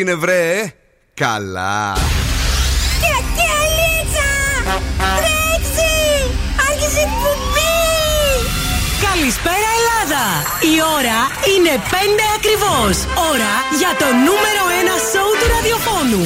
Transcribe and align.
έγινε 0.00 0.14
βρε 0.14 0.72
Καλά 1.14 1.96
Καλησπέρα 9.10 9.70
Ελλάδα! 9.78 10.24
Η 10.74 10.76
ώρα 10.98 11.18
είναι 11.52 11.72
5 11.90 11.92
ακριβώς. 12.36 12.96
Ώρα 13.30 13.52
για 13.80 13.92
το 13.98 14.08
νούμερο 14.26 14.62
1 14.86 15.00
σόου 15.10 15.32
του 15.38 15.46
ραδιοφώνου. 15.54 16.24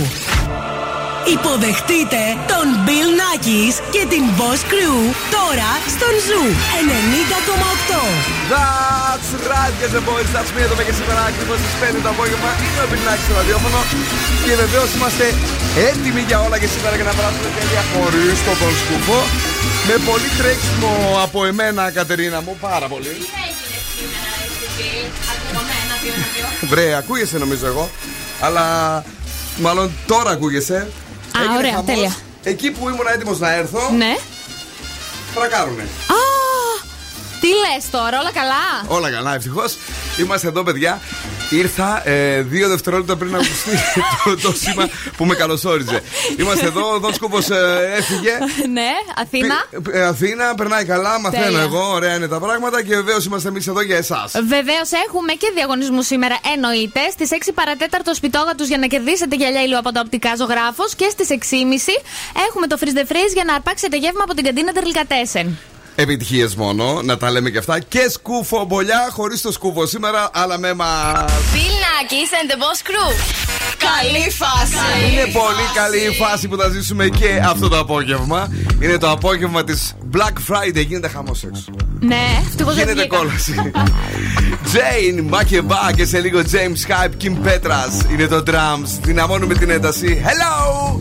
Υποδεχτείτε 1.32 2.22
τον 2.52 2.66
Bill 2.86 3.08
Nackis 3.20 3.74
και 3.94 4.02
την 4.12 4.24
Boss 4.38 4.60
Crew 4.72 4.98
τώρα 5.36 5.70
στον 5.94 6.14
Zoo 6.26 6.44
90,8. 7.90 8.02
That's 8.52 9.30
right, 9.52 9.74
guys 9.80 9.94
and 9.98 10.04
boys. 10.10 10.28
That's 10.34 10.50
me 10.56 10.60
εδώ 10.66 10.74
και 10.88 10.94
σήμερα 10.98 11.20
ακριβώς 11.30 11.58
στις 11.62 11.74
5 11.80 12.02
το 12.06 12.10
απόγευμα. 12.14 12.50
Είναι 12.64 12.82
ο 12.86 12.88
Bill 12.90 13.02
Nackis 13.06 13.24
στο 13.28 13.34
ραδιόφωνο. 13.40 13.80
Και 14.44 14.54
βεβαίως 14.62 14.88
είμαστε 14.96 15.24
έτοιμοι 15.88 16.22
για 16.28 16.38
όλα 16.46 16.56
και 16.62 16.68
σήμερα 16.74 16.94
για 16.98 17.06
να 17.10 17.14
περάσουμε 17.18 17.48
τέλεια 17.56 17.82
χωρί 17.92 18.26
τον 18.46 18.56
Τον 18.62 18.72
Σκούφο. 18.80 19.18
Με 19.88 19.94
πολύ 20.08 20.28
τρέξιμο 20.38 20.92
από 21.26 21.38
εμένα, 21.50 21.82
Κατερίνα 21.98 22.38
μου, 22.44 22.52
πάρα 22.68 22.86
πολύ. 22.92 23.12
Τι 23.22 23.28
έγινε 23.46 23.78
σήμερα, 23.94 24.32
εσύ, 24.66 24.88
ακούγαμε 25.32 25.74
ένα, 25.84 25.94
δύο, 26.02 26.12
ένα, 26.16 26.26
δύο; 26.34 26.68
Βρε, 26.70 26.86
ακούγεσαι 27.00 27.36
νομίζω 27.44 27.66
εγώ. 27.72 27.84
Αλλά 28.46 28.64
μάλλον 29.64 29.86
τώρα 30.06 30.30
ακούγεσαι. 30.36 30.78
Α, 31.38 31.40
Έγινε 31.42 31.56
ωραία, 31.56 31.70
χαμός. 31.70 31.86
τέλεια. 31.86 32.14
Εκεί 32.42 32.70
που 32.70 32.88
ήμουν 32.88 33.06
έτοιμος 33.14 33.38
να 33.38 33.52
έρθω, 33.54 33.90
Ναι. 33.96 34.16
φρακάρουνε. 35.34 35.82
Α, 35.82 36.20
τι 37.44 37.50
λες 37.50 37.90
τώρα, 37.90 38.18
όλα 38.20 38.32
καλά; 38.32 38.64
Όλα 38.86 39.10
καλά, 39.10 39.34
ευτυχώς. 39.34 39.76
Είμαστε 40.18 40.48
εδώ, 40.48 40.62
παιδιά. 40.62 41.00
Ήρθα 41.50 42.08
ε, 42.08 42.40
δύο 42.42 42.68
δευτερόλεπτα 42.68 43.16
πριν 43.16 43.34
ακουστεί 43.34 43.70
το, 44.24 44.36
το 44.36 44.52
σήμα 44.52 44.88
που 45.16 45.24
με 45.24 45.34
καλωσόριζε. 45.34 46.02
Είμαστε 46.38 46.66
εδώ, 46.66 46.94
ο 46.94 46.98
Δόν 46.98 47.14
Σκούβος, 47.14 47.50
ε, 47.50 47.92
έφυγε. 47.96 48.30
ναι, 48.78 48.90
Αθήνα. 49.22 49.54
Πη- 49.70 49.94
ε, 49.94 50.02
Αθήνα, 50.04 50.54
περνάει 50.54 50.84
καλά, 50.84 51.20
μαθαίνω 51.20 51.44
Τέλεια. 51.44 51.60
εγώ, 51.60 51.90
ωραία 51.92 52.14
είναι 52.14 52.28
τα 52.28 52.38
πράγματα 52.38 52.82
και 52.82 52.94
βεβαίως 52.94 53.24
είμαστε 53.24 53.48
εμείς 53.48 53.66
εδώ 53.66 53.80
για 53.82 53.96
εσάς. 53.96 54.32
Βεβαίως 54.32 54.90
έχουμε 55.06 55.32
και 55.32 55.50
διαγωνισμούς 55.54 56.06
σήμερα, 56.06 56.36
εννοείται. 56.54 57.00
Στις 57.12 57.28
6 57.32 57.50
παρατέταρτο 57.54 58.14
σπιτόγα 58.14 58.54
του 58.54 58.64
για 58.64 58.78
να 58.78 58.86
κερδίσετε 58.86 59.36
γυαλιά 59.36 59.62
ήλιο 59.62 59.78
από 59.78 59.92
το 59.92 60.00
οπτικά 60.00 60.34
ζωγράφος. 60.36 60.94
Και 60.94 61.08
στις 61.10 61.28
6.30 61.30 61.36
έχουμε 62.48 62.66
το 62.66 62.76
freeze 62.80 62.96
the 62.98 63.12
freeze 63.12 63.32
για 63.34 63.44
να 63.44 63.54
αρπάξετε 63.54 63.96
γεύμα 63.96 64.22
από 64.22 64.34
την 64.34 64.44
καντίνα 64.44 64.72
Τερλικατέσεν. 64.72 65.58
Επιτυχίες 65.96 66.54
μόνο, 66.54 67.00
να 67.02 67.16
τα 67.16 67.30
λέμε 67.30 67.50
και 67.50 67.58
αυτά. 67.58 67.78
Και 67.80 68.08
σκούφο 68.10 68.64
μπολιά, 68.64 69.08
χωρίς 69.10 69.40
το 69.40 69.52
σκούφο 69.52 69.86
σήμερα, 69.86 70.30
αλλά 70.32 70.58
με 70.58 70.74
μας. 70.74 71.24
Bill 71.54 71.74
Nackis 71.84 72.30
and 72.40 72.50
the 72.50 72.56
Boss 72.56 72.88
Crew. 72.88 73.12
Καλή 73.78 74.30
φάση. 74.30 75.12
Είναι 75.12 75.22
πολύ 75.32 75.66
καλή 75.74 75.98
η 75.98 76.14
φάση 76.14 76.48
που 76.48 76.56
θα 76.56 76.68
ζήσουμε 76.68 77.08
και 77.08 77.40
αυτό 77.44 77.68
το 77.68 77.78
απόγευμα. 77.78 78.52
Είναι 78.80 78.98
το 78.98 79.10
απόγευμα 79.10 79.64
της 79.64 79.94
Black 80.16 80.52
Friday. 80.52 80.86
Γίνεται 80.86 81.08
χαμός 81.08 81.42
έξω. 81.44 81.64
Ναι, 82.00 82.22
ευτυχώς 82.46 82.74
δεν 82.74 82.84
Γίνεται 82.88 83.00
βγήκα. 83.00 83.16
κόλαση. 83.16 83.54
Jane, 84.72 85.22
Μακεμπά 85.28 85.92
και 85.96 86.04
σε 86.04 86.20
λίγο 86.20 86.40
James 86.40 86.90
Hype, 86.90 87.24
Kim 87.24 87.46
Petras. 87.48 88.10
Είναι 88.12 88.26
το 88.26 88.42
drums. 88.46 88.98
Δυναμώνουμε 89.02 89.54
την 89.54 89.70
ένταση. 89.70 90.22
Hello! 90.24 91.00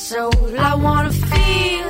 soul. 0.00 0.32
I 0.58 0.74
wanna 0.76 1.12
feel 1.12 1.89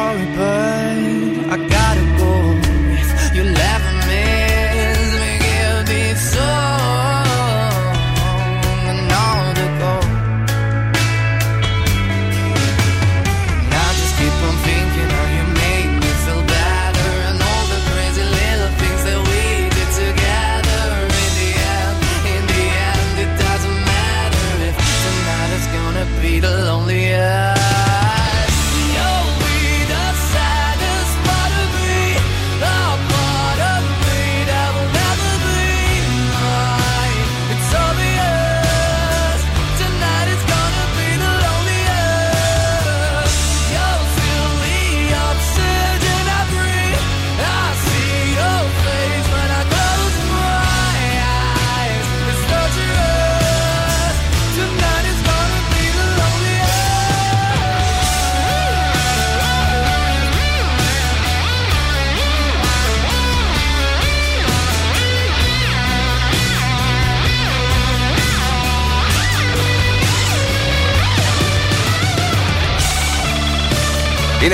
sorry, 0.00 0.26
but 0.36 1.54
I 1.54 1.56
gotta 1.76 2.04
go. 2.20 2.32
If 3.00 3.34
you 3.36 3.44
left. 3.44 3.79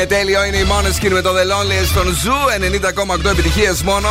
τέλειο 0.07 0.45
είναι 0.45 0.57
η 0.57 0.67
Måneskin 0.71 1.11
με 1.11 1.21
το 1.21 1.31
The 1.31 1.43
Loneliest 1.43 1.87
στον 1.87 2.07
Zoo 2.15 2.33
90,8 3.25 3.31
επιτυχίες 3.31 3.83
μόνο. 3.83 4.09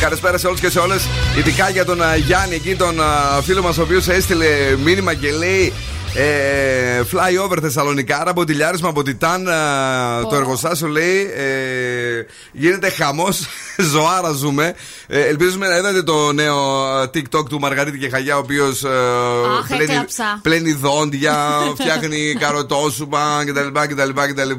Καλησπέρα 0.00 0.38
σε 0.38 0.46
όλους 0.46 0.60
και 0.60 0.70
σε 0.70 0.78
όλες. 0.78 1.08
Ειδικά 1.38 1.70
για 1.70 1.84
τον 1.84 2.00
Γιάννη 2.26 2.54
εκεί, 2.54 2.76
τον 2.76 3.00
φίλο 3.42 3.62
μας, 3.62 3.78
ο 3.78 3.82
οποίος 3.82 4.08
έστειλε 4.08 4.46
μήνυμα 4.84 5.14
και 5.14 5.30
λέει 5.30 5.72
ε, 6.14 7.02
flyover 7.12 7.58
Θεσσαλονικά, 7.60 8.20
άρα 8.20 8.32
μποτιλιάρισμα 8.32 8.88
από 8.88 9.02
Τιτάν. 9.02 9.44
Το 10.30 10.36
εργοστάσιο 10.36 10.88
λέει 10.88 11.30
ε, 11.36 12.26
γίνεται 12.52 12.90
χαμός 12.90 13.46
ζωάρα 13.92 14.32
ζούμε. 14.32 14.74
Ε, 15.06 15.20
ελπίζουμε 15.20 15.68
να 15.68 15.76
είδατε 15.76 16.02
το 16.02 16.32
νέο 16.32 16.86
ε, 17.02 17.10
TikTok 17.14 17.48
του 17.48 17.58
Μαργαρίτη 17.60 17.98
και 17.98 18.08
Χαγιά, 18.08 18.36
ο 18.36 18.38
οποίος 18.38 18.84
Αχ, 18.84 19.66
πλένει, 19.68 19.82
έκλαψα. 19.82 20.38
πλένει 20.42 20.72
δόντια, 20.72 21.36
φτιάχνει 21.78 22.36
καροτόσουπα 22.38 23.44
κτλ. 23.46 23.94
κτλ, 23.94 24.10
κτλ. 24.10 24.50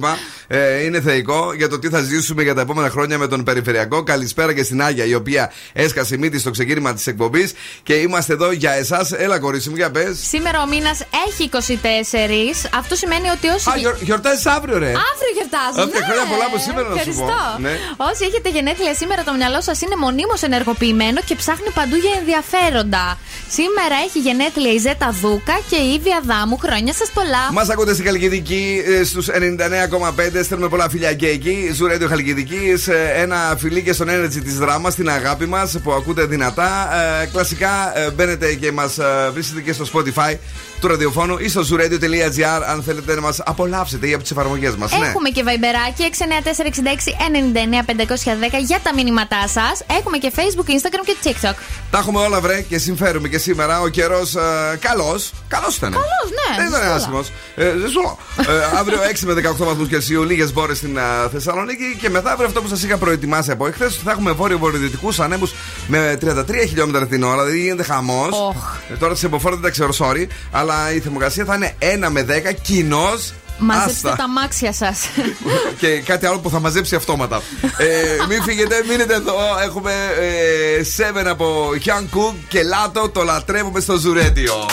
Ε, 0.47 0.83
είναι 0.83 1.01
θεϊκό 1.01 1.53
για 1.55 1.69
το 1.69 1.79
τι 1.79 1.89
θα 1.89 2.01
ζήσουμε 2.01 2.43
για 2.43 2.53
τα 2.53 2.61
επόμενα 2.61 2.89
χρόνια 2.89 3.17
με 3.17 3.27
τον 3.27 3.43
Περιφερειακό. 3.43 4.03
Καλησπέρα 4.03 4.53
και 4.53 4.63
στην 4.63 4.81
Άγια, 4.81 5.05
η 5.05 5.13
οποία 5.13 5.51
έσκασε 5.73 6.17
μύτη 6.17 6.39
στο 6.39 6.51
ξεκίνημα 6.51 6.93
της 6.93 7.07
εκπομπής. 7.07 7.53
Και 7.83 7.93
είμαστε 7.93 8.33
εδώ 8.33 8.51
για 8.51 8.71
εσάς. 8.71 9.11
Έλα, 9.11 9.39
κορίτσι 9.39 9.69
μου, 9.69 9.75
για 9.75 9.91
πες. 9.91 10.19
Σήμερα 10.27 10.61
ο 10.61 10.67
μήνας 10.67 10.99
έχει 11.27 11.49
24. 11.53 12.69
Αυτό 12.73 12.95
σημαίνει 12.95 13.29
ότι 13.29 13.47
όσοι. 13.47 13.69
Α, 13.69 13.73
γιορ, 13.77 13.95
γιορτάζει 14.01 14.49
αύριο, 14.57 14.77
ρε. 14.77 14.91
Αύριο 15.11 15.31
γιορτάζουν. 15.37 15.79
Αύριο, 15.83 16.01
χρόνια 16.07 16.25
πολλά 16.31 16.45
από 16.49 16.57
σήμερα, 16.57 16.87
να 16.89 16.95
σου 16.95 17.03
πω. 17.03 17.09
Ευχαριστώ. 17.09 17.61
Ναι. 17.65 17.73
Όσοι 18.09 18.21
έχετε 18.29 18.49
γενέθλια 18.49 18.93
σήμερα, 18.93 19.05
το 19.25 19.33
μυαλό 19.33 19.61
σας 19.61 19.81
είναι 19.81 19.95
μονίμως 19.95 20.41
ενεργοποιημένο 20.41 21.19
και 21.25 21.35
ψάχνει 21.35 21.69
παντού 21.73 21.95
για 21.95 22.11
ενδιαφέροντα. 22.19 23.17
Σήμερα 23.49 23.95
έχει 24.05 24.19
γενέθλια 24.19 24.71
η 24.73 24.77
Ζέτα 24.77 25.09
Δούκα 25.21 25.59
και 25.69 25.75
η 25.75 25.93
Ήβια 25.93 26.21
Δάμου. 26.25 26.57
Χρόνια 26.57 26.93
σας 26.93 27.09
πολλά. 27.13 27.51
Μας 27.51 27.69
ακούτε 27.69 27.93
στην 27.93 28.05
Χαλκιδική 28.05 28.81
στους 29.05 29.27
99,5. 29.29 30.43
Στέλνουμε 30.43 30.69
πολλά 30.69 30.89
φιλιά 30.89 31.13
και 31.13 31.27
εκεί. 31.27 31.71
Ζουρέντιο 31.73 32.07
Χαλκιδική. 32.07 32.73
σε 32.77 32.93
Ένα 33.15 33.55
φιλί 33.57 33.81
και 33.81 33.93
στον 33.93 34.07
Energy 34.09 34.41
της 34.43 34.57
δράμα, 34.57 34.89
στην 34.89 35.09
αγάπη 35.09 35.45
μας 35.45 35.77
που 35.83 35.91
ακούτε 35.91 36.25
δυνατά. 36.25 36.89
Ε, 37.21 37.25
κλασικά 37.25 37.97
ε, 37.97 38.09
μπαίνετε 38.11 38.53
και 38.53 38.71
μας 38.71 38.97
βρίσκετε 39.33 39.61
και 39.61 39.73
στο 39.73 39.85
Spotify 39.93 40.35
του 40.79 40.87
ραδιοφώνου 40.87 41.37
ή 41.37 41.49
στο 41.49 41.61
zuradio.gr 41.61 42.61
αν 42.67 42.83
θέλετε 42.83 43.15
να 43.15 43.21
μας 43.21 43.41
απολαύσετε 43.45 44.07
ή 44.07 44.13
από 44.13 44.21
τις 44.21 44.31
εφαρμογές 44.31 44.75
μας. 44.75 44.91
Ναι. 44.99 45.05
Έχουμε 45.07 45.29
και 45.29 45.43
βαϊμπεράκι 45.43 46.03
694-66-99-510 46.03 48.61
για 48.65 48.79
τα 48.83 48.93
μήνυματά 48.93 49.47
σας. 49.47 49.83
Έχουμε 49.99 50.17
και 50.17 50.31
Facebook, 50.35 50.69
Instagram 50.69 51.03
και 51.05 51.15
TikTok. 51.23 51.53
Τα 51.91 51.97
έχουμε 51.97 52.19
όλα 52.19 52.41
βρε 52.41 52.61
και 52.61 52.77
συμφέρουμε 52.77 53.27
και 53.27 53.37
σήμερα. 53.37 53.81
Ο 53.81 53.87
καιρός 53.87 54.35
ε, 54.35 54.41
καλός. 54.79 55.31
Καλός 55.47 55.75
ήταν. 55.75 55.91
Καλός, 55.91 56.07
ναι, 56.29 56.57
Δεν 56.57 56.67
ήταν 56.67 56.79
ζεστούλα. 56.81 56.95
άσχημος. 56.95 57.31
Ε, 57.55 57.73
ζεστούλα. 57.81 58.15
ε, 58.37 58.43
αύριο 58.77 59.01
6 59.01 59.25
με 59.25 59.33
18 59.33 59.65
βαθμούς 59.65 59.87
Κελσίου, 59.87 60.23
λίγες 60.23 60.53
μπόρες 60.53 60.77
στην 60.77 60.97
ε, 60.97 61.01
Θεσσαλονίκη. 61.31 61.97
Και 62.01 62.09
μετά 62.09 62.31
αύριο 62.31 62.47
αυτό 62.47 62.61
που 62.61 62.67
σας 62.67 62.83
είχα 62.83 62.97
προετοιμάσει 62.97 63.51
από 63.51 63.67
εχθές, 63.67 63.95
θα 64.03 64.11
έχουμε 64.11 64.31
βόρειο-βορειοδυτικού 64.31 65.09
ανέμους 65.19 65.53
με 65.87 66.17
33 66.21 66.33
χιλιόμετρα 66.67 67.07
την 67.07 67.23
ώρα. 67.23 67.43
Δηλαδή 67.43 67.61
γίνεται 67.61 67.83
χαμός. 67.83 68.29
Οχ. 68.31 68.75
Ε, 68.91 68.95
τώρα 68.95 69.13
τις 69.13 69.23
εποφόρε 69.23 69.55
δεν 69.55 69.63
τα 69.63 69.69
ξέρω, 69.69 69.89
sorry. 69.99 70.27
Αλλά 70.69 70.93
η 70.93 70.99
θερμοκρασία 70.99 71.45
θα 71.45 71.55
είναι 71.55 71.75
1 72.05 72.07
με 72.09 72.25
10 72.29 72.53
κοινός. 72.61 73.33
Μαζέψτε 73.57 74.13
τα 74.17 74.27
μάξια 74.27 74.73
σας. 74.73 74.99
και 75.81 75.87
κάτι 75.87 76.25
άλλο 76.25 76.39
που 76.39 76.49
θα 76.49 76.59
μαζέψει 76.59 76.95
αυτόματα. 76.95 77.41
ε, 77.77 77.87
μην 78.29 78.43
φύγετε, 78.43 78.83
μείνετε 78.89 79.13
εδώ. 79.13 79.35
Έχουμε 79.63 79.91
ε, 80.19 81.21
7 81.23 81.25
από 81.27 81.69
Young 81.85 82.17
Cook 82.17 82.33
και 82.47 82.63
Λάτο. 82.63 83.09
Το 83.09 83.23
λατρεύουμε 83.23 83.79
στο 83.79 83.95
Ζουρέντιο. 83.97 84.65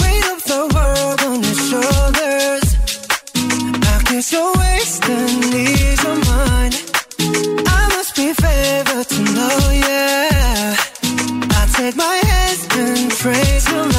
Weight 0.00 0.26
of 0.34 0.40
the 0.52 0.60
world 0.74 1.20
on 1.28 1.38
your 1.46 1.58
shoulders. 1.68 2.66
I 3.92 3.96
guess 4.08 4.26
you're 4.32 4.52
wasting 4.64 5.42
ease 5.64 6.04
of 6.12 6.18
mine. 6.30 6.74
I 7.78 7.82
must 7.94 8.12
be 8.20 8.28
favored 8.44 9.08
to 9.14 9.20
know, 9.36 9.58
yeah. 9.86 11.58
I 11.58 11.62
take 11.78 11.96
my 12.06 12.16
hands 12.30 12.62
and 12.82 13.10
trace 13.20 13.66
your 13.72 13.82
lines. 13.82 13.93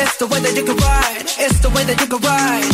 It's 0.00 0.16
the 0.16 0.26
way 0.26 0.40
that 0.40 0.54
you 0.54 0.64
can 0.64 0.76
ride. 0.76 1.26
It's 1.44 1.58
the 1.58 1.70
way 1.70 1.82
that 1.84 1.98
you 2.00 2.06
can 2.06 2.20
ride. 2.22 2.72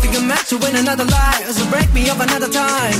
Think 0.00 0.14
I'm 0.18 0.28
meant 0.28 0.46
to 0.52 0.56
win 0.58 0.76
another 0.76 1.04
life, 1.04 1.44
so 1.56 1.64
break 1.70 1.92
me 1.94 2.10
up 2.10 2.20
another 2.20 2.48
time. 2.48 2.98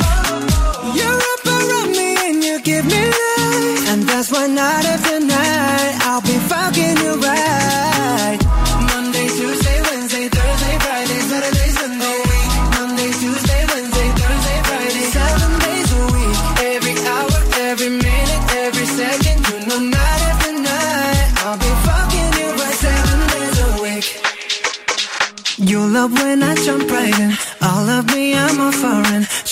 You're 0.96 1.20
up 1.32 1.42
around 1.46 1.90
me 1.92 2.10
and 2.28 2.42
you 2.42 2.60
give 2.62 2.84
me 2.86 3.02
life, 3.04 3.88
and 3.90 4.02
that's 4.04 4.32
why 4.32 4.46
night 4.46 4.86
after 4.86 5.20
night 5.20 5.93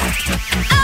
Oh! 0.00 0.78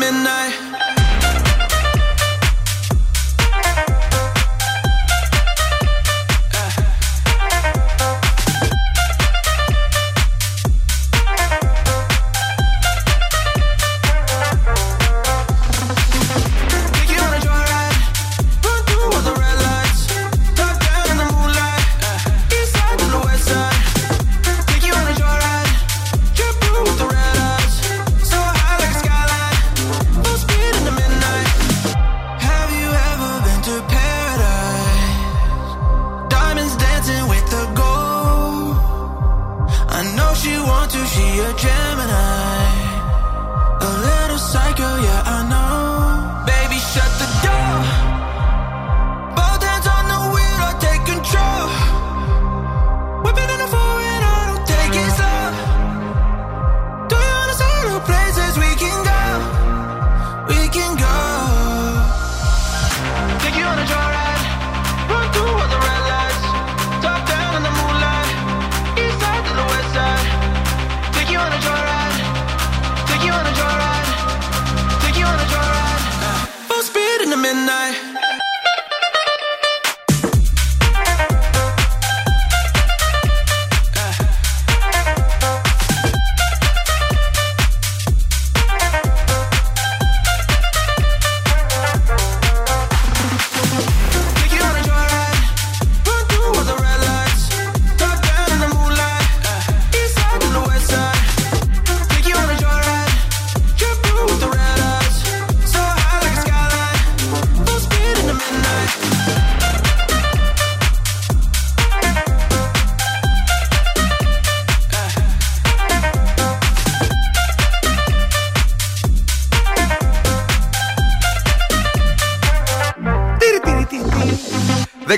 midnight. 0.00 0.69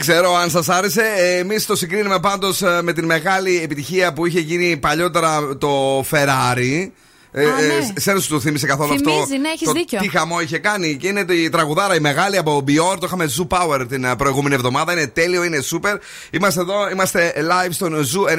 ξέρω 0.03 0.35
αν 0.37 0.51
σας 0.51 0.69
άρεσε. 0.69 1.03
Ε, 1.17 1.39
εμείς 1.39 1.67
το 1.67 1.77
συγκρίνουμε 1.77 2.19
πάντως 2.19 2.63
ε, 2.63 2.81
με 2.83 2.93
την 2.93 3.05
μεγάλη 3.05 3.61
επιτυχία 3.63 4.13
που 4.13 4.27
είχε 4.27 4.41
γίνει 4.41 4.77
παλιότερα 4.77 5.57
το 5.59 6.01
Ferrari. 6.11 6.91
Ε, 7.35 7.45
Α, 7.45 7.55
ναι. 7.61 7.75
ε, 7.95 8.01
σε 8.01 8.29
του 8.29 8.41
θύμισε 8.41 8.67
καθόλου 8.67 8.95
αυτό; 8.95 9.11
Θυμίζει, 9.11 9.39
ναι, 9.39 9.49
έχεις 9.49 9.67
το 9.67 9.73
δίκιο. 9.73 9.99
Τι 9.99 10.09
χαμό 10.09 10.41
είχε 10.41 10.59
κάνει. 10.59 10.97
Και 10.97 11.09
είναι 11.09 11.25
η 11.29 11.49
τραγουδάρα 11.49 11.95
η 11.95 12.01
μεγάλη 12.01 12.37
από 12.37 12.65
Bior. 12.67 12.97
Το 12.99 13.07
είχαμε 13.07 13.31
Zoo 13.39 13.47
Power 13.57 13.87
την 13.89 14.05
ε, 14.05 14.17
προηγούμενη 14.17 14.55
εβδομάδα. 14.55 14.93
Είναι 14.93 15.07
τέλειο, 15.07 15.45
είναι 15.45 15.59
super. 15.71 15.97
Είμαστε 16.31 16.61
εδώ, 16.61 16.91
είμαστε 16.91 17.33
live 17.37 17.71
στον 17.71 17.95
Zoo 17.95 18.31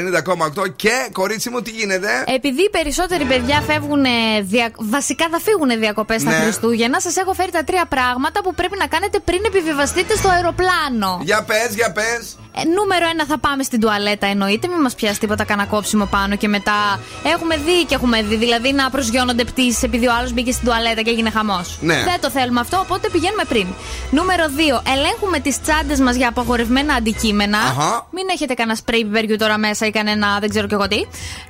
90,8. 0.61 0.73
Και 0.75 1.07
κορίτσι 1.11 1.49
μου, 1.49 1.61
τι 1.61 1.71
γίνεται; 1.71 2.07
Επειδή 2.35 2.61
οι 2.61 2.69
περισσότεροι 2.69 3.25
παιδιά 3.25 3.61
φεύγουν, 3.61 4.05
δια... 4.43 4.71
βασικά 4.77 5.27
θα 5.31 5.39
φύγουν 5.39 5.79
διακοπές 5.79 6.23
τα 6.23 6.29
Ναι. 6.29 6.35
Χριστούγεννα, 6.35 6.99
σας 6.99 7.15
έχω 7.15 7.33
φέρει 7.33 7.51
τα 7.51 7.63
τρία 7.63 7.85
πράγματα 7.85 8.41
που 8.41 8.53
πρέπει 8.53 8.75
να 8.79 8.87
κάνετε 8.87 9.19
πριν 9.19 9.41
επιβιβαστείτε 9.45 10.15
στο 10.15 10.29
αεροπλάνο. 10.29 11.19
Για 11.23 11.43
πες, 11.43 11.75
για 11.75 11.91
πες. 11.91 12.37
Ε, 12.55 12.63
νούμερο 12.77 13.05
ένα 13.13 13.25
θα 13.25 13.37
πάμε 13.37 13.63
στην 13.63 13.79
τουαλέτα 13.79 14.27
εννοείται, 14.27 14.67
μην 14.67 14.79
μας 14.81 14.95
πιάσει 14.95 15.19
τίποτα 15.19 15.43
κανένα 15.43 15.67
κόψιμο 15.67 16.05
πάνω 16.05 16.35
και 16.35 16.47
μετά. 16.47 16.99
Έχουμε 17.23 17.57
δει 17.57 17.85
και 17.85 17.95
έχουμε 17.95 18.21
δει, 18.21 18.35
δηλαδή 18.35 18.71
να 18.73 18.89
προσγειώνονται 18.89 19.43
πτήσεις 19.43 19.83
επειδή 19.83 20.07
ο 20.07 20.13
άλλος 20.17 20.31
μπήκε 20.33 20.51
στην 20.51 20.65
τουαλέτα 20.65 21.01
και 21.01 21.09
έγινε 21.09 21.29
χαμός. 21.29 21.77
Ναι. 21.81 21.93
Δεν 22.03 22.19
το 22.21 22.29
θέλουμε 22.29 22.59
αυτό, 22.59 22.77
οπότε 22.79 23.09
πηγαίνουμε 23.09 23.43
πριν. 23.43 23.67
Νούμερο 24.11 24.43
2. 24.45 24.81
Ελέγχουμε 24.95 25.39
τις 25.39 25.61
τσάντες 25.61 25.99
μας 25.99 26.15
για 26.15 26.27
απαγορευμένα 26.29 26.93
αντικείμενα. 26.93 27.57
Αχα. 27.57 28.07
Μην 28.11 28.25
έχετε 28.31 28.53
κανένα 28.53 28.75
σπρέι 28.77 29.03
πιπεριού 29.05 29.37
τώρα 29.37 29.57
μέσα 29.57 29.85
ή 29.85 29.91
κανένα 29.91 30.37
δεν 30.39 30.49
ξέρω 30.49 30.67
και 30.67 30.73
εγώ 30.75 30.87
τι. 30.87 30.99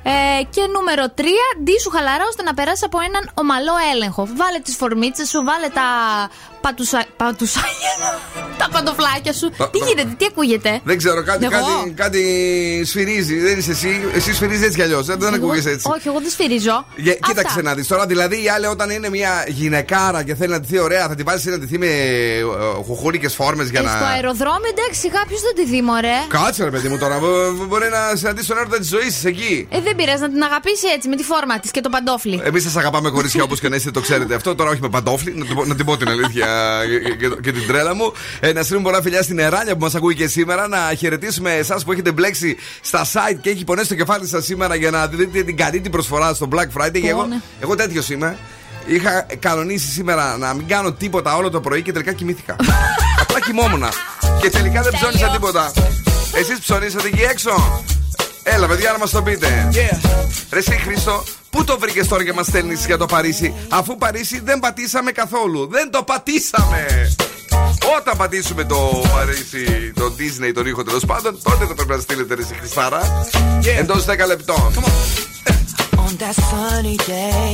Ε, 0.02 0.42
και 0.50 0.60
νούμερο 0.72 1.04
3. 1.16 1.22
Ντύσου 1.62 1.90
χαλαρά 1.90 2.24
ώστε 2.28 2.42
να 2.42 2.54
περάσει 2.54 2.82
από 2.84 2.98
έναν 3.08 3.30
ομαλό 3.34 3.72
έλεγχο. 3.94 4.28
Βάλε 4.36 4.58
τις 4.58 4.76
φορμίτσες 4.76 5.28
σου, 5.28 5.44
βάλε 5.44 5.68
τα 5.68 5.82
πατουσα... 6.60 7.04
πατουσάκια. 7.16 7.92
τα 8.60 8.68
παντοφλάκια 8.72 9.32
σου. 9.32 9.50
Τα- 9.56 9.70
τι 9.70 9.78
τα- 9.78 9.86
γίνεται, 9.86 10.14
τι 10.18 10.24
ακούγεται; 10.30 10.80
Δεν 10.94 11.02
ξέρω, 11.02 11.22
κάτι, 11.24 11.44
Εγώ; 11.44 11.52
κάτι, 11.54 11.90
κάτι 12.02 12.22
σφυρίζει. 12.84 13.36
Δεν 13.38 13.58
είσαι 13.58 13.70
εσύ. 13.70 14.00
Εσύ 14.14 14.34
σφυρίζεις 14.34 14.64
έτσι 14.64 14.76
κι 14.76 14.82
αλλιώς. 14.82 15.06
Δεν, 15.06 15.18
δεν 15.18 15.34
Εγώ- 15.34 15.44
ακούγεσαι 15.46 15.70
έτσι. 15.70 15.88
Όχι, 15.96 16.08
εγώ 16.08 16.18
δεν 16.20 16.30
σφυρίζω. 16.30 16.86
Για, 16.96 17.14
κοίταξε 17.14 17.46
Αυτά. 17.58 17.62
να 17.62 17.74
δεις 17.74 17.86
τώρα, 17.86 18.06
δηλαδή 18.06 18.44
η 18.44 18.48
άλλη 18.48 18.66
όταν 18.66 18.90
είναι 18.90 19.08
μια 19.08 19.44
γυναικάρα 19.48 20.22
και 20.22 20.34
θέλει 20.34 20.50
να 20.52 20.60
ντυθεί 20.60 20.78
ωραία, 20.78 21.08
θα 21.08 21.14
την 21.14 21.24
πάρεις 21.24 21.44
να 21.44 21.58
ντυθεί 21.58 21.78
με 21.78 21.86
ε, 21.86 22.42
χουχούρικε 22.86 23.28
φόρμες 23.28 23.68
για 23.70 23.80
Ε, 23.80 23.82
να. 23.82 23.90
Στο 23.90 24.04
αεροδρόμιο 24.04 24.70
εντάξει, 24.76 25.08
κάποιος 25.10 25.40
δεν 25.40 25.54
τη 25.54 25.64
δει, 25.70 25.82
μωρέ. 25.82 26.18
Κάτσε 26.28 26.64
ρε 26.64 26.70
παιδί 26.70 26.88
μου 26.88 26.98
τώρα, 26.98 27.18
μπο- 27.18 27.52
μπο- 27.52 27.64
μπορεί 27.64 27.88
να 27.88 28.16
συναντήσει 28.16 28.48
τον 28.48 28.56
έρωτα 28.58 28.78
της 28.78 28.88
ζωής 28.88 29.06
της 29.14 29.24
εκεί. 29.24 29.66
Ε, 29.70 29.80
δεν 29.80 29.96
πειράζει 29.96 30.20
να 30.22 30.30
την 30.30 30.42
αγαπήσει 30.42 30.86
έτσι 30.96 31.08
με 31.08 31.16
τη 31.16 31.22
φόρμα 31.22 31.58
της 31.60 31.70
και 31.70 31.80
το 31.80 31.88
παντόφλι. 31.88 32.40
Εμείς 32.44 32.62
σας 32.62 32.76
αγαπάμε 32.76 33.10
κορίτσια 33.10 33.42
όπως 33.42 33.60
και 33.60 33.68
να 33.68 33.76
είστε, 33.76 33.90
το 33.90 34.00
ξέρετε 34.00 34.34
αυτό. 34.34 34.54
Τώρα 34.54 34.70
όχι 34.70 34.80
με 34.80 34.88
παντόφλι, 34.88 35.32
να, 35.36 35.44
την 35.44 35.54
πω- 35.54 35.66
να 35.66 35.74
την 35.74 35.84
πω 35.84 35.96
την 35.96 36.08
αλήθεια 36.08 36.46
και, 36.90 37.14
και- 37.14 37.34
και 37.42 37.52
την 37.52 37.66
τρέλα 37.66 37.94
μου. 37.94 38.12
Ε, 38.40 38.52
να 38.52 38.62
στείλουμε 38.62 38.84
πολλά 38.84 39.02
φιλιά 39.02 39.22
στην 39.22 39.38
Εράνια 39.38 39.72
που 39.76 39.80
μας 39.80 39.94
ακούει 39.94 40.14
και 40.14 40.26
σήμερα. 40.28 40.68
Να 40.68 40.83
χαιρετήσουμε 40.98 41.52
εσάς 41.54 41.84
που 41.84 41.92
έχετε 41.92 42.12
μπλέξει 42.12 42.56
στα 42.80 43.04
site 43.04 43.38
και 43.40 43.50
έχει 43.50 43.64
πονέσει 43.64 43.88
το 43.88 43.94
κεφάλι 43.94 44.26
σας 44.26 44.44
σήμερα 44.44 44.74
για 44.74 44.90
να 44.90 45.06
δείτε 45.06 45.42
την 45.42 45.56
καλή 45.56 45.80
την 45.80 45.90
προσφορά 45.90 46.34
στο 46.34 46.48
Black 46.52 46.80
Friday. 46.80 47.00
Και 47.00 47.08
εγώ, 47.08 47.20
Πόνε. 47.20 47.42
εγώ 47.60 47.74
τέτοιο 47.74 48.02
είμαι. 48.10 48.36
Είχα 48.86 49.26
κανονίσει 49.38 49.86
σήμερα 49.90 50.36
να 50.36 50.54
μην 50.54 50.66
κάνω 50.66 50.92
τίποτα 50.92 51.36
όλο 51.36 51.50
το 51.50 51.60
πρωί 51.60 51.82
και 51.82 51.92
τελικά 51.92 52.12
κοιμήθηκα. 52.12 52.56
Απλά 53.22 53.40
κοιμόμουν. 53.40 53.84
Και 54.40 54.50
τελικά 54.50 54.82
δεν 54.82 54.92
ψώνισα 54.92 55.18
Τέλειο. 55.18 55.32
τίποτα. 55.32 55.72
Εσείς 56.34 56.58
ψωνίσατε 56.58 57.08
εκεί 57.08 57.22
έξω. 57.22 57.82
Έλα, 58.42 58.66
παιδιά, 58.66 58.92
να 58.92 58.98
μας 58.98 59.10
το 59.10 59.22
πείτε. 59.22 59.68
Ρε 60.50 60.58
εσύ 60.58 60.72
Χρήστο, 60.72 61.24
πού 61.50 61.64
το 61.64 61.78
βρήκες 61.78 62.08
τώρα 62.08 62.24
και 62.24 62.32
μας 62.32 62.46
στέλνεις 62.46 62.86
για 62.86 62.96
το 62.98 63.06
Παρίσι, 63.06 63.54
αφού 63.68 63.96
Παρίσι 63.98 64.40
δεν 64.44 64.58
πατήσαμε 64.58 65.10
καθόλου. 65.12 65.66
Δεν 65.70 65.90
το 65.90 66.02
πατήσαμε! 66.02 66.86
Όταν 67.98 68.16
πατήσουμε 68.16 68.64
το 68.64 69.02
Παρίσι, 69.12 69.92
το 69.94 70.04
Disney, 70.18 70.52
τον 70.54 70.66
ήχο 70.66 70.82
τέλο 70.82 71.00
πάντων, 71.06 71.38
τότε 71.42 71.66
το 71.66 71.74
πρέπει 71.74 71.90
να 71.90 71.98
στείλετε 72.00 72.34
ρε 72.34 72.42
εσύ 72.42 72.54
Χριστάρα. 72.58 73.26
Εντό 73.78 73.94
10 73.94 74.26
λεπτών. 74.26 74.72
On 76.06 76.16
that 76.22 76.36
sunny 76.50 76.96
day, 77.16 77.52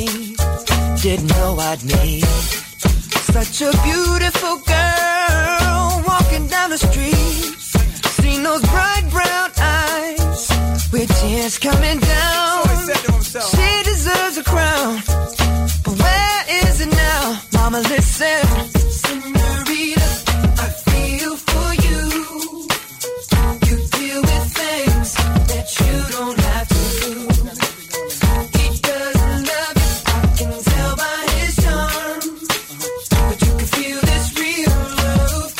didn't 1.03 1.29
know 1.35 1.51
I'd 1.71 1.83
meet 1.93 2.25
such 3.37 3.57
a 3.69 3.71
beautiful 3.89 4.55
girl 4.75 6.03
walking 6.11 6.47
down 6.55 6.69
the 6.75 6.81
street. 6.89 7.55
Seen 8.21 8.43
those 8.49 8.63
bright 8.75 9.07
brown 9.17 9.49
eyes 9.79 10.43
with 10.93 11.09
tears 11.21 11.55
coming 11.69 11.99
down. 12.17 12.63
She 13.53 13.71
deserves 13.91 14.37
a 14.43 14.45
crown, 14.53 14.93
listen, 17.89 18.43
I 20.59 20.69
feel 20.87 21.37
for 21.37 21.69
you. 21.87 22.01
You 23.69 23.77
deal 23.97 24.21
with 24.21 24.47
things 24.61 25.09
that 25.51 25.67
you 25.81 25.95
don't 26.17 26.39
have 26.41 26.69
to 26.69 26.83
do. 27.01 27.13
He 28.59 28.67
doesn't 28.81 29.43
love 29.51 29.77
you, 29.83 29.93
I 30.07 30.21
can 30.37 30.53
tell 30.71 30.97
by 30.97 31.21
his 31.39 31.55
charm. 31.65 32.21
But 33.29 33.39
you 33.45 33.53
can 33.59 33.69
feel 33.77 34.01
this 34.11 34.27
real 34.41 34.77
love 35.05 35.51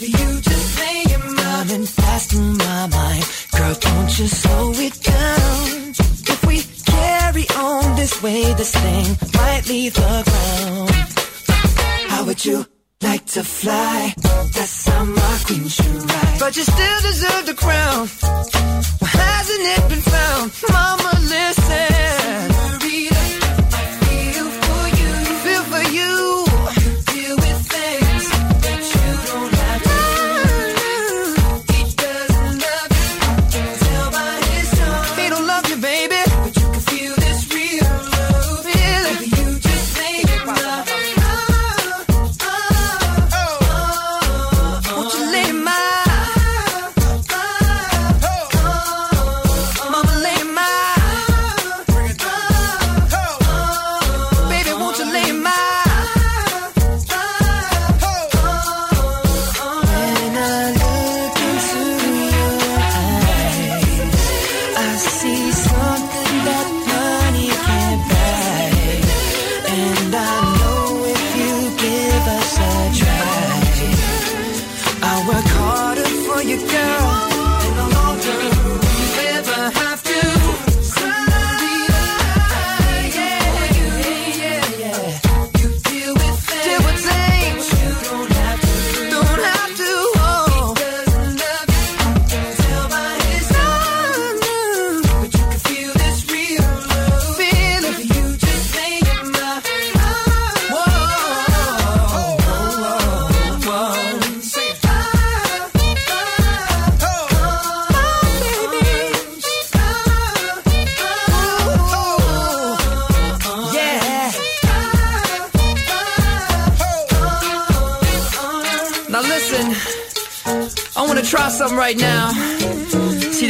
you 0.00 0.40
just 0.40 0.78
lay 0.80 0.98
your 1.10 1.24
mind 1.34 1.70
and 1.72 2.58
my 2.58 2.86
mind. 2.86 3.24
Girl, 3.52 3.74
don't 3.74 4.18
you 4.18 4.26
slow 4.26 4.72
it 4.72 4.96
down. 5.02 5.94
If 6.32 6.44
we 6.46 6.62
carry 6.84 7.46
on 7.56 7.96
this 7.96 8.22
way, 8.22 8.54
this 8.54 8.72
thing 8.72 9.16
might 9.34 9.68
leave 9.68 9.94
the 9.94 10.22
ground. 10.24 11.05
Would 12.26 12.44
you 12.44 12.66
like 13.02 13.24
to 13.26 13.44
fly? 13.44 14.12
That's 14.16 14.88
how 14.88 15.04
my 15.04 15.38
queen 15.46 15.68
should 15.68 15.94
ride. 16.10 16.36
But 16.40 16.56
you 16.56 16.64
still 16.64 17.00
deserve 17.02 17.46
the 17.46 17.54
crown. 17.54 18.08
Why 18.98 19.08
hasn't 19.08 19.62
it 19.74 19.88
been 19.88 20.00
found? 20.00 20.50
Mama, 20.68 21.12
listen. 21.20 21.55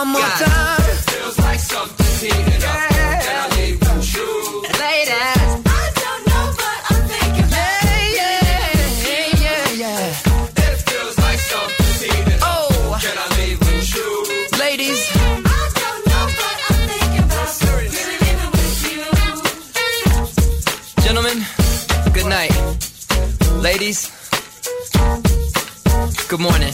One 0.00 0.08
more 0.12 0.22
time. 0.22 0.80
It 0.80 0.98
feels 1.10 1.38
like 1.38 1.60
something's 1.60 2.20
heating 2.22 2.62
up. 2.64 2.88
Can 3.24 3.36
I 3.36 3.46
leave 3.56 3.78
with 3.80 4.14
you? 4.14 4.30
Ladies. 4.80 5.12
I 5.12 5.84
don't 6.02 6.22
know 6.30 6.44
what 6.60 6.78
I'm 6.90 7.02
thinking 7.12 7.44
about. 7.50 7.84
Yeah, 8.18 8.40
yeah, 9.04 9.26
yeah, 9.44 9.82
yeah. 9.82 10.68
It 10.68 10.76
feels 10.88 11.16
like 11.18 11.38
something's 11.52 12.00
heating 12.00 12.40
up. 12.40 12.48
Oh, 12.48 12.98
Can 13.04 13.16
I 13.24 13.26
leave 13.40 13.58
with 13.60 13.94
you? 13.96 14.08
ladies. 14.64 15.00
I 15.12 15.64
don't 15.80 16.02
know 16.10 16.24
what 16.40 16.56
I'm 16.70 16.80
thinking 16.88 17.24
about. 17.28 17.50
Living 17.92 18.40
with 18.56 18.74
you. 18.92 19.04
Gentlemen, 21.04 21.38
good 22.16 22.28
night. 22.38 22.54
Ladies, 23.68 23.98
good 26.28 26.40
morning. 26.40 26.72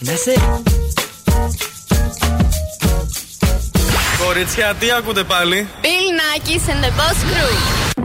And 0.00 0.08
that's 0.08 0.26
it. 0.26 0.40
Κορίτσια, 4.24 4.74
τι 4.78 4.90
ακούτε 4.90 5.24
πάλι. 5.24 5.68
Bill 5.82 5.86
Nackis 5.88 6.68
and 6.72 6.84
the 6.84 6.90
Boss 6.98 7.18
Crew. 7.30 7.54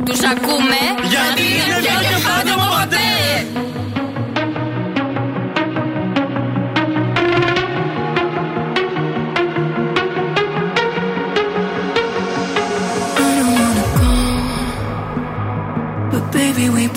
Τους 0.05 0.19
ακούμε 0.23 0.79
Γιατί 1.09 1.41
είναι 1.41 1.79
πιο 1.79 2.09
κεφάτια 2.09 2.57
μου 2.57 2.67
ποτέ. 2.79 3.66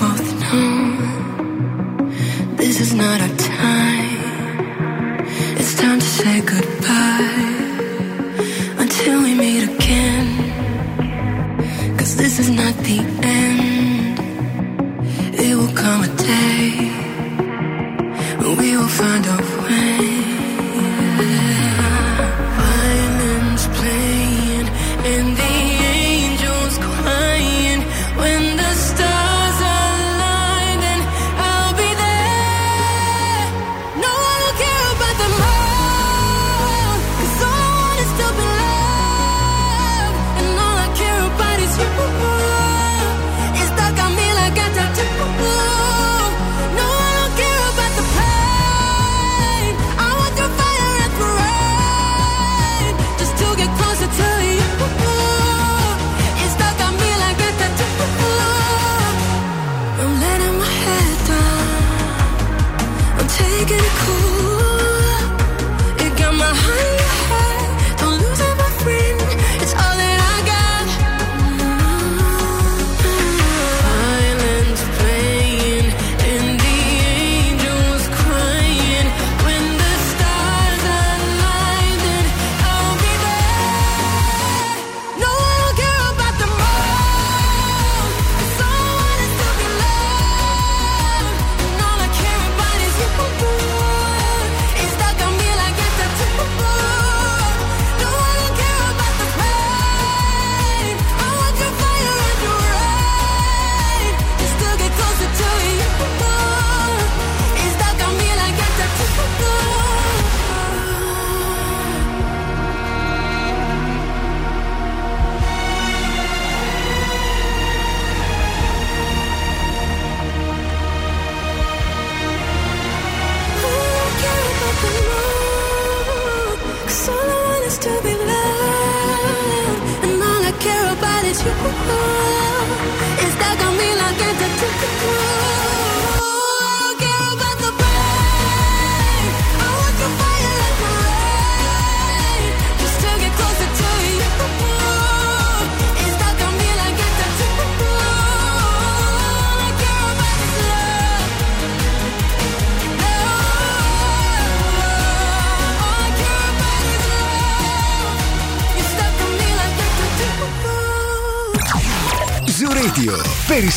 Both 0.01 0.41
know 0.41 0.80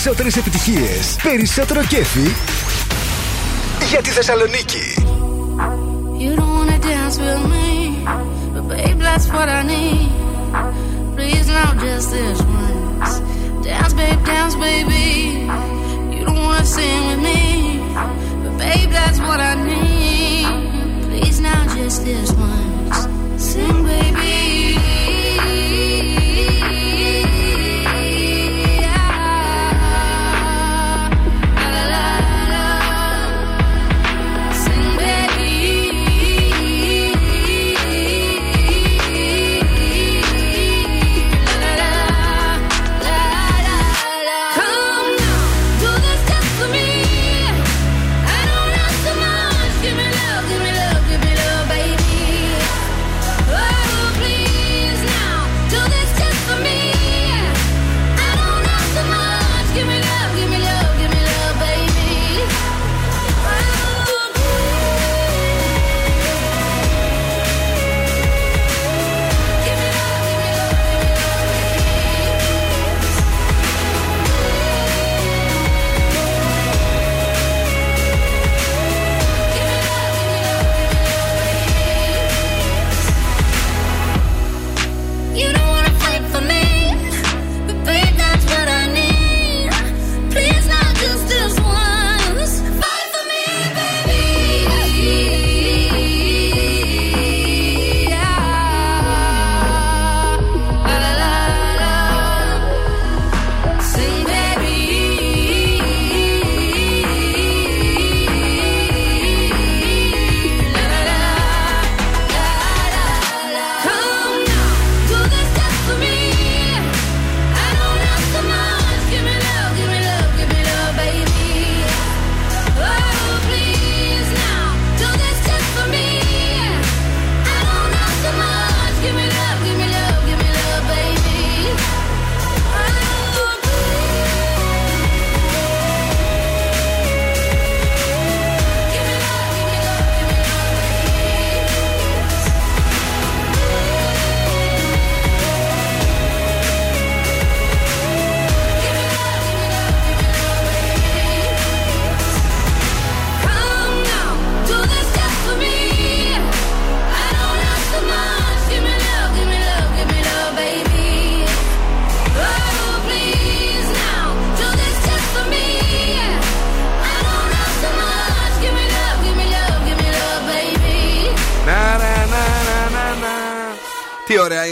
Περισσότερες 0.03 0.35
επιτυχίες, 0.35 1.15
περισσότερο 1.23 1.83
κέφι 1.83 2.27
για 3.89 4.01
τη 4.01 4.09
Θεσσαλονίκη. 4.09 4.95
You 6.19 6.35
don't 6.39 6.53
wanna 6.57 6.77
dance 6.89 7.17
with 7.25 7.43
me, 7.53 7.69
but 8.53 8.63
babe, 8.71 8.99
that's 9.07 9.27
what 9.35 9.47
I 9.57 9.61
need. 9.73 10.11
Please, 11.15 11.47
now 11.57 11.69
just 11.85 12.07
this 12.15 12.39
once. 12.61 13.11
Dance, 13.65 13.93
babe, 13.99 14.21
dance, 14.31 14.55
baby. 14.67 15.07
You 16.13 16.21
don't 16.27 16.43
wanna 16.47 16.65
sing 16.77 17.01
with 17.09 17.21
me, 17.29 17.41
but 18.43 18.53
babe, 18.63 18.89
that's 18.97 19.19
what 19.27 19.39
I 19.51 19.53
need. 19.69 20.47
Please, 21.07 21.37
now 21.47 21.61
just 21.77 21.97
this 22.07 22.29
once. 22.47 22.72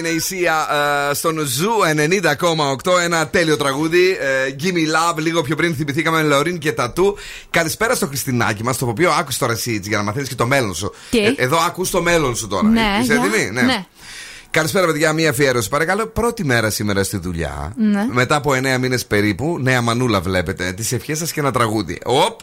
Είναι 0.02 0.10
η 0.16 0.20
Σία 0.20 0.68
ε, 1.10 1.14
στον 1.14 1.40
Zoo 1.40 1.72
90,8. 2.86 3.00
Ένα 3.04 3.28
τέλειο 3.28 3.58
τραγούδι. 3.58 4.10
Ε, 4.10 4.56
Gimme 4.62 5.14
Love. 5.16 5.18
Λίγο 5.18 5.42
πιο 5.42 5.56
πριν 5.56 5.76
θυμηθήκαμε 5.76 6.22
Λεωρίν 6.22 6.58
και 6.58 6.72
Τατού. 6.72 7.18
Καλησπέρα 7.50 7.96
στο 7.96 8.08
Χριστινάκι 8.08 8.64
μας, 8.64 8.78
το 8.78 8.86
οποίο 8.88 9.12
άκουσε 9.12 9.40
τώρα 9.40 9.54
εσύ 9.54 9.74
έτσι, 9.74 9.90
για 9.90 9.98
να 9.98 10.04
μαθαίνεις 10.04 10.30
και 10.30 10.36
το 10.36 10.46
μέλλον 10.46 10.74
σου. 10.76 10.94
Τι; 11.10 11.20
Ε, 11.20 11.34
εδώ 11.38 11.58
ακούς 11.58 11.90
το 11.90 12.02
μέλλον 12.02 12.36
σου 12.36 12.48
τώρα. 12.48 12.68
Ναι, 12.68 12.98
Είσαι 13.02 13.14
για. 13.14 13.24
έτοιμη; 13.26 13.50
Ναι. 13.52 13.86
Καλησπέρα, 14.52 14.86
παιδιά. 14.86 15.14
Μία 15.14 15.30
αφιέρωση. 15.30 15.70
Παρακαλώ, 15.70 16.06
πρώτη 16.08 16.46
μέρα 16.46 16.70
σήμερα 16.70 17.04
στη 17.04 17.18
δουλειά. 17.18 17.74
Ναι. 17.78 18.06
Μετά 18.12 18.36
από 18.36 18.52
9 18.54 18.78
μήνες 18.80 19.06
περίπου, 19.06 19.58
νέα 19.62 19.82
μανούλα 19.82 20.22
βλέπετε. 20.22 20.72
Τις 20.72 20.92
ευχές 20.92 21.18
σας 21.18 21.32
και 21.32 21.40
ένα 21.40 21.52
τραγούδι. 21.52 22.00
Οπ! 22.06 22.40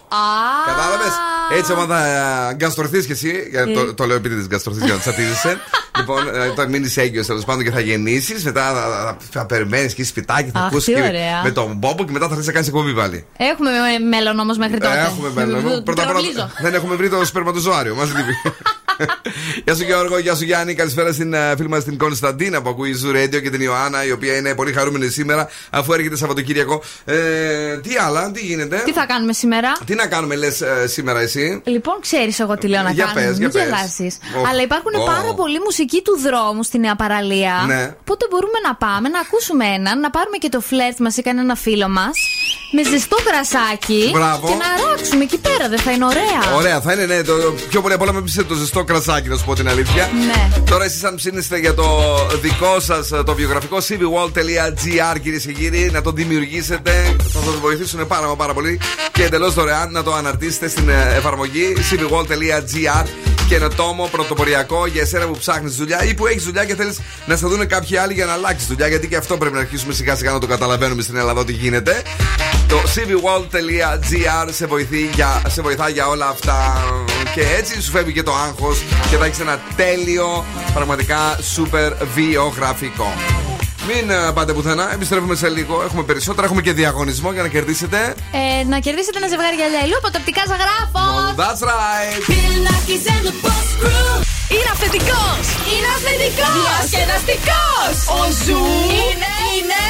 Κατάλαβες; 0.67 1.13
Έτσι, 1.57 1.73
άμα 1.73 1.87
θα 1.87 2.07
ε, 2.51 2.55
γκαστρωθεί 2.55 2.99
κι 3.07 3.13
εσύ. 3.13 3.29
Ε. 3.29 3.49
για 3.51 3.73
Το, 3.73 3.95
το 3.95 4.07
λέω 4.07 4.17
επειδή 4.17 4.35
της 4.35 4.47
γκαστρωθεί 4.47 4.85
για 4.85 4.93
να 4.95 4.99
τσατίζεσαι. 5.01 5.57
λοιπόν, 5.99 6.29
ε, 6.35 6.39
όταν 6.39 6.69
μείνει 6.71 6.93
έγκυος 6.97 7.27
τέλος 7.27 7.45
πάντων 7.45 7.65
και 7.65 7.71
θα 7.71 7.81
γεννήσεις, 7.81 8.45
μετά 8.45 8.63
θα, 8.73 8.73
θα, 8.75 9.17
θα 9.31 9.47
περιμένεις 9.47 9.95
και 9.95 10.05
σπιτάκι, 10.05 10.51
θα 10.51 10.59
Αχ, 10.59 10.67
ακούσεις 10.67 10.85
τι 10.85 10.93
και 11.01 11.01
ωραία. 11.09 11.43
με 11.43 11.51
τον 11.51 11.75
Μπόμπο 11.77 12.05
και 12.05 12.13
μετά 12.13 12.29
θα 12.29 12.35
θέλει 12.35 12.47
να 12.47 12.53
κάνεις 12.53 12.69
εκπομπή 12.69 12.95
πάλι. 12.95 13.25
Έχουμε 13.37 13.71
με- 13.71 14.07
μέλλον 14.17 14.39
όμως 14.39 14.59
μέχρι 14.59 14.79
τότε. 14.79 14.99
Ε, 14.99 15.05
Έχουμε 15.05 15.31
μέλλον. 15.35 15.63
Πρώτα 15.85 16.03
απ' 16.03 16.09
Τραβλίζω. 16.09 16.33
όλα 16.41 16.51
δεν 16.61 16.75
έχουμε 16.75 16.95
βρει 16.95 17.09
το 17.09 17.25
σπερματοζωάριο. 17.25 17.95
Μας 17.95 18.09
λείπει. 18.15 18.33
Γεια 19.65 19.75
σου 19.75 19.83
Γιώργο, 19.83 20.19
γεια 20.19 20.35
σου 20.35 20.45
Γιάννη. 20.45 20.75
Καλησπέρα 20.75 21.13
στην 21.13 21.33
ε, 21.35 21.55
φίλη 21.57 21.69
μας 21.69 21.85
την 21.85 21.99
Κωνσταντίνα 21.99 22.63
που 22.63 22.69
ακούει 22.69 22.95
Zoo 23.05 23.17
Radio 23.17 23.43
και 23.43 23.51
την 23.51 23.61
Ιωάννα, 23.61 24.05
η 24.05 24.11
οποία 24.11 24.37
είναι 24.37 24.55
πολύ 24.55 24.73
χαρούμενη 24.73 25.09
σήμερα 25.09 25.49
αφού 25.71 25.93
έρχεται 25.93 26.17
Σαββατοκύριακο. 26.17 26.83
Ε, 27.05 27.17
τι 27.79 27.91
άλλα, 28.07 28.31
τι 28.31 28.41
γίνεται; 28.41 28.83
Τι 28.85 28.93
θα 28.93 29.07
κάνουμε 29.07 29.33
σήμερα; 29.33 29.73
Τι 29.85 29.95
να 29.95 30.07
κάνουμε, 30.07 30.37
λες 30.37 30.63
σήμερα 30.87 31.21
εσύ; 31.21 31.61
Λοιπόν, 31.65 31.95
ξέρεις 32.01 32.41
εγώ 32.41 32.57
τι 32.59 32.67
λέω 32.69 32.83
να 32.83 32.91
Για 32.91 33.05
κάνω. 33.05 33.15
πες, 33.15 33.39
για 33.39 33.47
Μην 33.47 33.51
πες. 33.53 33.63
γελάσεις. 33.63 34.19
Οχ, 34.39 34.49
Αλλά 34.49 34.63
υπάρχουν 34.63 34.95
οχ. 34.95 35.05
πάρα 35.07 35.35
πολλοί 35.35 35.59
μουσικοί 35.65 36.03
του 36.03 36.19
δρόμου 36.19 36.63
στη 36.63 36.79
Νέα 36.79 36.97
Παραλία. 36.97 37.65
Ναι. 37.67 37.95
Πότε 38.05 38.27
μπορούμε 38.31 38.59
να 38.67 38.75
πάμε, 38.75 39.09
να 39.09 39.21
ακούσουμε 39.21 39.65
έναν, 39.67 40.01
να 40.01 40.11
πάρουμε 40.11 40.37
και 40.37 40.49
το 40.49 40.61
φλερτ 40.61 40.99
μας 40.99 41.17
ή 41.17 41.23
κανένα 41.23 41.55
φίλο 41.55 41.89
μας. 41.89 42.11
Με 42.73 42.83
ζεστό 42.85 43.17
κρασάκι. 43.25 44.11
Μπράβο. 44.13 44.49
Και 44.49 44.55
να 44.55 44.87
ράξουμε 44.91 45.23
εκεί 45.25 45.39
πέρα, 45.39 45.69
δεν 45.69 45.79
θα 45.79 45.91
είναι 45.93 46.05
ωραία. 46.05 46.55
Ωραία, 46.57 46.81
θα 46.81 46.93
είναι 46.93 47.05
ναι, 47.07 47.23
το 47.23 47.33
πιο 47.69 47.81
πολύ 47.81 47.95
απ' 47.95 48.01
όλα 48.03 48.13
με 48.13 48.23
πείσε 48.23 48.43
το 48.45 48.55
ζεστό 48.55 48.85
κρασάκι, 48.89 49.29
να 49.29 49.37
σου 49.37 49.45
πω 49.45 49.55
την 49.55 49.69
αλήθεια. 49.69 50.11
Ναι. 50.27 50.63
Τώρα 50.71 50.85
εσείς, 50.85 51.05
αν 51.05 51.15
ψήνεστε 51.15 51.59
για 51.59 51.75
το 51.75 51.85
δικό 52.43 52.81
σας 52.81 53.09
το 53.25 53.35
βιογραφικό 53.35 53.77
cvwall.gr, 53.77 55.21
κυρίες 55.23 55.45
και 55.45 55.53
κύριοι, 55.53 55.91
να 55.93 56.01
το 56.01 56.13
δημιουργήσετε, 56.13 57.17
θα 57.33 57.41
σας 57.45 57.57
βοηθήσουν 57.61 58.07
πάρα, 58.07 58.27
μα 58.27 58.37
πάρα 58.37 58.53
πολύ 58.53 58.81
και 59.13 59.25
εντελώς 59.25 59.55
δωρεάν 59.55 59.91
να 59.91 60.03
το 60.03 60.15
αναρτήσετε 60.15 60.69
στην 60.69 60.89
ε, 60.89 61.15
εφαρμογή 61.17 61.73
cvwall.gr. 61.91 63.07
Καινοτόμο, 63.49 64.09
πρωτοποριακό 64.11 64.87
για 64.87 65.03
εσένα 65.03 65.27
που 65.27 65.37
ψάχνεις 65.39 65.75
δουλειά 65.75 66.05
ή 66.05 66.15
που 66.15 66.27
έχεις 66.27 66.45
δουλειά 66.45 66.65
και 66.65 66.75
θέλεις 66.75 66.99
να 67.27 67.37
σε 67.37 67.47
δουν 67.47 67.67
κάποιοι 67.67 67.97
άλλοι 67.97 68.13
για 68.13 68.27
να 68.27 68.33
αλλάξεις 68.33 68.69
δουλειά. 68.69 68.89
Γιατί 68.89 69.09
και 69.09 69.17
αυτό 69.17 69.37
πρέπει 69.37 69.55
να 69.55 69.61
αρχίσουμε 69.61 69.93
σιγά 69.93 70.17
σιγά 70.17 70.33
να 70.33 70.39
το 70.39 70.47
καταλαβαίνουμε 70.47 71.03
στην 71.03 71.17
Ελλάδα 71.17 71.41
ότι 71.41 71.53
γίνεται. 71.53 72.03
Το 72.69 72.83
cvwall.gr 72.95 74.49
σε, 74.51 74.67
βοηθεί 74.67 75.11
για, 75.15 75.43
σε 75.49 75.63
βοηθά 75.63 75.89
για 75.89 76.07
όλα 76.07 76.29
αυτά. 76.29 76.85
Και 77.35 77.43
έτσι 77.59 77.83
σου 77.83 77.91
φεύγει 77.91 78.13
και 78.13 78.23
το 78.23 78.35
άγχος 78.35 78.83
και 79.11 79.17
θα 79.17 79.25
έχεις 79.25 79.41
ένα 79.41 79.61
τέλειο, 79.77 80.45
πραγματικά 80.75 81.39
super 81.57 81.93
βιογραφικό. 82.15 83.13
Μην 83.87 84.11
ε, 84.11 84.31
πάτε 84.35 84.53
πουθενά, 84.53 84.93
επιστρέφουμε 84.93 85.35
σε 85.35 85.49
λίγο. 85.49 85.83
Έχουμε 85.83 86.03
περισσότερα, 86.03 86.47
έχουμε 86.47 86.63
και 86.63 86.73
διαγωνισμό 86.73 87.33
για 87.33 87.43
να 87.43 87.49
κερδίσετε. 87.49 88.15
Ε, 88.61 88.65
να 88.65 88.79
κερδίσετε 88.79 89.19
ένα 89.19 89.29
ζευγάρι 89.29 89.57
γυαλιά 89.57 89.81
ηλίου 89.85 89.97
από 90.03 90.11
τα 90.13 90.19
οπτικά 90.21 90.43
ζαγράφο. 90.51 91.05
That's 91.43 91.63
right! 91.71 92.23
Είναι 94.55 94.71
αυθεντικός! 94.75 95.43
Είναι 95.73 95.89
αυθεντικός! 95.97 96.83
Διασκεδαστικός! 96.91 97.93
Ο 98.19 98.21
Ζου 98.45 98.63
είναι, 99.03 99.33
είναι 99.55 99.83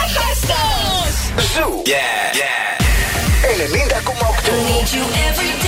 άχαστος! 0.00 1.12
Ζου. 1.52 1.70
Yeah, 1.92 2.22
yeah. 2.40 2.68
90,8. 3.48 5.67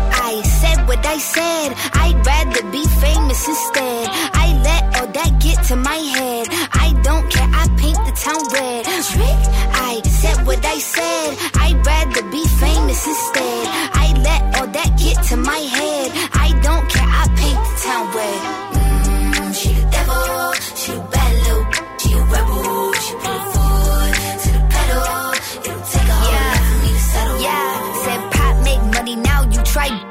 Said 0.61 0.87
what 0.87 1.05
I 1.05 1.17
said. 1.17 1.69
I'd 1.93 2.17
rather 2.25 2.63
be 2.71 2.83
famous 3.03 3.47
instead. 3.47 4.07
I 4.43 4.47
let 4.67 4.83
all 4.97 5.07
that 5.17 5.31
get 5.39 5.57
to 5.69 5.75
my 5.75 5.99
head. 6.15 6.47
I 6.85 6.93
don't 7.07 7.25
care. 7.33 7.49
I 7.61 7.65
paint 7.81 7.99
the 8.07 8.13
town 8.25 8.41
red. 8.55 8.85
Trick. 9.11 9.41
I 9.89 10.01
said 10.19 10.45
what 10.45 10.63
I 10.65 10.77
said. 10.79 11.29
I'd 11.63 11.85
rather 11.85 12.23
be 12.29 12.43
famous 12.63 13.01
instead. 13.07 13.63
I 14.03 14.07
let 14.27 14.41
all 14.57 14.67
that 14.67 14.89
get 14.97 15.17
to 15.29 15.37
my 15.37 15.61
head. 15.77 16.07
I 16.45 16.47
don't 16.65 16.85
care. 16.93 17.09
I 17.21 17.25
paint 17.41 17.61
the 17.67 17.75
town 17.85 18.05
red. 18.17 18.41
Mm, 18.77 19.55
she 19.59 19.69
the 19.73 19.85
devil. 19.95 20.53
She 20.81 20.91
a 20.93 20.99
bad 21.13 21.33
little. 21.45 21.65
She 22.01 22.09
a 22.13 22.21
rebel. 22.33 22.93
She 23.03 23.13
put 23.23 23.33
her 23.33 23.45
foot 23.53 24.13
to 24.43 24.49
the 24.57 24.63
pedal. 24.73 25.33
It'll 25.65 25.83
take 25.93 26.09
a 26.13 26.17
whole 26.21 26.33
lot 26.37 26.59
for 26.67 26.77
me 26.83 26.89
to 26.93 27.03
settle. 27.13 27.37
Yeah, 27.47 27.93
said 28.05 28.21
pop 28.33 28.55
make 28.63 28.83
money 28.95 29.15
now. 29.15 29.41
You 29.53 29.61
try. 29.63 30.10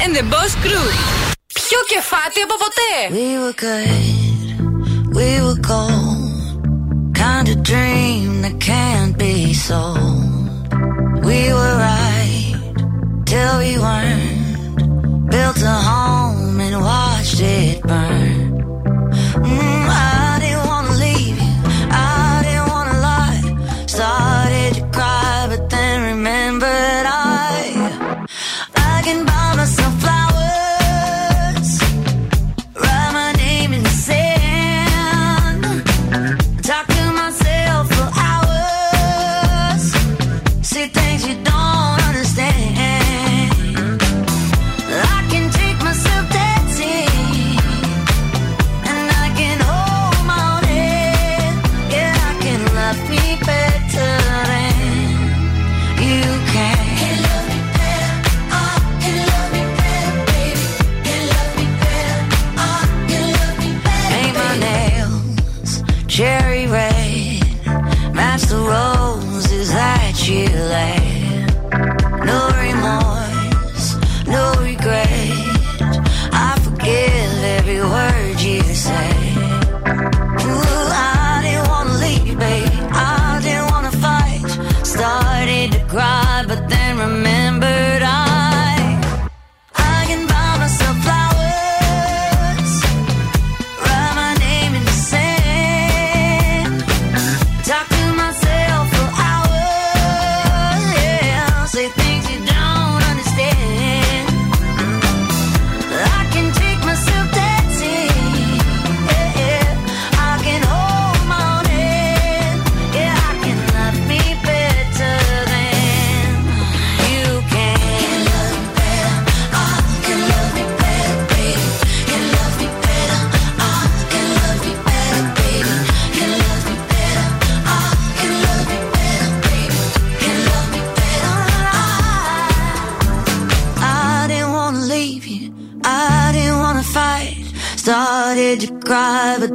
and 0.00 0.16
the 0.16 0.22
Boss 0.22 0.54
Crew. 0.62 0.88
Πιο 1.66 1.78
κεφάτι 1.88 2.40
από 2.40 2.56
ποτέ. 2.64 2.92
We 3.18 3.28
were 3.42 3.56
good, 3.66 4.06
we 5.18 5.28
were 5.44 5.60
gold. 5.72 6.24
Kind 7.24 7.46
of 7.52 7.58
dream 7.72 8.26
that 8.44 8.56
can't 8.70 9.14
be 9.24 9.34
sold. 9.68 10.62
We 11.28 11.40
were 11.56 11.76
right 11.88 12.56
till 13.30 13.54
we 13.64 13.72
weren't. 13.84 14.78
Built 15.32 15.60
a 15.74 15.78
home 15.90 16.58
and 16.66 16.76
watched 16.90 17.40
it 17.58 17.76
burn. 17.90 18.34
Mm, 19.50 19.86
I 20.04 20.19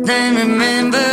then 0.07 0.37
remember 0.37 1.06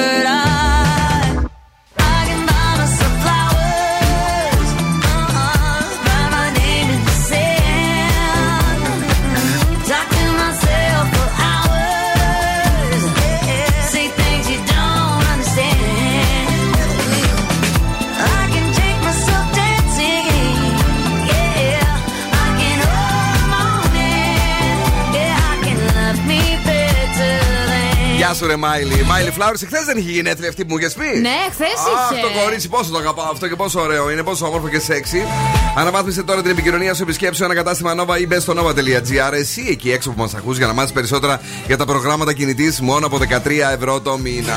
σου, 28.43 28.49
ρε 28.49 28.55
Miley. 28.55 29.03
Miley 29.03 29.31
Flower, 29.31 29.53
εχθές 29.53 29.83
δεν 29.85 29.97
είχε 29.97 30.11
γενέθλια 30.11 30.49
αυτή 30.49 30.65
που 30.65 30.71
μου 30.71 30.77
είχες 30.77 30.93
πει. 30.93 31.19
Ναι, 31.19 31.37
χθες 31.51 31.67
Αχ, 31.67 32.11
είχε. 32.11 32.21
το 32.21 32.39
κορίτσι, 32.43 32.69
πόσο 32.69 32.91
το 32.91 32.97
αγαπάω 32.97 33.29
αυτό 33.31 33.47
και 33.47 33.55
πόσο 33.55 33.81
ωραίο 33.81 34.11
είναι, 34.11 34.23
πόσο 34.23 34.45
όμορφο 34.47 34.67
και 34.69 34.81
σεξy. 34.87 35.27
Αναβάθμισε 35.75 36.23
τώρα 36.23 36.41
την 36.41 36.51
επικοινωνία 36.51 36.93
σου, 36.93 37.03
επισκέψου 37.03 37.43
ένα 37.43 37.55
κατάστημα 37.55 37.95
Nova 37.99 38.19
ή 38.19 38.27
μπες 38.27 38.39
στο 38.39 38.53
nova.gr. 38.57 39.33
Εσύ 39.33 39.67
εκεί 39.69 39.91
έξω 39.91 40.11
που 40.11 40.21
μας 40.21 40.33
ακούς 40.33 40.57
για 40.57 40.67
να 40.67 40.73
μάθεις 40.73 40.91
περισσότερα 40.91 41.41
για 41.67 41.77
τα 41.77 41.85
προγράμματα 41.85 42.33
κινητής 42.33 42.81
μόνο 42.81 43.05
από 43.05 43.17
13 43.17 43.49
ευρώ 43.73 44.01
το 44.01 44.17
μήνα. 44.17 44.55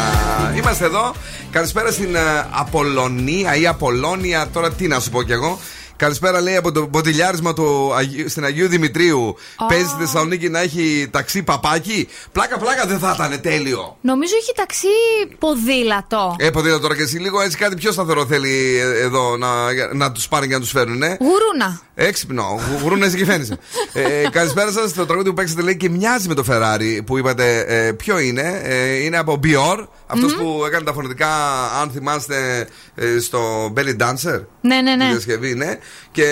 Είμαστε 0.56 0.84
εδώ. 0.84 1.14
Καλησπέρα 1.50 1.90
στην 1.90 2.14
ε, 2.14 2.20
Απολωνία 2.50 3.56
ή 3.56 3.66
Απολώνια, 3.66 4.48
τώρα 4.52 4.72
τι 4.72 4.86
να 4.86 5.00
σου 5.00 5.10
πω 5.10 5.22
κι 5.22 5.32
εγώ. 5.32 5.58
Καλησπέρα 5.96 6.40
λέει 6.40 6.56
από 6.56 6.72
το 6.72 6.86
μποτιλιάρισμα 6.86 7.52
του 7.52 7.94
Αγίου- 7.94 8.28
στην 8.28 8.44
Αγίου 8.44 8.68
Δημητρίου. 8.68 9.36
Παίζει 9.68 9.86
στη 9.86 9.96
Θεσσαλονίκη 9.98 10.48
να 10.48 10.60
έχει 10.60 11.08
ταξί 11.10 11.42
παπάκι. 11.42 12.08
Πλάκα, 12.32 12.58
πλάκα 12.58 12.86
δεν 12.86 12.98
θα 12.98 13.12
ήταν 13.18 13.40
τέλειο. 13.40 13.96
Νομίζω 14.00 14.34
έχει 14.40 14.52
ταξί 14.54 14.86
ποδήλατο. 15.38 16.36
Ε, 16.38 16.50
ποδήλατο 16.50 16.80
τώρα 16.80 16.96
και 16.96 17.02
εσύ 17.02 17.18
λίγο 17.18 17.40
έτσι 17.40 17.56
κάτι 17.56 17.74
πιο 17.74 17.92
σταθερό 17.92 18.26
θέλει 18.26 18.78
ε, 18.78 19.00
εδώ 19.00 19.36
να, 19.36 19.48
να 19.94 20.12
τους 20.12 20.28
πάρει 20.28 20.46
και 20.48 20.54
να 20.54 20.60
τους 20.60 20.70
φέρουν, 20.70 21.02
ε. 21.02 21.16
Γουρούνα. 21.20 21.80
Έξυπνο, 21.98 22.60
γουρούν 22.82 23.14
και 23.14 23.24
φαίνεσαι. 23.24 23.58
ε, 23.92 24.28
καλησπέρα 24.30 24.70
σας. 24.70 24.92
Το 24.92 25.06
τραγούδι 25.06 25.28
που 25.28 25.34
παίξατε 25.34 25.62
λέει 25.62 25.76
και 25.76 25.88
μοιάζει 25.88 26.28
με 26.28 26.34
το 26.34 26.44
Ferrari 26.50 27.00
που 27.06 27.18
είπατε. 27.18 27.58
Ε, 27.68 27.92
ποιο 27.92 28.18
είναι, 28.18 28.60
ε, 28.64 28.94
είναι 29.04 29.18
από 29.18 29.40
Bior, 29.44 29.86
αυτος 30.06 30.34
που 30.34 30.62
έκανε 30.66 30.84
τα 30.84 30.92
φωνητικά, 30.92 31.28
αν 31.80 31.90
θυμάστε, 31.90 32.68
ε, 32.94 33.18
στο 33.20 33.72
Belly 33.76 33.96
Dancer. 34.02 34.40
Ναι, 34.60 34.80
ναι, 34.80 34.90
Τη 34.90 34.96
ναι. 34.96 35.08
διασκευή, 35.10 35.54
ναι. 35.54 35.78
Και 36.12 36.24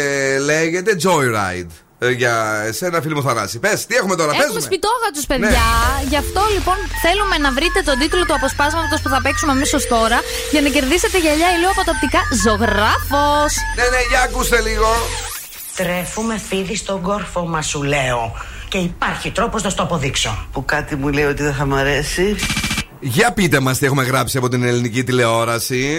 λέγεται 0.45 0.97
Joyride. 1.03 1.73
Ε, 1.99 2.11
για 2.11 2.63
εσένα, 2.67 3.01
φίλο 3.01 3.15
μου 3.15 3.23
Θανάση. 3.23 3.59
Πες, 3.59 3.87
τι 3.87 3.95
έχουμε 3.95 4.15
τώρα, 4.17 4.31
Έχουμε 4.31 4.43
παίζουμε; 4.45 4.61
σπιτόγατου, 4.71 5.23
παιδιά. 5.31 5.49
Ναι. 5.49 6.09
Γι' 6.09 6.17
αυτό 6.25 6.43
λοιπόν 6.57 6.77
θέλουμε 7.05 7.37
να 7.45 7.51
βρείτε 7.53 7.81
τον 7.89 7.99
τίτλο 7.99 8.23
του 8.27 8.35
αποσπάσματος 8.35 9.01
που 9.03 9.09
θα 9.15 9.21
παίξουμε 9.25 9.53
αμέσω 9.53 9.79
τώρα 9.95 10.19
για 10.53 10.61
να 10.65 10.69
κερδίσετε 10.69 11.17
γυαλιά 11.25 11.49
ηλίου 11.55 11.73
από 11.75 11.83
τα 11.87 11.93
οπτικά 11.95 12.21
ζωγράφος. 12.45 13.53
Ναι, 13.79 13.87
ναι, 13.95 14.01
για 14.11 14.21
ακούστε 14.29 14.59
λίγο. 14.69 14.91
Τρέφουμε 15.77 16.39
φίδι 16.49 16.77
στον 16.77 17.01
κόρφο 17.01 17.47
μας, 17.47 17.67
σου 17.67 17.83
λέω. 17.83 18.33
Και 18.69 18.79
υπάρχει 18.79 19.31
τρόπος 19.31 19.63
να 19.63 19.71
στο 19.71 19.83
αποδείξω. 19.83 20.47
Που 20.53 20.65
κάτι 20.65 20.97
μου 20.97 21.09
λέει 21.09 21.25
ότι 21.25 21.43
δεν 21.43 21.55
θα 21.55 21.67
μ' 21.67 21.75
αρέσει. 21.75 22.37
Για 23.01 23.33
πείτε 23.33 23.61
μας 23.61 23.79
τι 23.79 23.87
έχουμε 23.87 24.03
γράψει 24.03 24.39
από 24.39 24.49
την 24.49 24.63
ελληνική 24.63 25.05
τηλεόραση. 25.05 25.99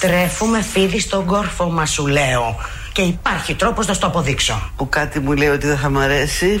Τρέφουμε 0.00 0.62
φίδι 0.62 1.00
στον 1.00 1.24
κόρφο 1.26 1.70
μας, 1.70 1.90
σου 1.90 2.06
λέω. 2.06 2.56
Και 2.92 3.02
υπάρχει 3.02 3.54
τρόπος 3.54 3.86
να 3.86 3.94
στο 3.94 4.06
αποδείξω. 4.06 4.70
Που 4.76 4.88
κάτι 4.88 5.20
μου 5.20 5.32
λέει 5.32 5.48
ότι 5.48 5.66
δεν 5.66 5.76
θα 5.76 5.88
μ' 5.90 5.98
αρέσει. 5.98 6.60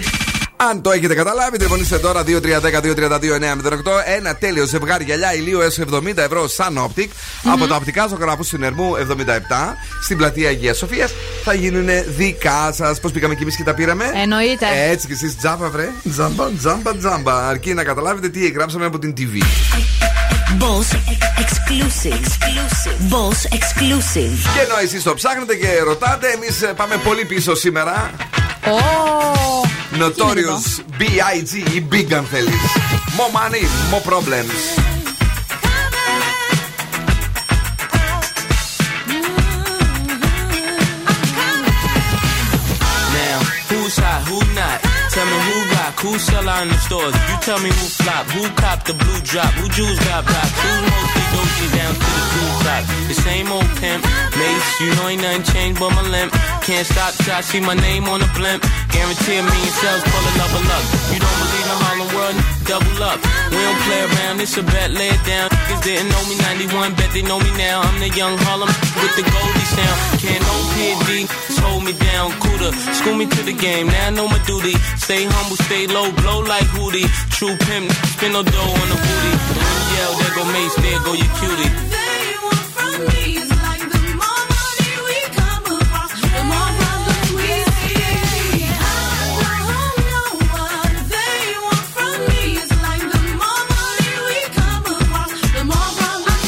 Αν 0.70 0.82
το 0.82 0.90
έχετε 0.90 1.14
καταλάβει, 1.14 1.56
τηλεφωνήστε 1.56 1.98
τώρα 1.98 2.22
2310-232-908. 2.26 2.30
Ένα 4.16 4.34
τέλειο 4.36 4.64
ζευγάρι 4.66 5.04
γυαλιά 5.04 5.34
ηλίου 5.34 5.60
έως 5.60 5.78
70 5.92 6.16
ευρώ 6.16 6.48
σαν 6.48 6.78
Optic 6.78 7.08
από 7.52 7.66
τα 7.66 7.76
οπτικά 7.76 8.06
ζωγράφου 8.06 8.42
συνερμού 8.42 8.92
77 8.96 8.98
στην 10.02 10.16
πλατεία 10.16 10.48
Αγίας 10.48 10.76
Σοφίας. 10.76 11.12
Θα 11.44 11.54
γίνουν 11.54 11.88
δικά 12.16 12.72
σας. 12.72 13.00
Πώς 13.00 13.12
πήγαμε 13.12 13.34
κι 13.34 13.42
εμείς 13.42 13.56
και 13.56 13.62
τα 13.62 13.74
πήραμε; 13.74 14.04
Εννοείται. 14.22 14.66
Έτσι 14.90 15.06
κι 15.06 15.12
εσείς 15.12 15.36
τζάμπα, 15.36 15.68
βρε. 15.68 15.90
Τζάμπα, 16.10 16.50
τζάμπα, 16.58 16.96
τζάμπα. 16.96 17.48
Αρκεί 17.48 17.74
να 17.74 17.84
καταλάβετε 17.84 18.28
τι 18.28 18.48
γράψαμε 18.48 18.84
από 18.84 18.98
την 18.98 19.14
TV. 19.18 19.42
Boss 20.58 20.94
exclusive. 21.38 22.22
Boss 23.10 23.44
exclusive. 23.58 24.36
Και 24.54 24.60
ενώ 24.60 24.78
εσεί 24.82 25.02
το 25.02 25.14
ψάχνετε 25.14 25.54
και 25.54 25.66
ρωτάτε, 25.84 26.26
εμεί 26.26 26.74
πάμε 26.76 26.96
πολύ 26.96 27.24
πίσω 27.24 27.54
σήμερα. 27.54 28.10
Oh. 28.66 29.44
Notorious 29.98 30.80
B.I.G. 30.98 31.74
ή 31.74 31.86
Big 31.90 32.12
αν 32.14 32.24
θέλεις 32.24 32.54
More 33.16 33.32
money, 33.38 33.64
more 33.92 34.04
problems 34.12 34.58
Now, 43.18 43.38
who's 43.68 43.96
hot, 44.04 44.20
who 44.28 44.38
not? 44.58 44.78
who 45.46 45.53
sell 46.18 46.48
out 46.48 46.62
in 46.62 46.68
the 46.68 46.78
stores? 46.78 47.14
You 47.14 47.36
tell 47.40 47.60
me 47.60 47.70
who 47.70 47.86
flop, 48.02 48.26
who 48.36 48.44
cop 48.60 48.84
the 48.84 48.94
blue 48.94 49.20
drop, 49.24 49.52
who 49.56 49.68
jewels 49.72 49.98
got 50.04 50.24
pop, 50.24 50.48
who's 50.60 50.82
mostly 50.90 51.24
Gucci 51.32 51.66
down 51.72 51.94
to 51.94 52.10
the 52.18 52.24
blue 52.34 52.52
top. 52.64 52.82
The 53.08 53.14
same 53.14 53.48
old 53.50 53.70
pimp, 53.80 54.04
Mace, 54.36 54.68
you 54.80 54.90
know 54.96 55.08
ain't 55.08 55.22
nothing 55.22 55.44
changed 55.54 55.80
but 55.80 55.90
my 55.96 56.04
limp. 56.08 56.32
Can't 56.62 56.86
stop 56.86 57.12
till 57.14 57.34
I 57.34 57.40
see 57.40 57.60
my 57.60 57.74
name 57.74 58.04
on 58.08 58.20
the 58.20 58.30
blimp. 58.36 58.62
Guarantee 58.92 59.38
a 59.38 59.42
million 59.42 59.74
sales, 59.80 60.02
pull 60.04 60.24
a 60.24 60.32
level 60.40 60.64
up. 60.76 60.84
You 61.12 61.18
don't 61.24 61.38
believe 61.40 61.66
in 61.72 61.78
Harlem 61.84 62.10
World, 62.14 62.36
double 62.68 63.02
up. 63.02 63.18
We 63.50 63.58
don't 63.58 63.80
play 63.88 64.00
around, 64.04 64.40
it's 64.40 64.56
a 64.56 64.62
bet, 64.62 64.90
lay 64.92 65.08
it 65.08 65.22
down. 65.24 65.48
Niggas 65.50 65.82
didn't 65.82 66.08
know 66.12 66.22
me 66.28 66.36
91, 66.68 66.94
bet 66.94 67.10
they 67.12 67.22
know 67.22 67.40
me 67.40 67.50
now. 67.56 67.80
I'm 67.80 67.98
the 68.00 68.10
young 68.12 68.36
Harlem 68.44 68.68
with 69.00 69.14
the 69.16 69.24
Goldie 69.24 69.68
sound. 69.72 69.98
Can't 70.20 70.42
no 70.44 70.54
PD, 70.76 71.26
hold 71.64 71.82
me 71.84 71.92
down, 71.92 72.30
cooler. 72.40 72.72
School 72.98 73.16
me 73.16 73.26
to 73.26 73.42
the 73.42 73.52
game, 73.52 73.86
now 73.88 74.08
I 74.08 74.10
know 74.10 74.28
my 74.28 74.38
duty. 74.44 74.74
Stay 74.96 75.24
humble, 75.24 75.56
stay 75.68 75.86
low, 75.94 76.10
blow 76.20 76.40
like 76.40 76.66
Hootie. 76.74 77.06
True 77.30 77.56
pimp, 77.66 77.90
spin 78.12 78.32
no 78.32 78.42
dough 78.42 78.80
on 78.82 78.88
the 78.90 78.98
booty. 79.04 79.32
When 79.54 79.68
you 79.74 79.82
yell, 79.94 80.12
there 80.18 80.34
go 80.34 80.44
Mace, 80.52 80.76
there 80.82 81.00
go 81.06 81.12
your 81.14 81.30
cutie. 81.38 81.70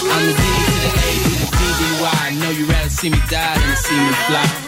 I'm 0.08 0.24
the 0.26 0.32
D 0.32 0.44
to 0.66 0.74
the 0.82 0.90
A 1.04 1.08
to 1.24 1.32
the 1.40 1.48
DDY. 1.58 2.40
Know 2.40 2.50
you 2.50 2.64
rather 2.66 2.90
see 2.90 3.10
me 3.10 3.18
die 3.28 3.58
than 3.58 3.76
see 3.76 3.94
me 3.94 4.12
fly. 4.26 4.55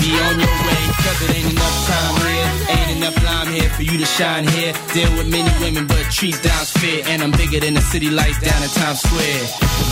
be 0.00 0.10
on 0.26 0.40
your 0.40 0.56
way, 0.66 0.82
cause 1.04 1.18
it 1.24 1.30
ain't 1.36 1.52
enough 1.52 1.76
time 1.86 2.14
here. 2.26 2.50
Ain't 2.76 2.90
enough 2.98 3.16
lime 3.24 3.48
here 3.48 3.70
for 3.70 3.82
you 3.82 3.98
to 3.98 4.06
shine 4.06 4.46
here. 4.48 4.72
Deal 4.94 5.10
with 5.16 5.28
many 5.28 5.52
women, 5.60 5.86
but 5.86 6.10
treat 6.10 6.40
down's 6.42 6.70
fair. 6.70 7.02
And 7.06 7.22
I'm 7.22 7.30
bigger 7.30 7.60
than 7.60 7.74
the 7.74 7.82
city 7.82 8.10
lights 8.10 8.40
down 8.40 8.62
in 8.62 8.70
Times 8.70 9.00
Square. 9.00 9.42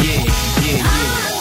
Yeah, 0.04 0.24
yeah, 0.64 0.82
yeah. 0.82 1.37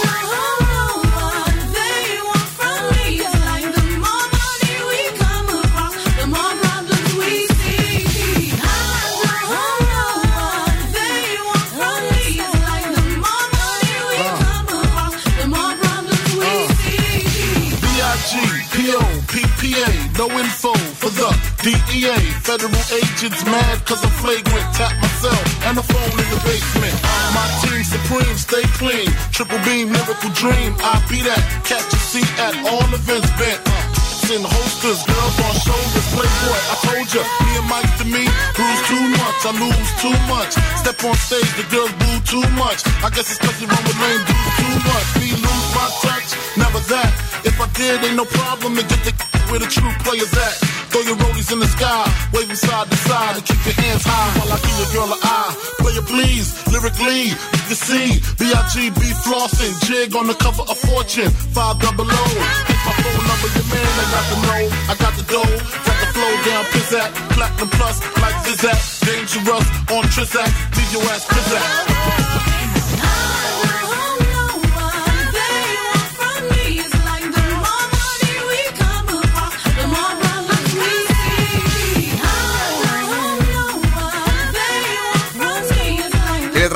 Info 20.32 20.74
for 21.00 21.10
the 21.10 21.30
DEA. 21.64 22.18
Federal 22.44 22.84
agents 22.92 23.44
mad 23.46 23.86
cause 23.86 24.04
I'm 24.04 24.12
flagrant. 24.20 24.68
Tap 24.76 24.94
myself 25.02 25.46
and 25.66 25.78
the 25.78 25.84
phone 25.84 26.16
in 26.20 26.28
the 26.34 26.42
basement. 26.44 26.96
My 27.34 27.48
team 27.62 27.84
supreme, 27.84 28.38
stay 28.38 28.66
clean. 28.80 29.08
Triple 29.32 29.60
beam, 29.64 29.92
miracle 29.92 30.32
dream. 30.34 30.76
I 30.80 31.00
be 31.10 31.22
that. 31.24 31.42
Catch 31.64 31.94
a 31.94 32.00
seat 32.00 32.32
at 32.40 32.56
all 32.68 32.88
events 32.94 33.30
bent. 33.40 33.62
Uh, 33.66 33.98
in 34.28 34.44
holsters, 34.44 35.00
girls 35.08 35.38
on 35.40 35.56
shoulders, 35.56 36.08
playboy. 36.12 36.60
I 36.68 36.76
told 36.84 37.08
ya, 37.16 37.24
me 37.48 37.52
and 37.56 37.68
Mike 37.72 37.94
to 37.96 38.06
me, 38.12 38.24
bruise 38.60 38.84
too 38.92 39.04
much, 39.16 39.40
I 39.48 39.52
lose 39.56 39.92
too 40.04 40.18
much. 40.28 40.52
Step 40.84 41.00
on 41.08 41.16
stage, 41.16 41.52
the 41.56 41.64
girls 41.72 41.94
boo 41.96 42.18
too 42.28 42.44
much. 42.60 42.84
I 43.04 43.10
guess 43.16 43.32
it's 43.32 43.40
cause 43.40 43.56
you 43.62 43.68
run 43.72 43.84
with 43.88 43.96
lame 44.04 44.24
dudes 44.28 44.52
too 44.60 44.76
much. 44.84 45.08
Me 45.24 45.30
lose 45.32 45.68
my 45.72 45.88
touch, 46.04 46.17
never 46.58 46.80
that. 46.92 47.12
If 47.46 47.56
I 47.62 47.68
did, 47.78 48.04
ain't 48.04 48.18
no 48.18 48.26
problem 48.26 48.76
to 48.76 48.84
get 48.84 49.02
the 49.06 49.14
where 49.50 49.60
the 49.60 49.68
true 49.68 49.92
players 50.04 50.34
at. 50.34 50.56
Throw 50.92 51.02
your 51.02 51.18
rollies 51.20 51.52
in 51.52 51.60
the 51.60 51.68
sky, 51.68 52.04
wave 52.34 52.48
them 52.48 52.56
side 52.56 52.90
to 52.90 52.98
side, 52.98 53.36
and 53.36 53.46
keep 53.46 53.60
your 53.64 53.78
hands 53.80 54.04
high 54.04 54.30
while 54.40 54.52
I 54.52 54.58
give 54.60 54.76
your 54.80 54.92
girl 54.96 55.10
an 55.14 55.20
eye. 55.24 55.52
Player 55.80 56.04
please, 56.04 56.48
lyrically, 56.72 57.32
you 57.32 57.64
can 57.68 57.80
see 57.80 58.08
B.I.G.B. 58.40 59.02
flossing, 59.24 59.74
jig 59.88 60.16
on 60.16 60.28
the 60.28 60.36
cover 60.36 60.64
of 60.64 60.78
Fortune, 60.78 61.32
five 61.56 61.80
double 61.80 62.08
O. 62.08 62.24
Hit 62.68 62.80
my 62.88 62.94
phone 63.04 63.24
number, 63.28 63.50
your 63.56 63.68
man, 63.72 63.92
I 63.94 64.06
got 64.12 64.26
the 64.32 64.38
know, 64.44 64.64
I 64.92 64.94
got 65.00 65.14
the 65.16 65.26
dough, 65.28 65.56
got 65.88 65.98
the 66.02 66.08
flow 66.16 66.34
down, 66.48 66.64
pizzat, 66.72 67.10
platinum 67.36 67.70
plus, 67.76 67.98
like 68.24 68.38
Zizak, 68.48 68.80
dangerous 69.06 69.68
on 69.92 70.04
Trizak, 70.12 70.52
leave 70.76 70.92
your 70.92 71.04
ass 71.12 71.24
pizzat. 71.28 72.57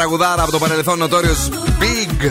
Τραγουδάρα 0.01 0.41
από 0.41 0.51
το 0.51 0.57
παρελθόν 0.59 1.03
Notorious 1.03 1.53
Big. 1.81 2.25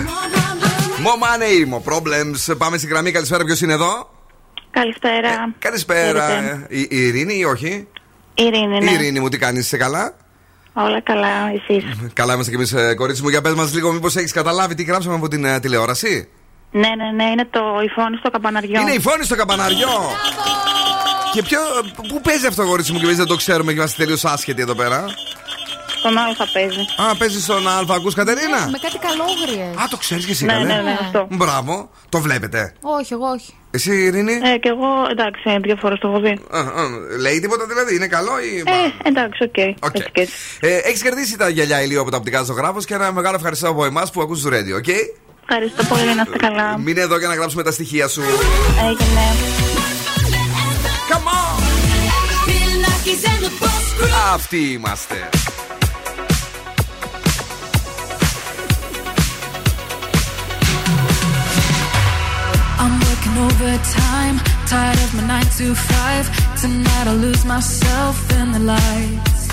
More 1.05 1.19
money, 1.25 1.75
more 1.75 1.93
problems. 1.93 2.57
Πάμε 2.59 2.77
στην 2.79 2.89
γραμμή. 2.89 3.11
Καλησπέρα, 3.11 3.45
ποιος 3.45 3.61
είναι 3.61 3.73
εδώ; 3.73 4.11
Καλησπέρα. 4.71 5.55
Καλησπέρα. 5.59 6.27
Χαίρετε. 6.29 6.67
Η, 6.69 6.81
η 6.81 7.07
Ειρήνη 7.07 7.35
ή 7.39 7.45
όχι; 7.45 7.87
Ειρήνη, 8.35 8.79
ναι. 8.79 8.91
Η 8.91 8.95
Ειρήνη 8.95 9.21
μου, 9.21 9.29
τι 9.29 9.39
κάνεις, 9.39 9.65
είσαι 9.65 9.77
καλά; 9.77 10.15
Όλα 10.73 11.01
καλά, 11.01 11.29
εσείς; 11.29 11.85
Καλά 12.13 12.35
είμαστε 12.35 12.51
κι 12.51 12.57
εμείς, 12.57 12.97
κορίτσι 12.97 13.23
μου. 13.23 13.29
Για 13.29 13.41
πες 13.41 13.55
μας 13.55 13.75
λίγο, 13.75 13.93
μήπως 13.93 14.17
έχεις 14.17 14.33
καταλάβει 14.33 14.75
τι 14.75 14.83
γράψαμε 14.83 15.15
από 15.15 15.29
την 15.29 15.45
ε, 15.45 15.61
τηλεόραση; 15.61 16.29
Ναι, 16.71 16.89
ναι, 16.89 17.25
ναι, 17.25 17.31
είναι 17.31 17.49
το 17.51 17.61
η 17.85 17.89
φωνή 17.89 18.17
στο 18.17 18.31
καμπαναριό. 18.31 18.81
Είναι 18.81 18.93
η 18.93 19.01
φωνή 19.01 19.25
στο 19.25 19.37
καμπαναριό; 19.37 20.11
Και 21.33 21.43
ποιο. 21.43 21.61
Πού 22.09 22.21
παίζει 22.21 22.47
αυτό, 22.47 22.67
κορίτσι 22.67 22.93
μου, 22.93 22.99
και 22.99 23.05
εμείς 23.05 23.17
δεν 23.17 23.27
το 23.27 23.37
ξέρουμε 23.37 23.73
και 23.73 23.79
είμαστε 23.79 24.03
τελείως 24.03 24.25
άσχετοι 24.25 24.63
εδώ 24.63 24.75
πέρα. 24.75 25.05
Στον 26.01 26.19
Α 26.19 26.47
παίζει. 26.53 26.85
Α, 27.11 27.17
παίζεις 27.17 27.43
στον 27.43 27.69
Α, 27.69 27.85
ακούς 27.89 28.15
Κατερίνα; 28.15 28.69
Με 28.71 28.79
κάτι 28.79 28.99
καλόγριες. 29.07 29.77
Α, 29.83 29.89
το 29.91 29.97
ξέρεις 29.97 30.25
και 30.25 30.31
εσύ, 30.31 30.45
Ναι, 30.45 30.53
καλέ. 30.53 30.65
ναι, 30.67 30.81
ναι, 30.81 30.99
αυτό. 31.01 31.27
Μπράβο, 31.31 31.91
το 32.09 32.21
βλέπετε. 32.21 32.73
Όχι, 32.81 33.13
εγώ 33.13 33.27
όχι. 33.27 33.55
Εσύ, 33.71 33.93
Ειρήνη; 34.05 34.33
Ε, 34.33 34.57
και 34.59 34.69
εγώ 34.69 34.89
εντάξει, 35.11 35.59
δύο 35.63 35.77
φορές 35.77 35.99
το 35.99 36.09
έχω 36.09 36.21
δει. 36.21 36.39
Α, 36.51 36.59
α, 36.59 36.65
λέει 37.21 37.41
τίποτα 37.41 37.67
δηλαδή, 37.67 37.95
είναι 37.95 38.07
καλό 38.07 38.33
ή. 38.41 38.59
Ε, 38.59 39.09
εντάξει, 39.09 39.43
ok. 39.43 39.59
Ok. 39.89 39.95
Έτσι 39.97 40.11
και 40.13 40.21
έτσι. 40.21 40.35
Ε, 40.61 40.77
Έχεις 40.77 41.03
κερδίσει 41.03 41.37
τα 41.37 41.49
γυαλιά 41.49 41.83
ηλίου 41.83 42.01
από 42.01 42.11
τα 42.11 42.17
Οπτικά 42.17 42.43
Ζωγράφο 42.43 42.79
και 42.83 42.95
ένα 42.95 43.13
μεγάλο 43.13 43.37
ευχαριστώ 43.37 43.69
από 43.69 43.85
εμάς 43.85 44.11
που 44.11 44.21
ακούς 44.21 44.43
το 44.43 44.49
radio, 44.53 44.77
ok; 44.77 44.89
Ευχαριστώ 45.49 45.85
πολύ, 45.85 46.15
να 46.15 46.23
είστε 46.23 46.37
καλά. 46.39 46.79
Μείνε 46.79 47.01
εδώ 47.01 47.19
για 47.19 47.29
να 47.29 47.35
γράψουμε 47.35 47.63
τα 47.63 47.71
στοιχεία 47.73 48.09
σου. 48.09 48.23
Έγινε. 48.89 49.25
Come 51.11 51.15
on! 51.15 51.61
Αυτοί 54.33 54.73
είμαστε. 54.73 55.29
Overtime, 63.41 64.37
tired 64.67 64.99
of 65.05 65.15
my 65.15 65.25
nine 65.27 65.49
to 65.59 65.75
five. 65.75 66.25
Tonight 66.61 67.07
I 67.07 67.15
lose 67.15 67.45
myself 67.45 68.17
in 68.39 68.53
the 68.53 68.63
lights. 68.75 69.49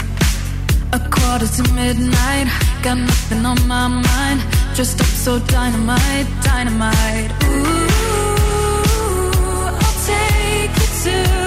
A 0.97 0.99
quarter 1.15 1.47
to 1.57 1.63
midnight, 1.73 2.47
got 2.83 2.97
nothing 2.97 3.45
on 3.45 3.59
my 3.67 3.87
mind. 3.87 4.39
Just 4.75 4.99
up 4.99 5.07
so 5.25 5.39
dynamite, 5.39 6.27
dynamite. 6.43 7.31
Ooh, 7.43 7.87
I'll 9.83 9.97
take 10.11 10.73
you 10.81 10.89
to 11.03 11.46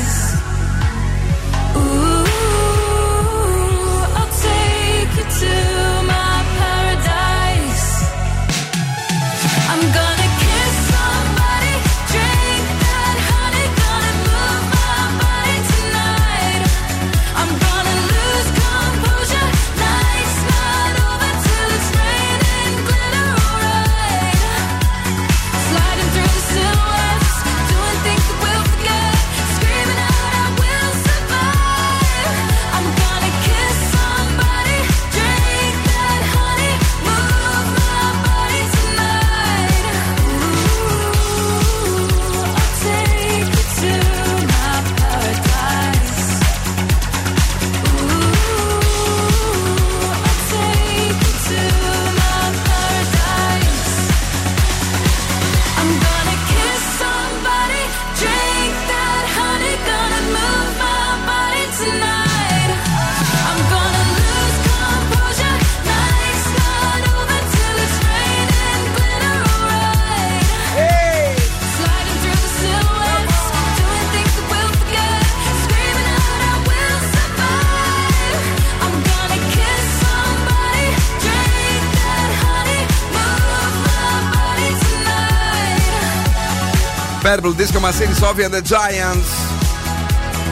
Purple 87.31 87.53
Disco 87.53 87.79
Machine, 87.79 88.13
Sophie 88.21 88.43
and 88.43 88.53
the 88.53 88.61
Giants. 88.61 89.29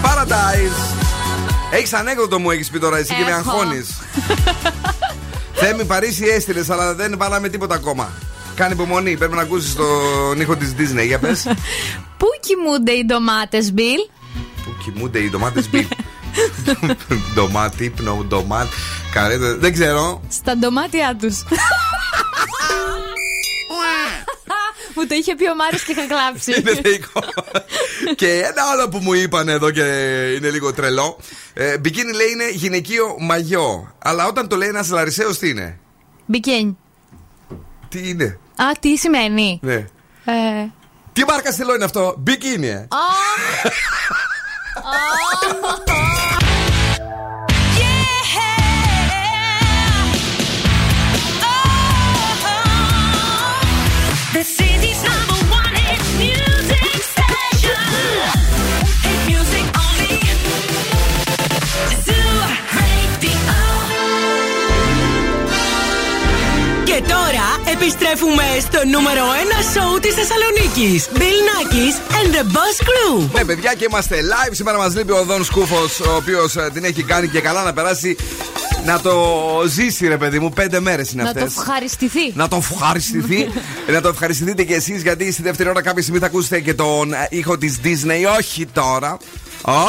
Paradise. 0.03 0.77
Έχεις 1.71 1.93
ανέκδοτο 1.93 2.39
μου, 2.39 2.51
έχεις 2.51 2.69
πει 2.69 2.79
τώρα 2.79 2.97
εσύ 2.97 3.13
και 3.13 3.23
με 3.23 3.29
Έχω. 3.29 3.37
αγχώνεις. 3.39 3.87
Θέμη 5.61 5.85
Παρίσι 5.85 6.25
έστειλες, 6.25 6.69
αλλά 6.69 6.93
δεν 6.93 7.15
βάλαμε 7.17 7.49
τίποτα 7.49 7.75
ακόμα. 7.75 8.09
Κάνει 8.55 8.73
υπομονή, 8.73 9.17
πρέπει 9.17 9.35
να 9.35 9.41
ακούσεις 9.41 9.75
τον 9.75 10.41
ήχο 10.41 10.55
της 10.55 10.73
Disney. 10.77 11.05
Για 11.05 11.19
πες. 11.19 11.43
Πού 12.19 12.27
κοιμούνται 12.39 12.91
οι 12.91 13.05
ντομάτες, 13.05 13.73
Μπιλ; 13.73 13.99
Που 14.63 14.75
κοιμούνται 14.83 15.19
οι 15.19 15.29
ντομάτες 15.29 15.69
μπιλ; 15.69 15.85
Ντομάτι, 17.33 17.83
ύπνο, 17.83 18.25
ντομάτι. 18.27 18.69
Καρέτα, 19.11 19.55
δεν 19.57 19.73
ξέρω. 19.73 20.21
Στα 20.29 20.57
ντομάτια 20.57 21.15
τους. 21.19 21.43
Μου 24.95 25.07
το 25.07 25.15
είχε 25.15 25.35
πει 25.35 25.49
ο 25.49 25.55
Μάριος 25.55 25.83
και 25.83 25.91
είχα 25.91 26.05
κλάψει. 26.07 26.59
Είναι 26.59 26.81
θεϊκό. 26.81 27.21
και 28.15 28.31
ένα 28.31 28.63
άλλο 28.71 28.89
που 28.89 28.97
μου 28.97 29.13
είπαν 29.13 29.49
εδώ 29.49 29.71
και 29.71 29.83
είναι 30.37 30.49
λίγο 30.49 30.73
τρελό. 30.73 31.17
Ε, 31.53 31.77
μπικίνι 31.77 32.13
λέει 32.13 32.29
είναι 32.29 32.49
γυναικείο 32.49 33.15
μαγιό. 33.19 33.93
Αλλά 33.99 34.27
όταν 34.27 34.47
το 34.47 34.55
λέει 34.55 34.67
ένας 34.67 34.89
Λαρισαίος, 34.89 35.37
τι 35.37 35.49
είναι; 35.49 35.79
Μπικέν. 36.25 36.77
Τι 37.89 38.09
είναι; 38.09 38.39
Α, 38.55 38.65
τι 38.79 38.97
σημαίνει; 38.97 39.59
Ναι. 39.61 39.85
Ε, 40.25 40.67
Τι 41.13 41.23
μάρκας 41.27 41.53
στυλό 41.53 41.75
είναι 41.75 41.83
αυτό; 41.83 42.15
Μπικίνι, 42.17 42.67
ε. 42.67 42.87
The 45.85 46.08
επιστρέφουμε 68.01 68.43
στο 68.59 68.79
νούμερο 68.87 69.23
1 69.23 69.63
σοου 69.73 69.99
της 69.99 70.13
Θεσσαλονίκης. 70.13 71.07
Bill 71.13 71.39
Nackis 71.49 71.95
and 72.17 72.29
the 72.35 72.43
Boss 72.55 72.77
Crew. 72.87 73.29
Ναι, 73.33 73.45
παιδιά, 73.45 73.73
και 73.73 73.85
είμαστε 73.89 74.17
live. 74.21 74.49
Σήμερα 74.51 74.77
μας 74.77 74.95
λείπει 74.95 75.11
ο 75.11 75.23
Δον 75.23 75.43
Σκούφος, 75.43 75.99
ο 75.99 76.15
οποίος 76.15 76.55
την 76.73 76.83
έχει 76.83 77.03
κάνει 77.03 77.27
και 77.27 77.39
καλά 77.39 77.63
να 77.63 77.73
περάσει. 77.73 78.15
Να 78.85 78.99
το 79.01 79.15
ζήσει, 79.67 80.07
ρε 80.07 80.17
παιδί 80.17 80.39
μου, 80.39 80.49
πέντε 80.49 80.79
μέρες 80.79 81.11
είναι 81.11 81.23
να 81.23 81.29
αυτές. 81.29 81.53
το 81.53 81.61
ευχαριστηθεί. 81.61 82.31
Να 82.33 82.47
τον 82.47 82.59
ευχαριστηθεί. 82.59 83.49
να 83.93 84.01
το 84.01 84.07
ευχαριστηθείτε 84.07 84.63
κι 84.63 84.73
εσείς, 84.73 85.01
γιατί 85.01 85.31
στη 85.31 85.41
δεύτερη 85.41 85.69
ώρα 85.69 85.81
κάποια 85.81 86.01
στιγμή 86.01 86.19
θα 86.19 86.25
ακούσετε 86.25 86.59
και 86.59 86.73
τον 86.73 87.13
ε, 87.13 87.27
ήχο 87.29 87.57
της 87.57 87.79
Disney. 87.83 88.37
Όχι 88.37 88.65
τώρα. 88.65 89.17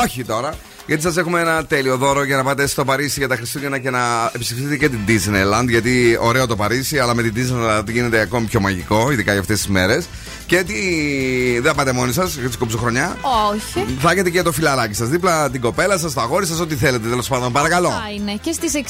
Όχι 0.02 0.24
τώρα. 0.24 0.54
Γιατί 0.90 1.04
σας 1.04 1.16
έχουμε 1.16 1.40
ένα 1.40 1.64
τέλειο 1.64 1.96
δώρο 1.96 2.24
για 2.24 2.36
να 2.36 2.44
πάτε 2.44 2.66
στο 2.66 2.84
Παρίσι 2.84 3.18
για 3.18 3.28
τα 3.28 3.36
Χριστούγεννα 3.36 3.78
και 3.78 3.90
να 3.90 4.30
επισκεφτείτε 4.34 4.76
και 4.76 4.88
την 4.88 4.98
Disneyland. 5.08 5.68
Γιατί 5.68 6.18
ωραίο 6.20 6.46
το 6.46 6.56
Παρίσι, 6.56 6.98
αλλά 6.98 7.14
με 7.14 7.22
την 7.22 7.32
Disneyland 7.36 7.84
γίνεται 7.88 8.20
ακόμη 8.20 8.46
πιο 8.46 8.60
μαγικό, 8.60 9.10
ειδικά 9.12 9.32
για 9.32 9.40
αυτές 9.40 9.56
τις 9.58 9.68
μέρες. 9.68 10.06
Και 10.50 10.62
τι. 10.62 11.60
Δεν 11.60 11.74
πάτε 11.74 11.92
μόνοι 11.92 12.12
σας 12.12 12.34
για 12.34 12.48
την 12.48 12.58
κομψοχρονιά. 12.58 13.16
Όχι. 13.52 13.96
Θα 14.00 14.10
έχετε 14.10 14.30
και 14.30 14.42
το 14.42 14.52
φιλαράκι 14.52 14.94
σας 14.94 15.08
δίπλα, 15.08 15.50
την 15.50 15.60
κοπέλα 15.60 15.98
σας, 15.98 16.12
το 16.12 16.20
αγόρι 16.20 16.46
σας, 16.46 16.60
ό,τι 16.60 16.74
θέλετε 16.74 17.08
τέλος 17.08 17.28
πάντων. 17.28 17.52
Παρακαλώ. 17.52 17.88
Θα 17.88 18.10
είναι. 18.16 18.38
Και 18.42 18.52
στις 18.52 18.72
6.30 18.74 18.80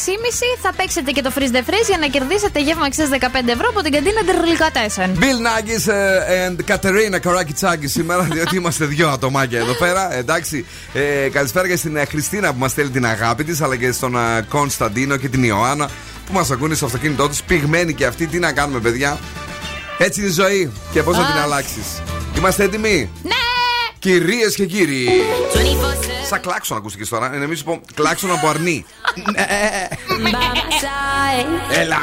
θα 0.62 0.72
παίξετε 0.76 1.10
και 1.10 1.22
το 1.22 1.32
freeze 1.34 1.54
the 1.56 1.58
freeze 1.68 1.88
για 1.88 1.98
να 1.98 2.06
κερδίσετε 2.06 2.60
γεύμα 2.60 2.84
αξίας 2.84 3.08
15 3.08 3.16
ευρώ 3.46 3.68
από 3.70 3.82
την 3.82 3.92
καντίνα 3.92 4.24
Τερλικατέσεν. 4.24 5.18
Bill 5.20 5.40
Naggis 5.46 5.92
ε, 5.92 6.48
and 6.48 6.56
Κατερίνα 6.64 7.18
Καρακιτσάκη 7.18 7.86
σήμερα, 7.86 8.22
διότι 8.32 8.56
είμαστε 8.56 8.84
δυο 8.84 9.08
ατομάκια 9.08 9.58
εδώ 9.58 9.72
πέρα. 9.72 10.14
Εντάξει, 10.14 10.66
ε, 10.92 11.28
καλησπέρα 11.28 11.68
και 11.68 11.76
στην 11.76 11.96
ε, 11.96 12.04
Χριστίνα 12.04 12.52
που 12.52 12.58
μας 12.58 12.70
στέλνει 12.70 12.90
την 12.90 13.06
αγάπη 13.06 13.44
της, 13.44 13.60
αλλά 13.60 13.76
και 13.76 13.92
στον 13.92 14.16
ε, 14.16 14.46
Κωνσταντίνο 14.48 15.16
και 15.16 15.28
την 15.28 15.44
Ιωάννα 15.44 15.90
που 16.26 16.32
μας 16.32 16.50
ακούνε 16.50 16.74
στο 16.74 16.86
αυτοκίνητό 16.86 17.28
τους. 17.28 17.42
Πυγμένοι 17.42 17.94
και 17.94 18.06
αυτοί, 18.06 18.26
τι 18.26 18.38
να 18.38 18.52
κάνουμε, 18.52 18.80
παιδιά; 18.80 19.18
Έτσι 20.02 20.20
είναι 20.20 20.28
η 20.28 20.32
ζωή 20.32 20.72
και 20.92 21.02
πώς 21.02 21.16
να 21.16 21.24
την 21.24 21.36
Αχ. 21.36 21.42
αλλάξεις. 21.42 22.02
Είμαστε 22.36 22.64
έτοιμοι; 22.64 23.10
Ναι! 23.22 23.32
Κυρίες 23.98 24.54
και 24.54 24.66
κύριοι. 24.66 25.08
Σαν 26.28 26.40
κλάξον 26.40 26.76
ακούστηκες 26.76 27.08
τώρα. 27.08 27.34
Ε, 27.34 27.38
Νομίζω 27.38 27.64
πω 27.64 27.80
κλάξον 27.94 28.32
από 28.32 28.48
αρνί. 28.48 28.84
By 29.16 30.24
my 30.24 30.70
side. 30.82 31.78
Έλα. 31.78 31.98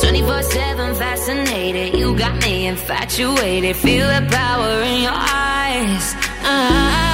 24-7 0.00 0.94
fascinated. 1.02 1.88
You 2.00 2.08
got 2.24 2.34
me 2.44 2.54
infatuated. 2.72 3.74
Feel 3.84 4.06
the 4.16 4.22
power 4.36 4.72
in 4.90 4.98
your 5.06 5.18
eyes. 5.52 6.04
eyes. 6.44 7.05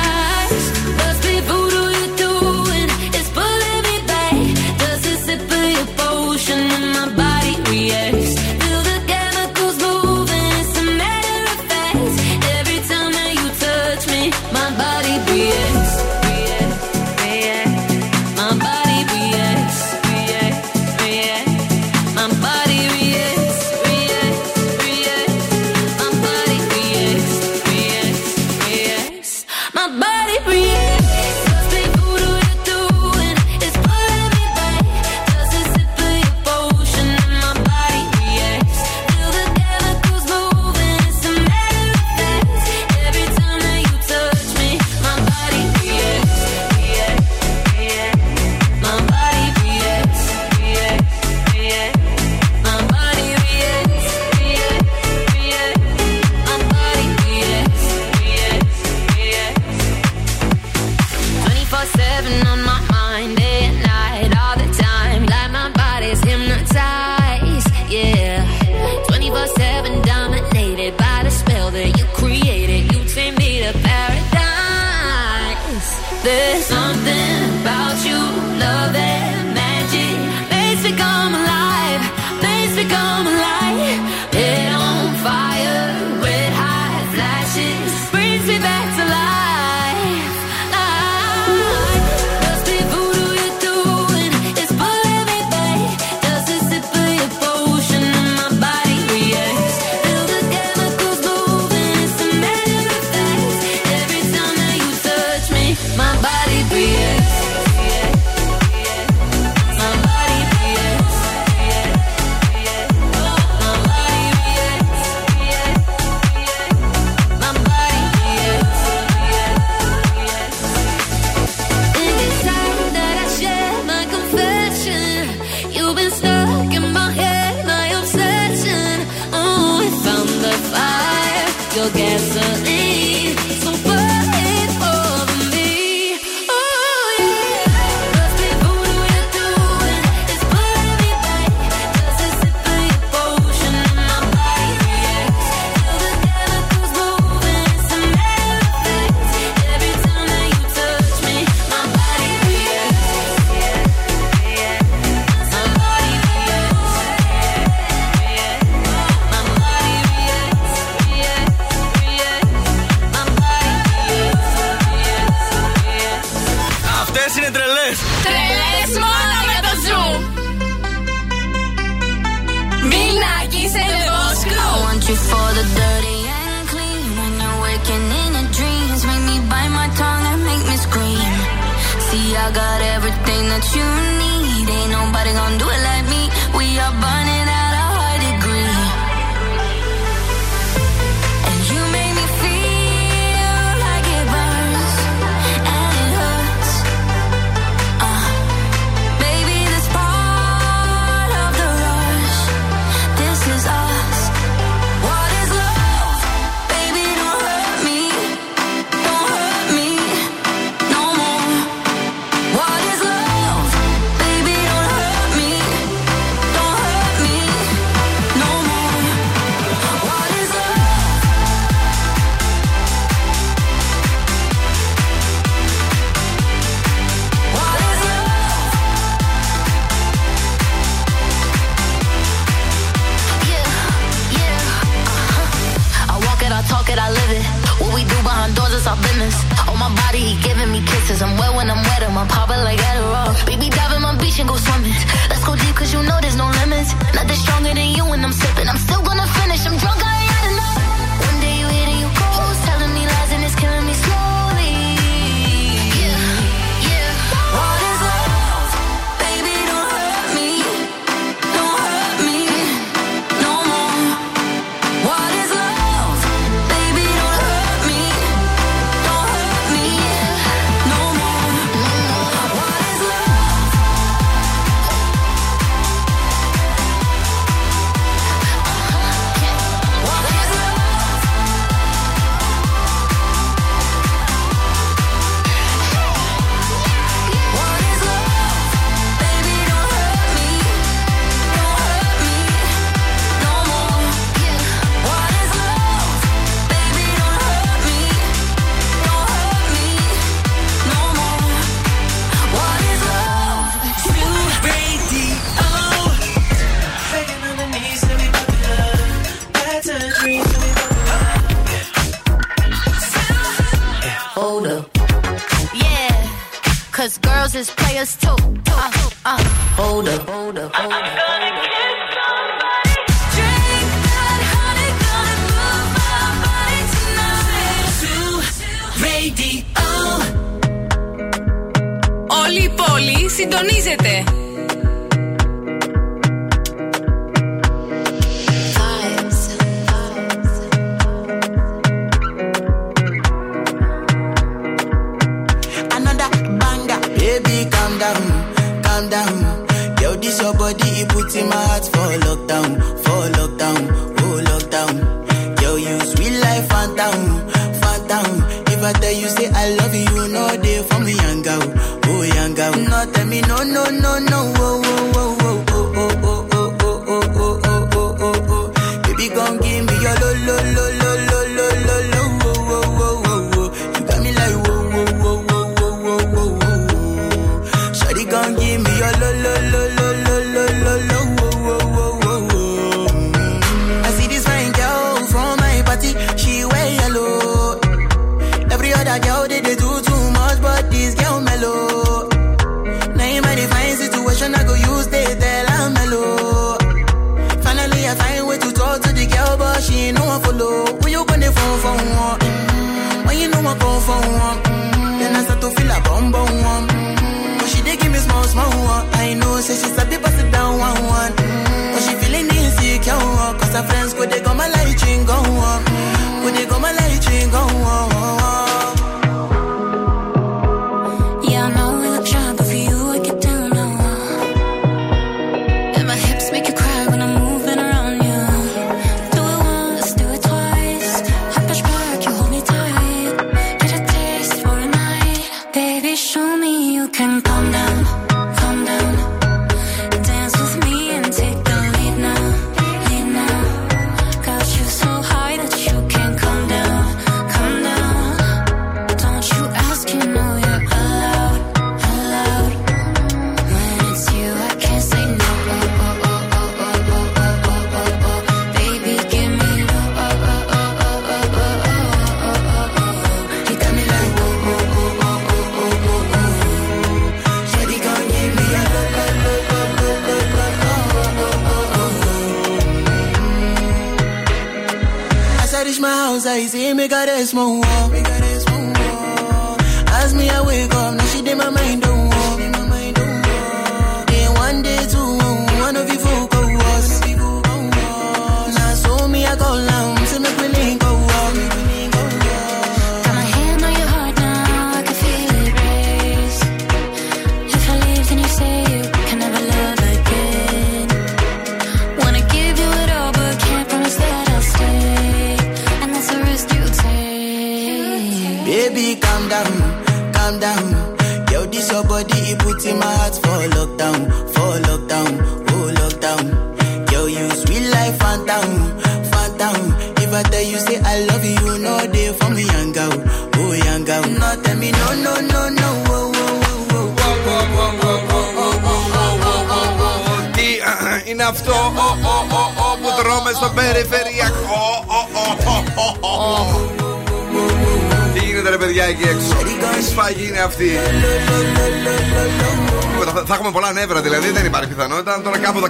sé 409.75 409.87
si 409.87 410.02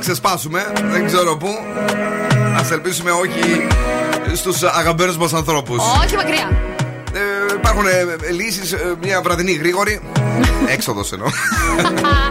ξεσπάσουμε, 0.03 0.73
δεν 0.91 1.07
ξέρω 1.07 1.37
πού. 1.37 1.49
Α 2.57 2.67
ελπίσουμε 2.73 3.11
όχι 3.11 3.67
στους 4.35 4.63
αγαπημένους 4.63 5.17
μας 5.17 5.33
ανθρώπους. 5.33 5.79
Όχι 6.05 6.17
μακριά. 6.17 6.51
Ε, 7.13 7.55
υπάρχουν 7.55 7.87
ε, 7.87 8.31
λύσεις, 8.33 8.75
μια 9.03 9.23
βραδινή 9.23 9.53
γρήγορη. 9.53 10.01
Έξοδος 10.75 11.13
εννοώ. 11.13 11.29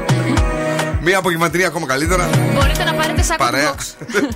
μια 1.06 1.18
απογευματινή 1.18 1.66
ακόμα 1.66 1.86
καλύτερα. 1.86 2.30
Μπορείτε 2.54 2.84
να 2.84 2.94
πάρετε 2.94 3.22
σάκο 3.22 3.46
του 3.46 3.52
Παρέα. 3.52 3.74
box. 3.74 3.80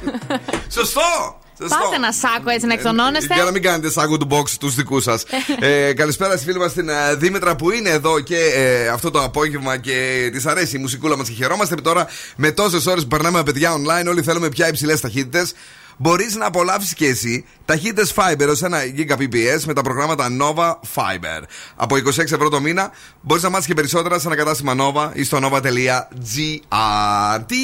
Σωστό! 0.78 1.40
Σωστό. 1.60 1.78
Πάρτε 1.80 1.95
ένα 1.95 2.12
σάκο 2.12 2.49
έτσι 2.49 2.66
να 2.66 2.74
εκτονώνεστε. 2.74 3.34
Για 3.34 3.43
να 3.43 3.51
μην 3.51 3.62
κάνετε 3.62 3.89
σάκου 3.89 4.18
του 4.18 4.28
box 4.32 4.49
τους 4.60 4.76
δικούς 4.76 5.03
σας. 5.03 5.24
ε, 5.60 5.93
καλησπέρα 5.93 6.36
στη 6.36 6.45
φίλη 6.45 6.60
μας 6.60 6.74
την 6.74 6.89
ε, 6.89 7.16
Δήμητρα 7.16 7.56
που 7.56 7.72
είναι 7.72 7.89
εδώ 7.89 8.20
και 8.20 8.38
ε, 8.38 8.88
αυτό 8.88 9.12
το 9.12 9.24
απόγευμα 9.24 9.78
και 9.78 10.30
της 10.32 10.45
αρέσει 10.45 10.76
η 10.76 10.80
μουσικούλα 10.80 11.18
μας 11.18 11.28
και 11.28 11.34
χαιρόμαστε. 11.34 11.76
Τώρα 11.76 12.08
με 12.36 12.51
τόσες 12.51 12.86
ώρες 12.86 13.03
που 13.03 13.10
περνάμε 13.10 13.38
με 13.38 13.43
παιδιά 13.43 13.74
online, 13.74 14.08
όλοι 14.08 14.22
θέλουμε 14.22 14.49
πια 14.49 14.68
υψηλές 14.68 14.99
ταχύτητες. 14.99 15.53
Μπορείς 15.98 16.36
να 16.36 16.46
απολαύσεις 16.46 16.93
και 16.93 17.06
εσύ 17.08 17.46
ταχύτητες 17.66 18.14
Fiber 18.16 18.48
ως 18.50 18.62
1 18.64 18.68
Gbps 19.10 19.62
με 19.66 19.74
τα 19.74 19.82
προγράμματα 19.82 20.28
Nova 20.41 20.70
Fiber. 20.96 21.41
Από 21.76 21.96
26 21.96 22.18
ευρώ 22.20 22.50
το 22.50 22.60
μήνα 22.60 22.91
μπορείς 23.22 23.43
να 23.43 23.50
μάθεις 23.50 23.66
και 23.68 23.74
περισσότερα 23.74 24.20
σε 24.20 24.28
ένα 24.28 24.36
κατάστημα 24.36 24.74
Nova 24.82 25.10
ή 25.14 25.24
στο 25.24 25.38
nova.gr. 25.43 27.39
Τι 27.52 27.64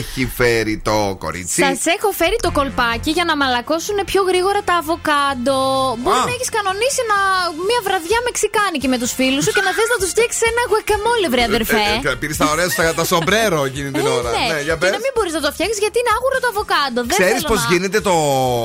έχει 0.00 0.22
φέρει 0.36 0.74
το 0.88 1.16
κορίτσι; 1.24 1.60
Σας 1.62 1.80
έχω 1.96 2.08
φέρει 2.20 2.36
το 2.46 2.50
κολπάκι 2.58 3.10
για 3.16 3.24
να 3.30 3.34
μαλακώσουν 3.40 3.96
πιο 4.10 4.22
γρήγορα 4.30 4.60
τα 4.68 4.74
αβοκάντο. 4.82 5.58
Μπορεί 6.02 6.20
Α. 6.22 6.24
να 6.30 6.32
έχεις 6.36 6.50
κανονίσει 6.56 7.02
να... 7.12 7.18
μια 7.68 7.80
βραδιά 7.86 8.18
μεξικάνικη 8.28 8.86
με 8.92 8.98
τους 9.02 9.12
φίλους 9.18 9.42
σου 9.44 9.52
και 9.56 9.64
να 9.68 9.72
θες 9.76 9.88
να 9.94 9.98
τους 10.02 10.10
φτιάξεις 10.14 10.40
ένα 10.50 10.62
γουακαμόλε, 10.70 11.26
βρε 11.34 11.42
αδερφέ. 11.50 11.84
Ε, 12.10 12.14
Πήρες 12.22 12.36
τα 12.42 12.46
ωραία 12.52 12.66
σου 12.70 12.76
τα, 12.80 12.94
τα 13.00 13.04
σομπρέρο 13.12 13.60
εκείνη 13.70 13.90
την 13.96 14.06
Ε, 14.10 14.14
ώρα. 14.18 14.30
ναι. 14.36 14.44
Ναι, 14.52 14.60
για 14.68 14.74
και 14.76 14.80
πες. 14.82 14.92
να 14.96 15.00
μην 15.04 15.12
μπορείς 15.14 15.32
να 15.38 15.42
το 15.46 15.50
φτιάξεις 15.56 15.78
γιατί 15.84 15.96
είναι 16.02 16.12
άγουρο 16.16 16.36
το 16.44 16.48
αβοκάντο. 16.52 17.00
Δεν 17.12 17.18
Ξέρεις 17.44 17.46
θέλω 17.46 17.54
πώ 17.54 17.54
να- 17.68 17.72
γίνεται 17.76 18.00
το. 18.00 18.14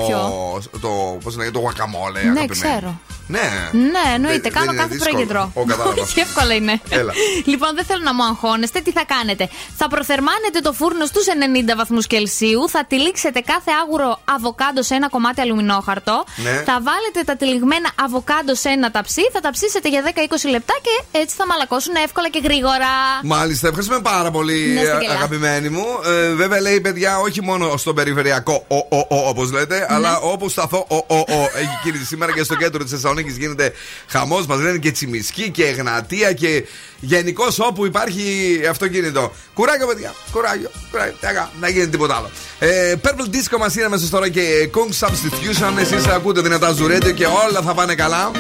Ποιο; 0.08 0.62
το 0.82 1.18
πώς 1.24 1.36
λέγεται, 1.38 1.60
το 1.60 1.64
guacamole, 1.68 2.14
Ναι, 2.14 2.20
αγαπημένη. 2.20 2.48
ξέρω. 2.48 3.00
Ναι. 3.28 3.48
Ναι, 3.72 4.06
εννοείται. 4.16 4.40
Δεν- 4.40 4.52
Κάνω 4.52 4.66
δεν 4.66 4.74
είναι 4.76 4.84
κάθε 4.84 4.96
πρωί 4.96 5.12
και 5.20 5.26
δύσκολο. 5.26 5.50
τρώω. 5.54 5.64
Ω, 5.64 5.66
κατάλαβα. 5.66 6.02
Όχι, 6.02 6.20
εύκολα 6.20 6.54
είναι. 6.54 6.82
Έλα. 6.90 7.14
Λοιπόν, 7.52 7.70
δεν 7.76 7.86
θέλω 7.86 8.04
να 8.10 8.14
μου 8.14 8.24
αγχώνεστε. 8.24 8.80
Τι 8.80 8.92
θα 8.92 9.04
κάνετε; 9.14 9.50
Θα 9.80 9.88
προθερμάνετε 9.88 10.60
το 10.66 10.72
φούρνο 10.74 11.06
στους 11.06 11.26
90 11.28 11.76
βαθμούς 11.76 12.08
Κελσίου. 12.08 12.70
Θα 12.70 12.86
τυλίξετε 12.86 13.40
κάθε 13.40 13.72
άγουρο 13.82 14.20
αβοκάντο 14.36 14.82
σε 14.84 14.94
ένα 14.96 15.10
κομμάτι 15.10 15.42
αλουμινόχαρτο. 15.42 16.24
Ναι. 16.36 16.50
Θα 16.70 16.76
βάλετε 16.88 17.20
τα 17.26 17.36
τυλιγμένα 17.36 17.90
αβοκάντο 18.06 18.56
σε 18.56 18.70
ένα 18.70 18.92
ταψί. 18.92 19.22
Θα 19.34 19.40
τα 19.40 19.50
ψήσετε 19.52 19.90
για 19.90 20.02
10-20 20.06 20.50
λεπτά 20.50 20.74
και 20.82 21.18
έτσι 21.22 21.36
θα 21.40 21.46
μαλακώσουν 21.48 21.96
εύκολα 22.06 22.30
και 22.30 22.42
γρήγορα. 22.44 22.90
Μάλιστα, 23.24 23.68
ευχαριστούμε 23.68 24.02
πάρα 24.02 24.32
πολύ, 24.32 24.60
Να 24.76 24.82
είστε 24.82 24.96
ε, 24.96 25.00
καλά. 25.06 25.14
αγαπημένοι 25.18 25.70
μου. 25.70 25.86
Ε, 26.06 26.34
βέβαια, 26.34 26.62
λέει 26.62 26.80
παιδιά, 26.82 27.20
όχι 27.20 27.42
μόνο 27.42 27.78
στο 27.78 27.94
περιφερειακό, 27.94 28.54
ο, 28.54 28.64
ο, 28.65 28.65
ο, 28.65 28.65
όπως 29.08 29.52
λέτε, 29.52 29.78
Ναι. 29.78 29.86
αλλά 29.90 30.20
όπου 30.20 30.50
σταθώ, 30.50 30.86
ο, 30.90 30.96
ο, 30.96 31.18
ο. 31.18 31.50
Έχει 31.56 31.80
κίνηση 31.84 32.06
σήμερα 32.06 32.32
και 32.34 32.44
στο 32.44 32.56
κέντρο 32.56 32.84
της 32.84 32.92
Θεσσαλονίκης 32.92 33.38
γίνεται 33.38 33.72
χαμός. 34.08 34.46
Μας 34.46 34.60
λένε 34.60 34.78
και 34.78 34.92
τσιμισκή 34.92 35.50
και 35.50 35.66
εγνατία 35.66 36.34
και 36.34 36.66
γενικώς 37.00 37.60
όπου 37.60 37.86
υπάρχει 37.86 38.60
αυτοκίνητο. 38.70 39.32
Κουράγιο, 39.54 39.88
παιδιά, 39.88 40.14
κουράγιο. 40.32 40.70
κουράγιο. 40.92 41.16
Τέκα, 41.20 41.52
δεν 41.60 41.72
γίνεται 41.72 41.90
τίποτα 41.90 42.16
άλλο. 42.16 42.30
Ε, 42.60 42.96
Purple 43.04 43.36
Disco 43.36 43.58
μας 43.60 43.76
είναι 43.76 43.88
μέσα 43.90 44.10
τώρα 44.10 44.30
και 44.30 44.70
Kung 44.74 45.06
Substitution. 45.08 45.80
Εσείς 45.80 46.08
ακούτε 46.08 46.42
δυνατά 46.42 46.72
ζουρέντιο 46.72 47.12
και 47.12 47.26
όλα 47.26 47.62
θα 47.66 47.74
πάνε 47.74 47.96
καλά. 47.96 48.32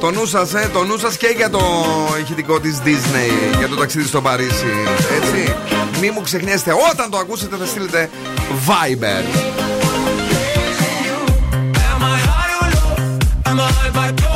Το 0.00 0.10
νου 0.10 0.26
σας, 0.26 0.54
ε, 0.54 0.70
το 0.72 0.84
νου 0.84 0.98
σας 0.98 1.16
και 1.16 1.32
για 1.36 1.50
το 1.50 1.60
ηχητικό 2.20 2.60
της 2.60 2.78
Disney, 2.84 3.56
για 3.58 3.68
το 3.68 3.76
ταξίδι 3.76 4.06
στο 4.06 4.20
Παρίσι. 4.20 4.72
Έτσι. 5.22 5.54
Μη 6.00 6.10
μου 6.10 6.20
ξεχνιέστε, 6.22 6.72
όταν 6.92 7.10
το 7.10 7.18
ακούσετε 7.18 7.56
θα 7.56 7.66
στείλετε 7.66 8.10
Viber. 8.66 9.25
Am 11.88 12.02
I 12.02 12.18
high 12.28 12.52
or 12.60 12.68
low? 12.76 13.18
Am 13.46 13.60
I 13.60 13.62
bipolar? 13.96 14.35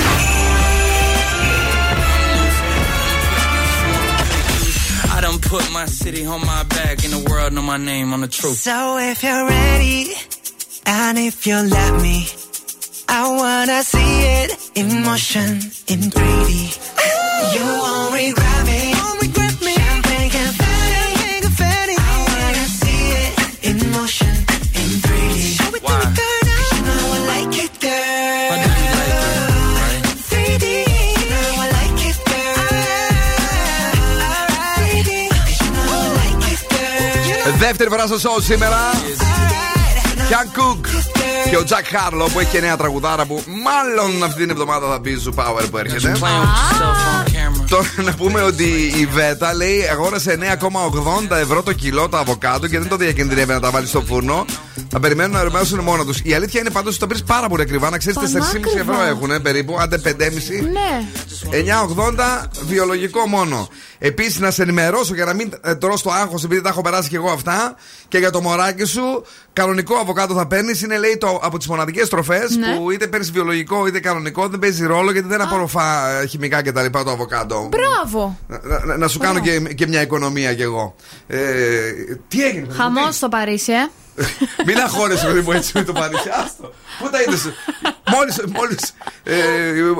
Put 5.51 5.69
my 5.73 5.85
city 5.85 6.25
on 6.25 6.39
my 6.45 6.63
back, 6.63 7.03
and 7.03 7.11
the 7.11 7.29
world 7.29 7.51
know 7.51 7.61
my 7.61 7.75
name 7.75 8.13
on 8.13 8.21
the 8.21 8.27
truth. 8.29 8.55
So 8.55 8.97
if 8.97 9.21
you're 9.21 9.45
ready, 9.45 10.13
and 10.85 11.17
if 11.17 11.45
you 11.45 11.57
let 11.57 12.01
me, 12.01 12.25
I 13.09 13.21
wanna 13.41 13.83
see 13.83 14.13
it 14.39 14.49
in 14.75 15.03
motion, 15.03 15.49
in 15.91 15.99
3D. 16.15 16.51
You 17.55 17.65
won't 17.81 18.13
regret 18.13 18.50
Δεύτερη 37.73 37.89
φορά 37.89 38.05
στο 38.07 38.29
show 38.29 38.43
σήμερα. 38.43 38.77
Κιάν 40.27 40.51
Κουκ 40.53 40.85
και 41.49 41.57
ο 41.57 41.63
Τζακ 41.63 41.85
Χάρλο 41.87 42.25
που 42.25 42.39
έχει 42.39 42.49
και 42.49 42.59
νέα 42.59 42.77
τραγουδάρα 42.77 43.25
που 43.25 43.43
μάλλον 43.63 44.23
αυτή 44.23 44.41
την 44.41 44.49
εβδομάδα 44.49 44.87
θα 44.87 45.01
πει 45.01 45.17
στο 45.19 45.31
Power 45.35 45.67
που 45.71 45.77
έρχεται. 45.77 46.17
Τώρα 47.69 47.87
να 48.03 48.13
πούμε 48.13 48.41
ότι 48.41 48.93
η 48.95 49.05
Βέτα 49.05 49.53
λέει 49.53 49.87
αγόρασε 49.91 50.37
9,80 51.29 51.37
ευρώ 51.37 51.63
το 51.63 51.73
κιλό 51.73 52.09
το 52.09 52.17
αβοκάντο 52.17 52.67
και 52.67 52.79
δεν 52.79 52.87
το 52.87 52.95
διακινδυνεύει 52.95 53.51
να 53.51 53.59
τα 53.59 53.69
βάλει 53.69 53.87
στο 53.87 54.01
φούρνο. 54.01 54.45
Θα 54.93 54.99
περιμένουν 54.99 55.31
να 55.35 55.39
ερμαιώσουν 55.39 55.79
μόνο 55.79 56.05
τους. 56.05 56.19
Η 56.23 56.33
αλήθεια 56.33 56.59
είναι 56.59 56.69
πάντως 56.69 56.89
ότι 56.91 56.99
το 56.99 57.07
παίρνει 57.07 57.23
πάρα 57.25 57.47
πολύ 57.49 57.61
ακριβά. 57.61 57.89
Να 57.89 57.97
ξέρεις 57.97 58.19
4,5 58.19 58.39
Πανάκριβα. 58.39 58.79
ευρώ 58.79 59.03
έχουν 59.03 59.41
περίπου, 59.41 59.77
άντε 59.79 59.97
5,5. 59.97 60.13
Ναι. 60.71 61.05
9,80 61.51 62.47
βιολογικό 62.65 63.27
μόνο. 63.27 63.67
Επίσης, 63.99 64.39
να 64.39 64.51
σε 64.51 64.61
ενημερώσω 64.61 65.13
για 65.13 65.25
να 65.25 65.33
μην 65.33 65.53
ε, 65.61 65.75
τρώ 65.75 65.97
το 66.03 66.11
άγχος, 66.11 66.43
επειδή 66.43 66.61
τα 66.61 66.69
έχω 66.69 66.81
περάσει 66.81 67.09
και 67.09 67.15
εγώ 67.15 67.29
αυτά. 67.31 67.75
Και 68.07 68.17
για 68.17 68.29
το 68.31 68.41
μωράκι 68.41 68.83
σου, 68.85 69.23
κανονικό 69.53 69.95
αβοκάτο 69.95 70.33
θα 70.33 70.47
παίρνεις. 70.47 70.81
Είναι 70.81 70.97
λέει 70.97 71.17
το, 71.17 71.39
από 71.43 71.57
τις 71.57 71.67
μοναδικές 71.67 72.09
τροφέ 72.09 72.39
Ναι. 72.59 72.75
που 72.75 72.91
είτε 72.91 73.07
παίρνεις 73.07 73.31
βιολογικό 73.31 73.87
είτε 73.87 73.99
κανονικό, 73.99 74.47
δεν 74.47 74.59
παίζει 74.59 74.85
ρόλο 74.85 75.11
γιατί 75.11 75.27
δεν 75.27 75.41
απορροφά 75.41 76.09
ε, 76.21 76.25
χημικά 76.25 76.61
κτλ. 76.61 76.85
το 77.03 77.09
αβοκάτο. 77.11 77.69
Μπράβο. 77.71 78.37
Να, 78.47 78.85
να- 78.85 78.97
να 78.97 79.07
σου 79.07 79.19
κάνω 79.19 79.39
και, 79.39 79.59
και 79.59 79.87
μια 79.87 80.01
οικονομία 80.01 80.53
κι 80.53 80.61
εγώ. 80.61 80.95
Ε, 81.27 81.39
τι 82.27 82.43
έγινε, 82.45 82.65
παιδί 82.65 82.77
μου, 82.77 82.83
Χαμό 82.83 83.11
στο 83.11 83.29
Παρίσι, 83.29 83.71
ε. 83.71 83.89
Μην 84.65 84.77
αγχώνεσαι, 84.79 85.25
παιδί 85.25 85.41
μου, 85.41 85.51
έτσι 85.51 85.71
με 85.75 85.83
το 85.83 85.91
Παρίσι. 85.93 86.29
Άστο. 86.43 86.73
Πού 86.99 87.09
τα 87.09 87.21
είδες; 87.21 87.49
Μόλις 88.15 88.39
μόλις, 88.55 88.93
ε, 89.23 89.35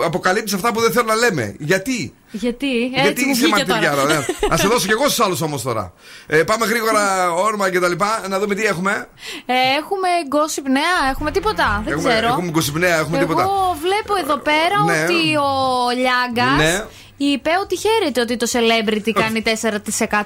αποκαλύψει 0.06 0.56
αυτά 0.56 0.72
που 0.74 0.80
δεν 0.82 0.92
θέλω 0.92 1.06
να 1.08 1.16
λέμε. 1.16 1.56
Γιατί; 1.60 2.14
Γιατί, 2.32 2.86
Γιατί 2.86 3.08
έτσι 3.08 3.26
μου 3.26 3.32
είσαι 3.32 3.46
βγήκε 3.46 3.66
μαρτυριάρα, 3.66 4.02
τώρα. 4.02 4.14
ναι. 4.14 4.26
Να 4.50 4.58
σε 4.58 4.68
δώσω 4.68 4.86
κι 4.86 4.92
εγώ 4.92 5.04
στους 5.06 5.20
άλλους 5.26 5.42
όμως 5.42 5.62
τώρα. 5.62 5.94
Ε, 6.28 6.44
πάμε 6.44 6.66
γρήγορα 6.66 7.32
όρμα 7.34 7.70
και 7.70 7.80
τα 7.80 7.88
λοιπά. 7.88 8.22
Να 8.30 8.40
δούμε 8.40 8.56
τι 8.56 8.64
έχουμε. 8.66 9.08
Ε, 9.46 9.54
έχουμε 9.80 10.08
gossip 10.30 10.64
νέα, 10.70 11.10
έχουμε 11.12 11.32
τίποτα; 11.32 11.82
Δεν 11.86 11.94
έχουμε, 11.94 12.10
ξέρω. 12.10 12.28
έχουμε 12.28 12.50
γκοσυπνέα, 12.50 12.98
έχουμε 13.00 13.18
Εγώ 13.18 13.28
τίποτα. 13.28 13.50
βλέπω 13.82 14.16
εδώ 14.24 14.38
πέρα 14.38 14.84
Ναι. 14.86 15.04
ότι 15.04 15.36
ο 15.36 15.50
Λιάγκας 15.96 16.58
Ναι. 16.58 16.86
Είπε 17.24 17.50
ότι 17.62 17.78
χαίρεται 17.78 18.22
ότι 18.22 18.38
το 18.38 18.48
celebrity 18.52 19.12
κάνει 19.14 19.44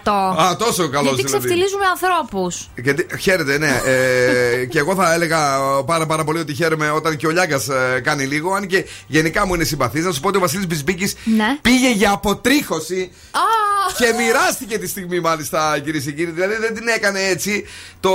4%. 0.06 0.12
Α, 0.42 0.56
τόσο 0.56 0.90
καλό 0.90 1.04
Γιατί 1.10 1.16
δηλαδή. 1.16 1.24
ξεφτιλίζουμε 1.24 1.86
ανθρώπους. 1.86 2.70
Γιατί, 2.76 3.08
χαίρετε, 3.20 3.58
ναι. 3.58 3.82
Ε, 3.86 4.66
και 4.72 4.80
εγώ 4.80 4.96
θα 4.96 5.14
έλεγα 5.14 5.60
πάρα, 5.86 6.06
πάρα 6.06 6.24
πολύ 6.24 6.40
ότι 6.40 6.54
χαίρομαι 6.54 6.90
όταν 6.90 7.18
και 7.18 7.28
ο 7.28 7.30
Λιάγκα 7.30 7.60
κάνει 8.04 8.24
λίγο. 8.26 8.54
Αν 8.54 8.68
και 8.68 8.86
γενικά 9.08 9.46
μου 9.46 9.54
είναι 9.54 9.64
συμπαθής. 9.64 10.06
Να 10.06 10.12
σου 10.12 10.20
πω 10.20 10.28
ότι 10.28 10.38
ο 10.38 10.40
Βασίλης 10.40 10.68
Μπισμπίκης 10.68 11.16
Ναι. 11.24 11.58
πήγε 11.62 11.92
για 11.92 12.12
αποτρίχωση. 12.12 13.12
Α, 13.32 13.40
Και 13.98 14.14
μοιράστηκε 14.18 14.78
τη 14.78 14.88
στιγμή, 14.88 15.20
μάλιστα, 15.20 15.80
κυρίες 15.84 16.04
και 16.04 16.12
κύριοι. 16.12 16.32
Δηλαδή 16.32 16.56
δεν 16.56 16.74
την 16.76 16.88
έκανε 16.88 17.20
έτσι. 17.22 17.66
Το, 18.00 18.12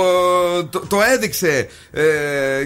το, 0.65 0.79
το 0.87 1.01
έδειξε 1.01 1.67
ε, 1.91 2.03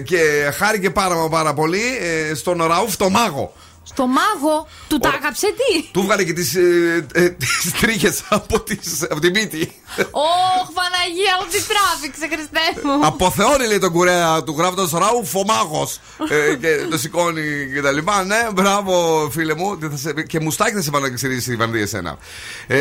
και 0.04 0.50
χάρηκε 0.58 0.90
πάρα, 0.90 1.14
μα 1.14 1.28
πάρα 1.28 1.54
πολύ 1.54 1.82
ε, 2.30 2.34
στον 2.34 2.62
Ραούφ 2.66 2.96
το 2.96 3.08
μάγο. 3.10 3.52
Στο 3.88 4.06
μάγο 4.06 4.66
του 4.88 4.98
τα 4.98 5.08
άγαψε 5.08 5.46
τι; 5.46 5.82
Του 5.92 6.02
βγάλε 6.02 6.24
και 6.24 6.32
τις 6.32 6.54
ε, 6.54 7.06
ε, 7.14 7.28
τις 7.30 7.72
τρίχες 7.80 8.22
από, 8.28 8.60
τις, 8.60 9.02
από 9.10 9.20
την 9.20 9.32
πίτη. 9.32 9.72
Ωχ, 10.10 10.66
Παναγία 10.78 11.34
μου, 11.40 11.46
τι 11.50 11.60
τράβηξε, 11.72 12.26
Χριστέ 12.34 12.86
μου. 12.88 13.06
Αποθεώνει 13.06 13.66
λέει 13.66 13.78
τον 13.78 13.92
κουρέα 13.92 14.42
του 14.42 14.54
γράφοντας 14.58 14.90
Ραούφ 14.90 15.34
ο 15.34 15.42
μάγος. 15.46 16.00
ε, 16.28 16.54
και 16.56 16.86
το 16.90 16.98
σηκώνει 16.98 17.42
και 17.74 17.80
τα 17.80 17.90
λοιπά. 17.92 18.24
Ναι, 18.24 18.48
μπράβο 18.54 19.28
φίλε 19.32 19.54
μου. 19.54 19.78
Τι 19.78 19.88
θα 19.88 19.96
σε- 19.96 20.22
Και 20.22 20.40
μουστάκι 20.40 20.74
θα 20.74 20.82
σε 20.82 20.90
βάλω 20.90 21.06
να 21.08 21.14
ξυρίσει 21.14 21.52
η 21.52 21.56
Βανδία 21.56 21.82
εσένα. 21.82 22.18
Ε, 22.66 22.78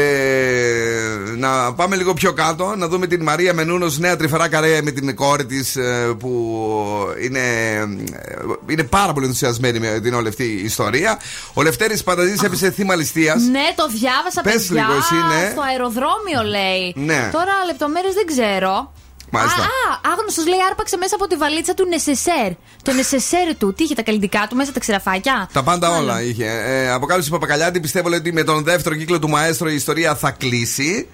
να 1.38 1.74
πάμε 1.74 1.96
λίγο 1.96 2.14
πιο 2.14 2.34
κάτω, 2.34 2.74
να 2.78 2.88
δούμε 2.88 3.08
την 3.08 3.24
Μαρία 3.24 3.54
Μενούνος, 3.54 3.98
νέα 3.98 4.16
τρυφερά 4.16 4.48
καρέα 4.48 4.84
με 4.84 4.92
την 4.92 5.16
κόρη 5.16 5.46
της 5.46 5.78
που 6.20 6.58
είναι, 7.22 7.40
ε, 7.40 7.86
είναι 8.72 8.84
πάρα 8.84 9.14
πολύ 9.14 9.26
ενθουσιασμένη 9.26 9.80
με 9.80 10.00
την 10.00 10.14
όλη 10.14 10.28
αυτή 10.28 10.44
η 10.44 10.64
ιστορία. 10.64 10.94
Ο 11.54 11.62
Λευτέρης 11.64 12.04
Πανταζή 12.04 12.36
έπεσε 12.44 12.72
θύμα 12.72 12.96
ληστείας. 12.96 13.42
Ναι, 13.44 13.66
το 13.76 13.88
διάβασα 13.88 14.42
Πες 14.42 14.54
παιδιά. 14.54 14.82
λίγο 14.82 14.94
εσύ, 14.98 15.14
ναι. 15.14 15.52
Στο 15.52 15.62
αεροδρόμιο 15.62 16.42
λέει. 16.50 16.94
Ναι. 16.96 17.30
Τώρα 17.32 17.54
λεπτομέρειες 17.66 18.14
δεν 18.14 18.26
ξέρω. 18.26 18.94
Μάλιστα. 19.32 19.62
Α, 19.62 19.66
α 19.66 20.12
άγνωστος 20.12 20.46
λέει 20.48 20.60
άρπαξε 20.70 20.98
μέσα 20.98 21.16
από 21.16 21.28
τη 21.28 21.36
βαλίτσα 21.36 21.74
του 21.74 21.86
Νεσεσέρ. 21.88 22.52
Το 22.84 22.92
Νεσεσέρ 22.94 23.56
του. 23.58 23.74
Τι 23.74 23.84
είχε 23.84 23.96
τα 23.96 24.04
καλλιτικά 24.04 24.48
του 24.50 24.56
μέσα 24.56 24.72
τα 24.72 24.80
ξηραφάκια; 24.80 25.50
Τα 25.54 25.64
πάντα 25.64 25.90
Μάλλον. 25.90 26.04
όλα 26.04 26.22
είχε. 26.22 26.46
Ε, 26.46 26.92
αποκάλυψη 26.92 27.30
Παπακαλιάτη 27.30 27.80
πιστεύω 27.80 28.10
λέει, 28.10 28.20
ότι 28.20 28.34
με 28.34 28.44
τον 28.44 28.64
δεύτερο 28.64 28.96
κύκλο 28.96 29.20
του 29.20 29.30
Μαέστρο 29.30 29.70
η 29.70 29.76
ιστορία 29.76 30.16
θα 30.16 30.32
κλείσει. 30.32 31.08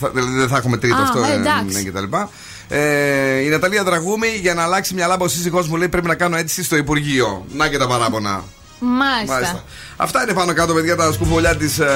Θα, 0.00 0.10
δηλαδή 0.10 0.32
δεν 0.32 0.48
θα 0.48 0.56
έχουμε 0.56 0.76
τρίτο 0.76 0.96
Α, 0.96 1.02
αυτό 1.02 1.18
ε, 1.18 1.30
ε, 1.30 1.34
εντάξει. 1.34 1.74
ναι, 1.74 1.82
και 1.82 1.92
τα 1.92 2.00
λοιπά. 2.00 2.30
Ε, 2.68 3.38
η 3.38 3.48
Ναταλία 3.48 3.84
Δραγούμη 3.84 4.28
για 4.28 4.54
να 4.54 4.62
αλλάξει 4.62 4.94
μια 4.94 5.06
λάμπα 5.06 5.24
ο 5.24 5.28
σύζυγός 5.28 5.68
μου 5.68 5.76
λέει 5.76 5.88
πρέπει 5.88 6.06
να 6.06 6.14
κάνω 6.14 6.36
αίτηση 6.36 6.64
στο 6.64 6.76
Υπουργείο. 6.76 7.46
Να 7.52 7.68
και 7.68 7.78
τα 7.78 7.86
παράπονα. 7.86 8.44
Μάλιστα. 8.78 9.64
Αυτά 9.96 10.22
είναι 10.22 10.32
πάνω 10.32 10.52
κάτω, 10.52 10.74
παιδιά, 10.74 10.96
τα 10.96 11.12
σκουφολιά 11.12 11.56
της 11.56 11.78
ε, 11.78 11.86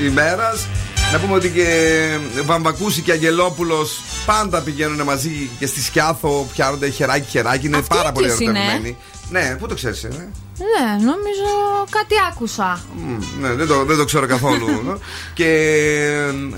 ε, 0.00 0.04
ημέρας. 0.04 0.66
Να 1.12 1.18
πούμε 1.18 1.34
ότι 1.34 1.50
και 1.50 2.06
Βαμβακούση 2.44 3.00
και 3.00 3.12
Αγγελόπουλος 3.12 4.00
πάντα 4.26 4.60
πηγαίνουν 4.60 5.02
μαζί 5.02 5.50
και 5.58 5.66
στη 5.66 5.82
Σκιάθο, 5.82 6.46
πιάνονται 6.52 6.88
χεράκι-χεράκι. 6.88 7.66
Είναι 7.66 7.76
Αυτοί 7.76 7.96
πάρα 7.96 8.12
πολύ 8.12 8.26
ποιος 8.26 8.40
είναι; 8.40 8.58
ερωτευμένοι. 8.58 8.96
Ναι, 9.30 9.56
πού 9.60 9.66
το 9.66 9.74
ξέρεις, 9.74 10.04
ε; 10.04 10.08
Ναι, 10.08 11.04
νομίζω 11.04 11.50
κάτι 11.90 12.14
άκουσα. 12.30 12.80
Μμ, 12.96 13.18
Ναι, 13.40 13.52
δεν 13.52 13.66
το, 13.66 13.84
δεν 13.84 13.96
το 13.96 14.04
ξέρω 14.04 14.26
καθόλου. 14.26 14.66
και 15.38 15.46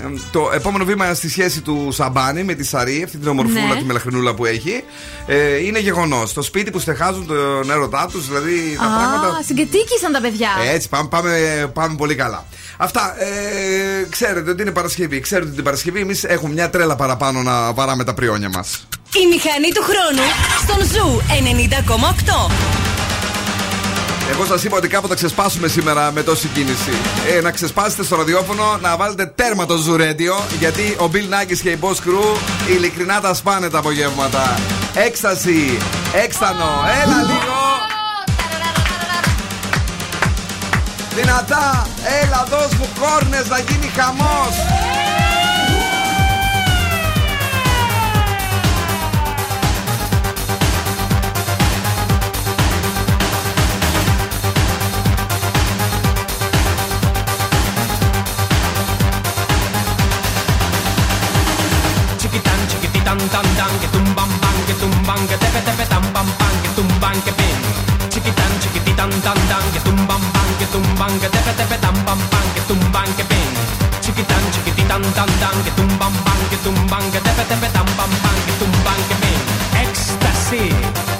ε, 0.03 0.19
το 0.31 0.49
επόμενο 0.53 0.85
βήμα 0.85 1.13
στη 1.13 1.29
σχέση 1.29 1.61
του 1.61 1.89
Σαμπάνη 1.91 2.43
με 2.43 2.53
τη 2.53 2.63
Σαρή, 2.63 3.03
αυτή 3.03 3.17
την 3.17 3.27
ομορφούλα, 3.27 3.61
Ναι. 3.73 3.75
τη 3.75 3.83
μελαχρινούλα 3.83 4.33
που 4.33 4.45
έχει, 4.45 4.83
ε, 5.27 5.55
είναι 5.65 5.79
γεγονός. 5.79 6.33
Το 6.33 6.41
σπίτι 6.41 6.71
που 6.71 6.79
στεγάζουν 6.79 7.27
τον 7.27 7.71
έρωτά 7.71 8.07
τους, 8.11 8.27
δηλαδή 8.27 8.75
τα 8.79 8.85
Α, 8.85 8.97
πράγματα. 8.97 9.41
συγκατοίκησαν 9.43 10.11
τα 10.11 10.21
παιδιά. 10.21 10.49
Ε, 10.69 10.73
Έτσι, 10.73 10.89
πάμε, 10.89 11.07
πάμε, 11.09 11.31
πάμε 11.73 11.95
πολύ 11.95 12.15
καλά. 12.15 12.45
Αυτά. 12.77 13.15
Ε, 13.21 14.07
ξέρετε 14.09 14.49
ότι 14.49 14.61
είναι 14.61 14.71
Παρασκευή. 14.71 15.19
Ξέρετε 15.19 15.45
ότι 15.47 15.55
την 15.55 15.63
Παρασκευή 15.63 15.99
εμείς 15.99 16.23
έχουμε 16.23 16.53
μια 16.53 16.69
τρέλα 16.69 16.95
παραπάνω 16.95 17.41
να 17.41 17.73
βαράμε 17.73 18.03
τα 18.03 18.13
πριόνια 18.13 18.49
μας. 18.49 18.87
Η 19.13 19.27
μηχανή 19.27 19.71
του 19.73 19.83
χρόνου 19.83 20.27
στον 20.63 20.85
Zoo 20.85 21.21
90,8. 22.49 22.51
Εγώ 24.31 24.45
σας 24.45 24.63
είπα 24.63 24.77
ότι 24.77 24.87
κάπου 24.87 25.07
θα 25.07 25.15
ξεσπάσουμε 25.15 25.67
σήμερα 25.67 26.11
με 26.11 26.23
τόση 26.23 26.47
κίνηση. 26.47 26.91
Ε, 27.37 27.41
να 27.41 27.51
ξεσπάσετε 27.51 28.03
στο 28.03 28.15
ραδιόφωνο, 28.15 28.77
να 28.81 28.97
βάλετε 28.97 29.25
τέρμα 29.25 29.65
το 29.65 29.75
Zoo 29.87 29.99
Radio, 30.01 30.57
γιατί 30.59 30.95
ο 30.99 31.09
Bill 31.13 31.33
Nakis 31.33 31.57
και 31.61 31.69
η 31.69 31.77
Boss 31.81 31.87
Crew 31.87 32.39
ειλικρινά 32.75 33.21
τα 33.21 33.33
σπάνε 33.33 33.69
τα 33.69 33.77
απογεύματα. 33.77 34.59
Έκσταση, 34.95 35.77
έξτανο, 36.13 36.83
έλα 37.03 37.21
λίγο. 37.21 37.96
Δυνατά, 41.17 41.87
έλα 42.21 42.45
δώσ' 42.49 42.73
μου 42.73 42.87
κόρνες 42.99 43.47
να 43.47 43.59
γίνει 43.59 43.87
χαμός 43.97 44.55
Chiquitan, 62.21 62.59
chiquititan, 62.71 63.19
tan, 63.33 63.47
tan, 63.59 63.73
que 63.81 63.87
tumban, 63.93 64.29
pan, 64.41 64.57
que 64.67 64.75
tumban, 64.81 65.21
que 65.29 65.37
tepe, 65.43 65.61
tepe, 65.67 65.85
tan, 65.91 66.05
pan, 66.13 66.27
pan, 66.39 66.53
que 66.63 66.69
tumban, 66.77 67.15
que 67.25 67.31
pin. 67.39 67.96
chiquitán, 68.17 68.59
chiquititán, 68.59 69.09
tan, 69.21 69.37
tan, 69.47 69.71
que 69.71 69.79
tumban, 69.81 70.21
pan, 70.33 70.49
que 70.57 70.65
tumban, 70.73 71.19
que 71.19 71.29
tepe, 71.29 71.53
tepe, 71.53 71.77
tan, 71.77 71.93
pan, 72.05 72.17
pan, 72.31 72.47
que 72.55 72.61
tumban, 72.61 73.13
que 73.15 73.23
pen. 73.23 73.49
Chiquitán, 74.01 74.43
chiquititán, 74.51 75.01
tan, 75.13 75.29
tan, 75.39 75.63
que 75.63 75.71
tumban, 75.71 76.13
pan, 76.25 76.39
que 76.49 76.57
tumban, 76.57 77.11
que 77.11 77.19
tepe, 77.19 77.43
tepe, 77.45 77.69
tan, 77.69 77.85
pan, 77.97 78.09
pan, 78.23 78.37
que 78.45 78.53
tumban, 78.59 78.99
que 79.07 79.15
pen. 79.21 79.39
Éxtasis. 79.83 81.16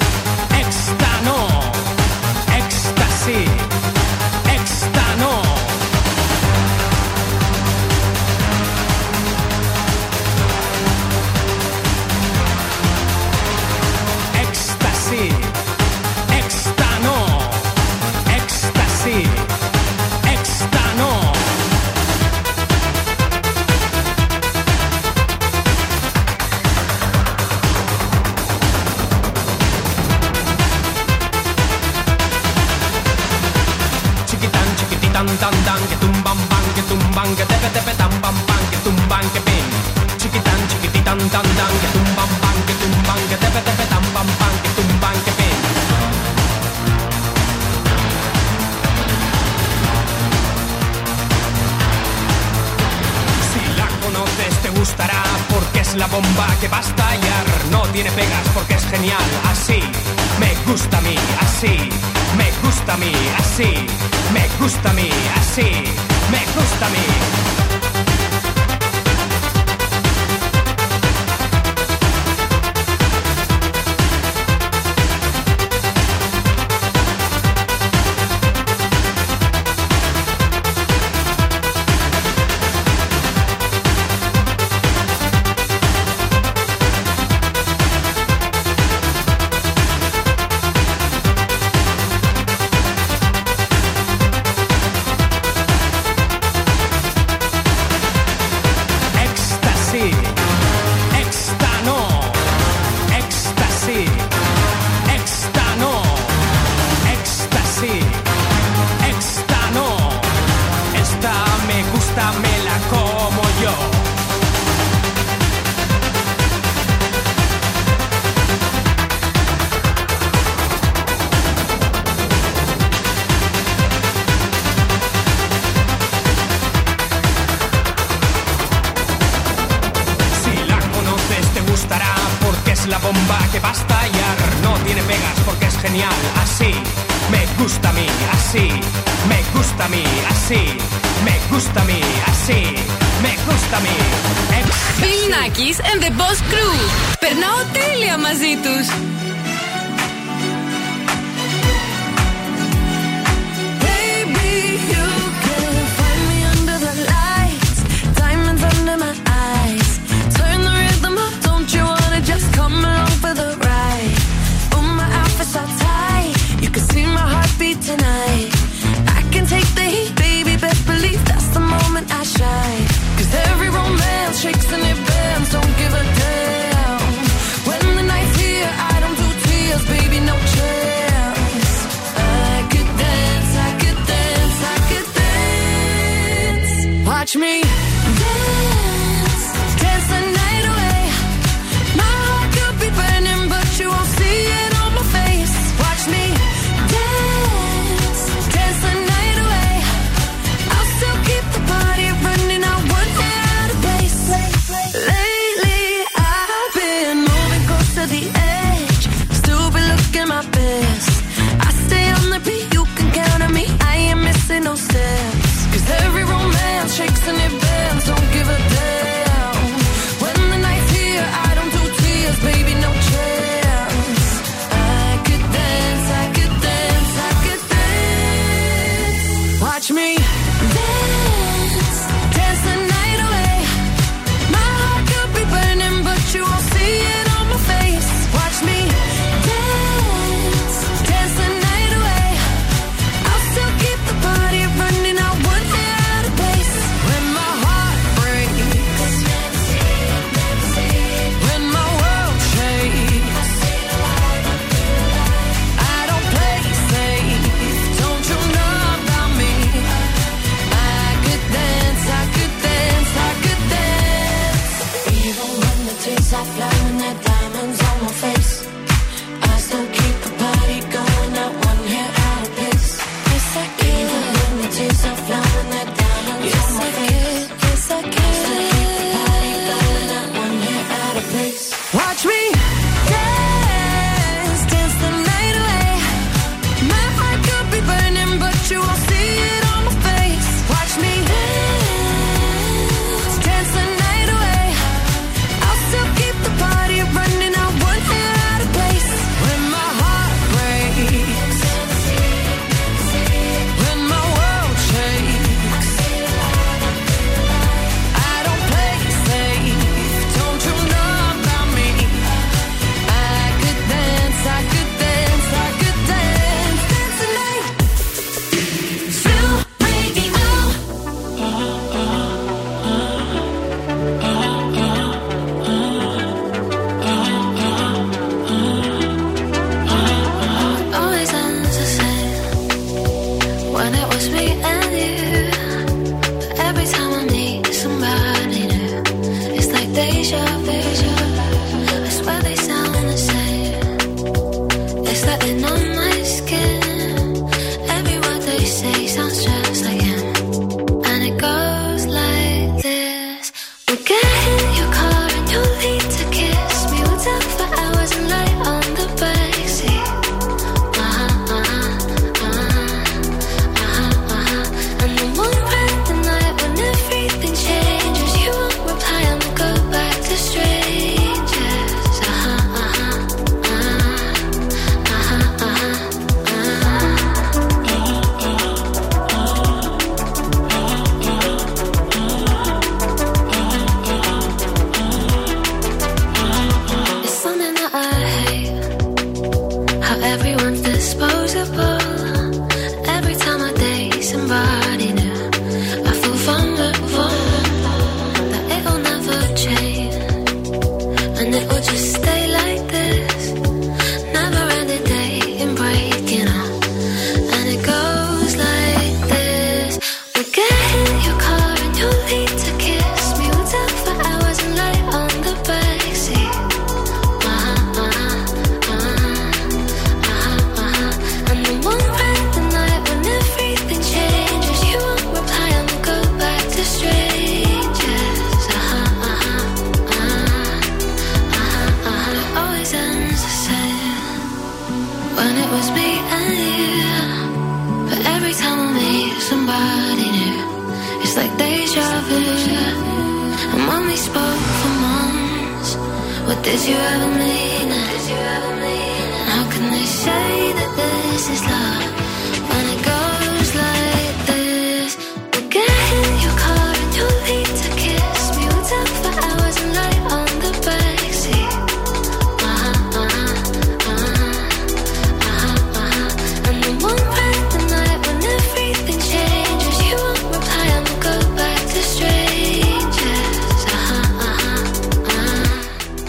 que 37.36 37.44
tepe 37.44 37.68
tepe 37.70 37.94
tan 37.94 38.10
pam 38.22 38.34
pam 38.46 38.62
que 38.70 38.76
tumban 38.78 39.30
que 39.30 39.40
pin 39.40 39.64
chiquitan 40.18 40.60
chiquititan 40.68 41.18
tan 41.30 41.46
tan 41.58 41.72
que 41.82 41.88
tumban 41.94 42.30
pan 42.42 42.56
que 42.66 42.74
tumban 42.80 43.20
que 43.28 43.36
tepe 43.36 43.60
tepe 43.66 43.84
tan 43.92 44.04
pam 44.14 44.28
pam 44.38 44.54
que 44.62 44.70
tumban 44.76 45.16
que 45.24 45.32
pin 45.38 45.56
si 53.50 53.62
la 53.78 53.88
conoces 54.02 54.54
te 54.62 54.70
gustará 54.70 55.22
porque 55.50 55.80
es 55.80 55.94
la 55.96 56.06
bomba 56.06 56.46
que 56.60 56.68
va 56.68 56.78
a 56.78 56.80
estallar. 56.80 57.46
No 57.70 57.82
tiene 57.92 58.10
pegas 58.12 58.48
porque 58.54 58.74
es 58.74 58.84
genial 58.86 59.28
así. 59.50 59.80
Me 60.38 60.54
gusta 60.70 60.98
a 60.98 61.00
mí 61.00 61.16
así. 61.40 61.76
Me 62.36 62.50
gusta 62.62 62.94
a 62.94 62.96
mí 62.96 63.12
así. 63.38 63.86
Me 64.32 64.48
gusta 64.60 64.90
a 64.90 64.92
mí 64.94 65.10
así 65.36 66.07
me 66.30 66.44
gusta 66.54 66.86
a 66.86 66.90
mí. 66.90 67.67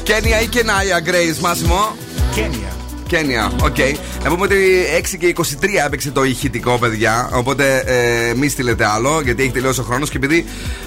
Κένια 0.10 0.42
ή 0.42 0.48
Κενάια, 0.48 1.02
Grace, 1.06 1.40
Μάσιμο. 1.40 1.96
Κένια. 3.10 3.28
Κένια, 3.30 3.52
οκ. 3.64 3.78
Να 4.24 4.30
πούμε 4.30 4.44
ότι 4.46 4.56
6 5.14 5.18
και 5.20 5.36
23 5.38 5.44
έπαιξε 5.86 6.12
το 6.12 6.24
ηχητικό, 6.24 6.78
παιδιά. 6.80 7.30
Οπότε 7.34 7.84
ε, 7.86 8.34
μη 8.34 8.50
στείλετε 8.50 8.86
άλλο, 8.86 9.22
γιατί 9.24 9.44
έχει 9.44 9.52
τελειώσει 9.52 9.80
ο 9.80 9.84
χρόνος. 9.84 10.10
Και 10.10 10.18
επειδή 10.18 10.46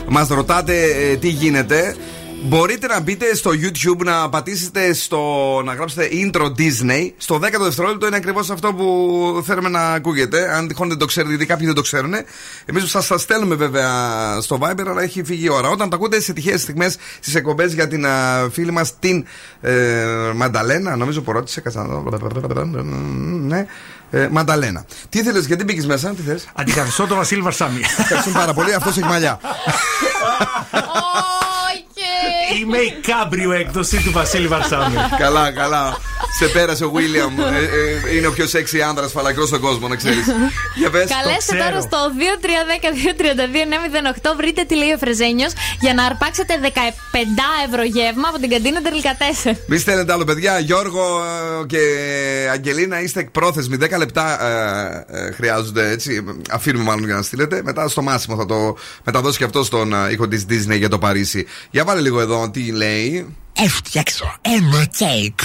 μας 0.09 0.29
ρωτάτε 0.29 0.85
ε, 0.85 1.17
τι 1.17 1.29
γίνεται, 1.29 1.97
μπορείτε 2.43 2.87
να 2.87 3.01
μπείτε 3.01 3.35
στο 3.35 3.51
YouTube 3.51 4.05
να 4.05 4.29
πατήσετε 4.29 4.93
στο. 4.93 5.19
να 5.65 5.75
γράψετε 5.75 6.09
intro 6.13 6.47
Disney. 6.47 7.11
Στο 7.17 7.37
10ο 7.37 7.61
δευτερόλεπτο 7.63 8.07
είναι 8.07 8.17
ακριβώς 8.17 8.51
αυτό 8.51 8.75
που 8.75 9.43
θέλουμε 9.47 9.69
να 9.69 9.93
ακούγεται. 9.93 10.55
Αν 10.55 10.69
τυχόν 10.69 10.89
δεν 10.89 10.99
το 10.99 11.05
ξέρετε, 11.05 11.31
γιατί 11.31 11.47
κάποιοι 11.47 11.67
δεν 11.67 11.75
το 11.75 11.81
ξέρουν. 11.81 12.15
Εμείς 12.65 12.91
σας 12.91 13.07
τα 13.07 13.19
στέλνουμε 13.19 13.55
βέβαια 13.55 13.91
στο 14.41 14.59
Viber, 14.63 14.85
αλλά 14.87 15.03
έχει 15.03 15.25
φύγει 15.25 15.45
η 15.45 15.49
ώρα. 15.49 15.69
Όταν 15.69 15.91
τα 15.91 15.97
ακούτε 15.97 16.21
σε 16.21 16.33
τυχαίες 16.33 16.61
στιγμές 16.61 16.97
στις 17.21 17.35
εκπομπές 17.35 17.73
για 17.73 17.89
την 17.89 18.07
α, 18.07 18.49
φίλη 18.53 18.71
μας 18.71 18.99
την 18.99 19.25
ε, 19.61 20.05
Μανταλένα, 20.35 20.97
νομίζω 20.97 21.21
που 21.23 21.33
ρώτησε. 21.33 21.61
κάτσε 21.61 21.79
να 21.79 21.85
δω. 21.85 22.19
Ναι. 23.43 23.67
Ε, 24.11 24.29
Μανταλένα. 24.31 24.85
Τι 25.09 25.19
ήθελε, 25.19 25.39
γιατί 25.41 25.65
μπήκες 25.65 25.87
μέσα, 25.87 26.09
τι 26.09 26.23
θες; 26.23 26.49
Αντικαθιστώ 26.55 27.07
τον 27.07 27.17
Βασίλη 27.17 27.41
Βαρσάμι. 27.41 27.81
Ευχαριστούμε 27.99 28.39
πάρα 28.39 28.55
πολύ, 28.55 28.75
αυτός 28.75 28.97
έχει 28.97 29.07
μαλλιά. 29.07 29.41
Είμαι 32.61 32.79
η 32.79 32.95
κάμπριο 33.09 33.53
έκδοση 33.53 34.03
του 34.05 34.13
Βασίλη 34.13 34.47
Βαρσάμι. 34.47 34.97
καλά, 35.19 35.51
καλά. 35.51 35.97
Σε 36.39 36.47
πέρασε 36.47 36.85
ο 36.85 36.91
Βίλιαμ. 36.91 37.41
Ε, 37.41 37.45
ε, 37.45 38.17
είναι 38.17 38.27
ο 38.27 38.33
πιο 38.33 38.47
σεξι 38.47 38.83
άντρα 38.83 39.09
φαλακρός 39.09 39.49
στον 39.49 39.61
κόσμο, 39.61 39.89
να 39.89 39.97
ξέρεις. 39.97 40.27
Για 40.75 40.91
πες. 40.91 41.11
Καλέστε 41.11 41.57
τώρα 41.57 41.81
στο 41.81 41.99
2310-232-908. 44.33 44.37
Βρείτε 44.37 44.65
τι 44.65 44.77
λέει 44.77 44.93
ο 44.93 44.99
Φρεζένιος 44.99 45.53
για 45.81 45.95
να 45.95 46.05
αρπάξετε 46.05 46.61
15 46.63 46.69
ευρώ 47.69 47.83
γεύμα 47.83 48.29
από 48.29 48.39
την 48.39 48.51
καντίνα 48.51 48.83
Τερλικατέσσερ. 48.83 49.55
Μη 49.67 49.79
στέλνετε 49.79 50.13
άλλο, 50.13 50.25
παιδιά. 50.25 50.59
Γιώργο 50.59 51.23
ε, 51.63 51.67
και 51.67 51.79
Αγγελίνα, 52.53 53.03
είστε 53.03 53.21
εκπρόθεσμοι. 53.21 53.77
10 53.81 53.99
λεπτά 53.99 54.47
ε, 54.47 55.05
ε, 55.07 55.33
χρειάζονται 55.33 55.91
έτσι. 55.91 56.25
Αφήνουμε 56.51 56.85
μάλλον 56.85 57.05
για 57.05 57.15
να 57.15 57.23
στείλετε. 57.23 57.61
Μετά 57.65 57.89
στο 57.89 58.03
Μάσιμο 58.03 58.37
θα 58.37 58.47
το 58.47 58.77
μεταδώσει 59.05 59.39
και 59.39 59.45
αυτό 59.45 59.65
στον 59.65 59.93
ε, 59.93 60.11
ήχο 60.11 60.29
της 60.29 60.47
Disney 60.49 60.79
για 60.79 60.89
το 60.89 60.99
Παρίσι. 60.99 61.47
Για 61.71 61.85
βάλε 61.85 62.01
λίγο 62.01 62.21
εδώ 62.21 62.42
τι 62.51 62.73
λέει. 62.73 63.37
Έφτιαξα 63.59 64.37
ένα 64.43 64.85
κέικ. 64.97 65.39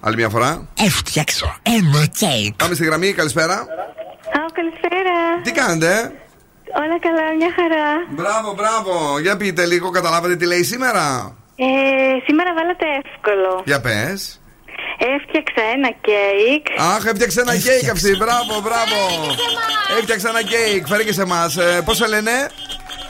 Άλλη 0.00 0.16
μια 0.16 0.28
φορά. 0.28 0.68
Έφτιαξα 0.86 1.60
ένα 1.62 2.06
κέικ. 2.18 2.52
Πάμε 2.54 2.74
στη 2.74 2.84
γραμμή, 2.84 3.12
καλησπέρα. 3.12 3.54
Α, 3.54 4.40
καλησπέρα. 4.52 5.40
Τι 5.42 5.52
κάνετε, 5.52 6.12
Όλα 6.82 6.98
καλά, 7.06 7.34
μια 7.38 7.50
χαρά. 7.58 7.88
Μπράβο, 8.10 8.54
μπράβο. 8.54 9.18
Για 9.18 9.36
πείτε 9.36 9.66
λίγο, 9.66 9.90
καταλάβατε 9.90 10.36
τι 10.36 10.46
λέει 10.46 10.62
σήμερα; 10.62 11.36
Ε, 11.56 11.64
σήμερα 12.26 12.54
βάλατε 12.54 12.86
εύκολο. 13.04 13.62
Για 13.64 13.80
πες. 13.80 14.40
Έφτιαξα 15.16 15.62
ένα 15.74 15.90
κέικ. 16.06 16.66
Αχ, 16.94 17.04
έφτιαξε 17.04 17.40
ένα 17.40 17.56
κέικ 17.56 17.88
αυτή. 17.90 18.16
Μπράβο, 18.16 18.60
μπράβο. 18.66 18.98
Έφτιαξε 19.98 20.28
ένα 20.28 20.42
κέικ. 20.42 20.86
Φέρε 20.86 21.04
και 21.04 21.12
σε 21.12 21.22
εμάς. 21.22 21.56
Ε, 21.56 21.82
Πώς 21.84 21.96
σε 21.96 22.06
λένε, 22.06 22.30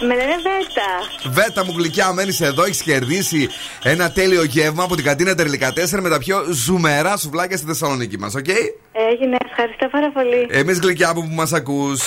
Με 0.03 0.15
λένε 0.15 0.37
Βέτα. 0.43 0.91
Βέτα 1.31 1.65
μου 1.65 1.75
γλυκιά, 1.77 2.13
μένεις 2.13 2.41
εδώ. 2.41 2.65
Έχεις 2.65 2.83
κερδίσει 2.83 3.49
ένα 3.83 4.11
τέλειο 4.11 4.43
γεύμα 4.45 4.83
από 4.83 4.95
την 4.95 5.05
καντίνα 5.05 5.35
Τερλικά 5.35 5.73
4 5.73 6.01
με 6.01 6.09
τα 6.09 6.19
πιο 6.19 6.45
ζουμερά 6.53 7.17
σουβλάκια 7.17 7.57
στη 7.57 7.67
Θεσσαλονίκη 7.67 8.19
μας, 8.19 8.35
οκ; 8.35 8.49
Έγινε, 8.49 9.37
ευχαριστώ 9.51 9.89
πάρα 9.91 10.11
πολύ. 10.13 10.47
Εμείς 10.51 10.79
γλυκιά 10.79 11.15
που 11.15 11.29
μας 11.31 11.53
ακούς. 11.53 12.01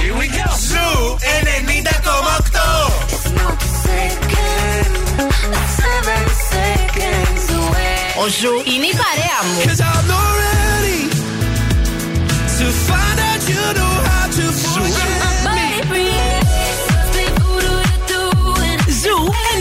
Here 0.00 0.16
we 0.20 0.26
go. 0.36 0.48
Zoo 0.70 0.90
90,8. 1.34 2.98
Ο 8.22 8.26
Zoo 8.40 8.54
είναι 8.74 8.86
η 8.86 8.94
παρέα 9.02 9.40
μου. 9.44 9.58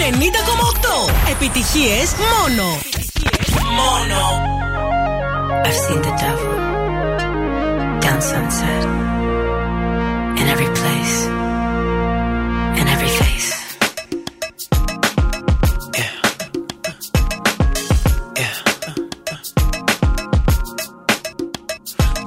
90,8. 0.06 1.30
Επιτυχίες 1.30 2.14
μόνο. 2.14 2.64
Μόνο. 3.78 4.20
I've 5.64 5.78
seen 5.84 6.01
the 6.09 6.14
devil 6.24 6.55
down 8.05 8.20
sunset 8.30 8.84
in 10.40 10.47
every 10.55 10.70
place, 10.80 11.16
in 12.80 12.86
every 12.94 13.12
face. 13.20 13.51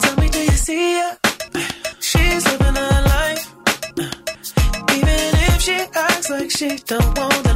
Tell 0.02 0.16
me 0.22 0.28
see 0.66 0.88
ya. 0.99 1.10
She's 2.10 2.44
living 2.49 2.78
her 2.84 2.99
life. 3.16 3.44
Even 4.98 5.20
if 5.49 5.57
she 5.66 5.78
acts 6.07 6.28
like 6.36 6.52
she 6.57 6.70
don't 6.91 7.12
want 7.20 7.49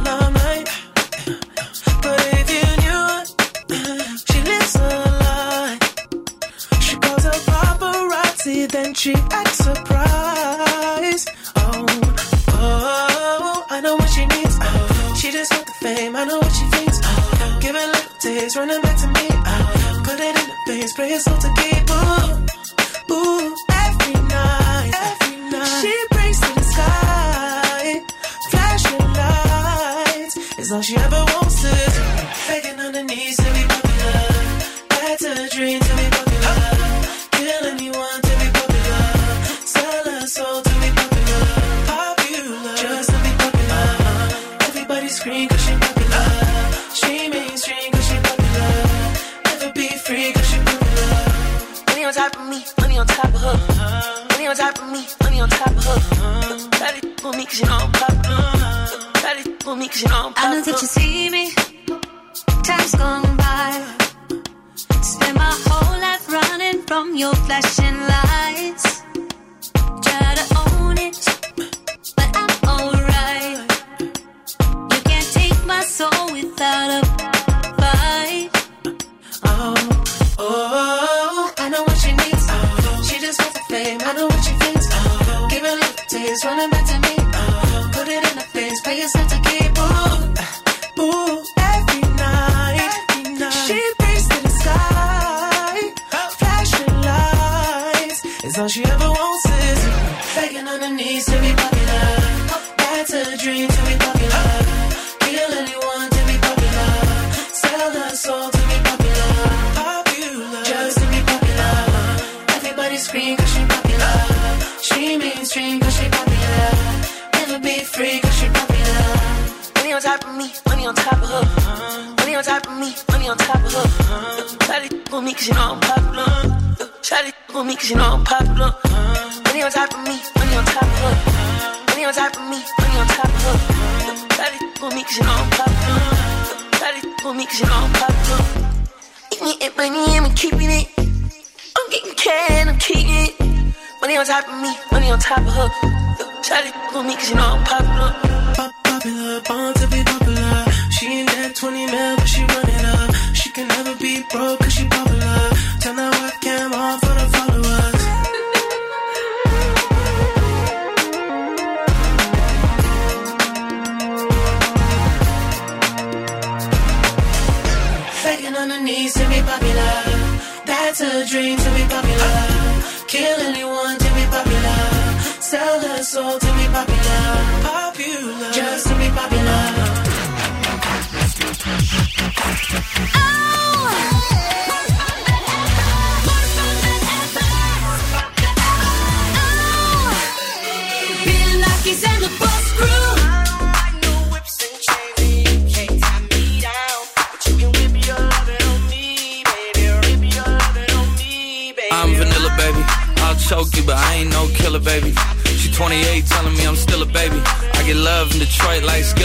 Detroit 208.45 208.83
lights 208.83 209.13
go. 209.13 209.24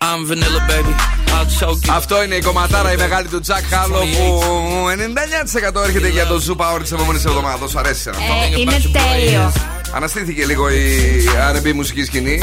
I'm 0.00 0.26
vanilla 0.26 0.60
baby. 0.68 0.94
I'll 1.34 1.46
choke 1.60 1.86
you. 1.86 1.92
Αυτό 1.92 2.22
είναι 2.22 2.34
η 2.34 2.40
κομματάρα 2.42 2.92
η 2.92 2.96
μεγάλη 2.96 3.28
του 3.28 3.40
Τζακ 3.40 3.64
Χάλο 3.70 3.98
που 3.98 4.42
99% 5.80 5.82
έρχεται 5.84 6.08
για 6.08 6.26
το 6.26 6.42
Zoo 6.48 6.56
Power 6.56 6.80
της 6.82 6.92
επόμενης 6.92 7.24
εβδομάδας. 7.24 7.70
Σου 7.70 7.78
αρέσει 7.78 8.08
αυτό. 8.08 8.22
Ε, 8.22 8.60
είναι 8.60 8.72
τέλειο. 8.72 9.52
Αναστήθηκε 9.92 10.46
λίγο 10.46 10.70
η 10.70 10.84
RB 11.56 11.72
μουσική 11.72 12.04
σκηνή. 12.04 12.42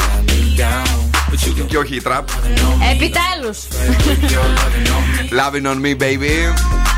Και 1.66 1.78
όχι 1.78 1.94
η 1.94 2.00
τραπ. 2.02 2.28
Επιτέλους. 2.92 3.58
Loving 5.30 5.66
on 5.66 5.80
me, 5.84 6.02
baby. 6.02 6.54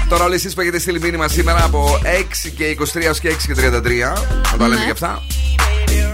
Τώρα 0.08 0.24
όλοι 0.24 0.34
εσείς 0.34 0.54
που 0.54 0.60
έχετε 0.60 0.78
στείλει 0.78 1.00
μήνυμα 1.00 1.28
σήμερα 1.28 1.64
από 1.64 1.98
6 2.46 2.48
και 2.56 2.76
23 2.94 3.02
έως 3.02 3.20
και 3.20 3.28
6 3.28 3.46
και 3.46 3.54
33. 3.54 4.14
Θα 4.44 4.56
τα 4.56 4.68
λέμε 4.68 4.84
και 4.84 4.90
αυτά. 4.90 5.22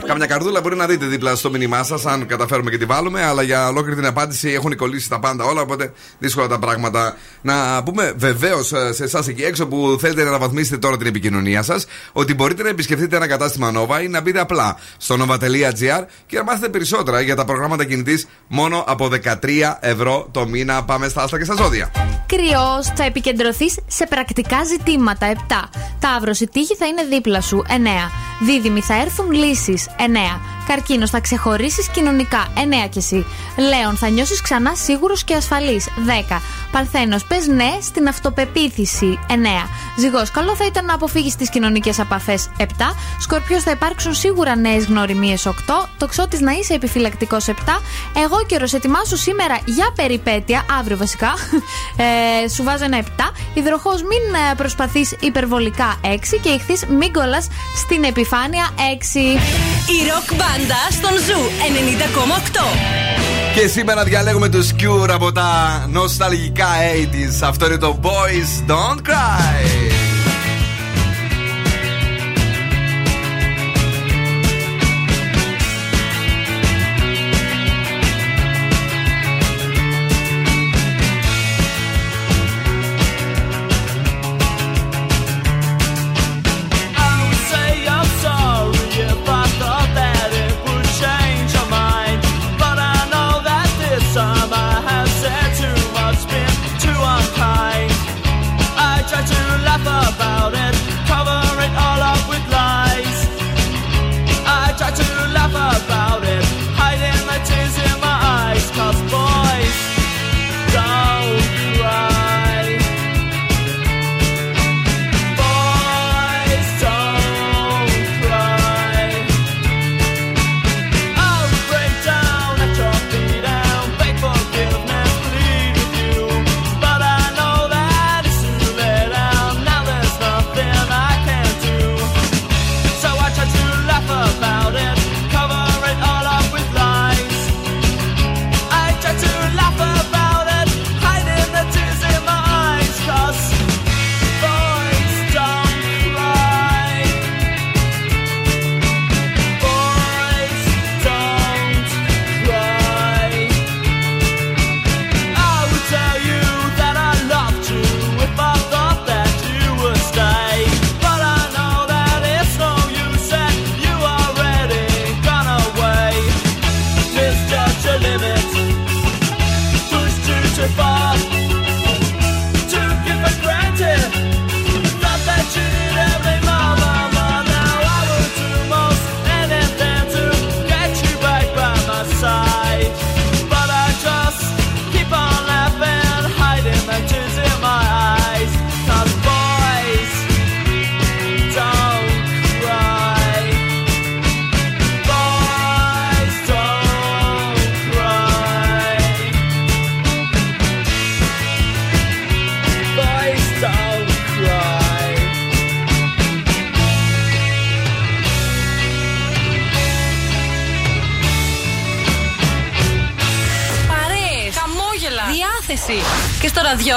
Καμιά 0.06 0.26
καρδούλα 0.26 0.60
μπορεί 0.60 0.76
να 0.76 0.86
δείτε 0.86 1.06
δίπλα 1.06 1.34
στο 1.34 1.51
μήνυμά 1.51 1.82
σας, 1.82 2.06
αν 2.06 2.26
καταφέρουμε 2.26 2.70
και 2.70 2.78
τη 2.78 2.84
βάλουμε. 2.84 3.24
Αλλά 3.24 3.42
για 3.42 3.68
ολόκληρη 3.68 3.96
την 3.96 4.06
απάντηση 4.06 4.48
έχουν 4.51 4.76
κολλήσει 4.76 5.09
τα 5.09 5.18
πάντα 5.18 5.44
όλα. 5.44 5.60
Οπότε 5.60 5.92
δύσκολα 6.18 6.46
τα 6.48 6.59
πράγματα. 6.59 7.16
Να 7.42 7.82
πούμε 7.82 8.12
βεβαίως 8.16 8.72
σε 8.90 9.05
εσάς 9.05 9.28
εκεί 9.28 9.42
έξω 9.42 9.66
που 9.66 9.96
θέλετε 10.01 10.22
να 10.22 10.28
αναβαθμίσετε 10.28 10.78
τώρα 10.78 10.96
την 10.96 11.06
επικοινωνία 11.06 11.62
σας 11.62 11.86
ότι 12.12 12.34
μπορείτε 12.34 12.62
να 12.62 12.68
επισκεφτείτε 12.68 13.16
ένα 13.16 13.26
κατάστημα 13.26 13.72
Nova 13.74 14.02
ή 14.02 14.09
να 14.09 14.20
μπείτε 14.20 14.40
απλά 14.40 14.76
στο 14.96 15.16
nova.gr 15.20 16.05
και 16.26 16.36
να 16.36 16.44
μάθετε 16.44 16.68
περισσότερα 16.68 17.20
για 17.20 17.36
τα 17.36 17.44
προγράμματα 17.44 17.84
κινητής 17.84 18.26
μόνο 18.48 18.84
από 18.86 19.09
13 19.24 19.76
ευρώ 19.80 20.28
το 20.30 20.46
μήνα. 20.46 20.84
Πάμε 20.84 21.09
στα 21.09 21.22
άστα 21.22 21.38
και 21.38 21.44
στα 21.44 21.55
ζώδια. 21.55 21.90
Κρυός, 22.26 22.92
θα 22.94 23.05
επικεντρωθείς 23.05 23.78
σε 23.86 24.06
πρακτικά 24.06 24.64
ζητήματα. 24.64 25.26
7. 25.26 25.70
Ταύρο, 25.98 26.32
η 26.40 26.48
τύχη 26.48 26.74
θα 26.76 26.86
είναι 26.86 27.05
δίπλα 27.10 27.40
σου. 27.40 27.64
9. 27.68 27.72
Δίδυμη, 28.40 28.80
θα 28.80 28.94
έρθουν 28.94 29.30
λύσει. 29.30 29.64
9. 29.73 30.41
Καρκίνος, 30.66 31.11
θα 31.11 31.20
ξεχωρίσεις 31.20 31.89
κοινωνικά. 31.89 32.47
9 32.55 32.89
κι 32.89 32.99
εσύ. 32.99 33.27
Λέων, 33.57 33.97
θα 33.97 34.09
νιώσεις 34.09 34.41
ξανά 34.41 34.74
σίγουρος 34.74 35.24
και 35.24 35.35
ασφαλής. 35.35 35.89
10. 36.07 36.43
Παρθένος, 36.73 37.24
πες 37.24 37.47
ναι 37.47 37.78
στην 37.82 38.09
αυτοπεποίθηση. 38.09 39.19
9. 39.28 39.69
Ζυγός, 39.99 40.31
καλό 40.31 40.57
θα 40.57 40.65
ήταν 40.65 40.85
να 40.85 40.95
αποφύγεις 40.95 41.36
τις 41.36 41.51
κοινωνικές 41.51 41.99
απαφέ. 41.99 42.39
7. 42.57 42.65
Σκορπιός, 43.20 43.62
θα 43.62 43.70
υπάρξουν 43.70 44.15
σίγουρα 44.15 44.57
νέες 44.57 44.85
γνωριμίες. 44.85 45.47
8. 45.47 45.89
Τοξότης, 45.99 46.41
να 46.41 46.53
είσαι 46.53 46.74
επιφυλακτικός. 46.74 47.49
7. 47.49 47.53
Αιγόκερω, 48.24 48.66
ετοιμάσου 48.73 49.16
σήμερα 49.16 49.59
για 49.65 49.93
περιπέτεια. 49.97 50.65
Αύριο 50.78 50.97
βασικά. 50.97 51.32
Ε, 51.97 52.49
σου 52.49 52.62
βάζω 52.62 52.85
ένα 52.85 52.99
7. 52.99 53.32
Υδροχόος, 53.55 54.02
μην 54.03 54.35
ε, 54.51 54.55
προσπαθείς 54.55 55.16
υπερβολικά. 55.20 55.97
6. 56.03 56.39
Και 56.43 56.49
Ιχθύς, 56.48 56.86
μην 56.86 57.12
κολλάς 57.12 57.49
στην 57.77 58.05
επιφάνεια. 58.05 58.69
6. 58.77 59.39
Η 59.86 60.09
ροκ 60.10 60.39
μπάντα 60.39 60.81
στον 60.90 61.10
Zoo 61.10 61.40
90,8. 63.55 63.60
Και 63.60 63.66
σήμερα 63.66 64.05
διαλέγουμε 64.05 64.48
τους 64.48 64.70
Cure 64.72 65.10
από 65.10 65.32
τα 65.32 65.85
νοσταλγικά 65.90 66.66
80s. 66.94 67.47
Αυτό 67.48 67.66
είναι 67.66 67.78
το 67.78 67.98
Boys 68.02 68.70
Don't 68.70 69.10
Cry. 69.10 70.03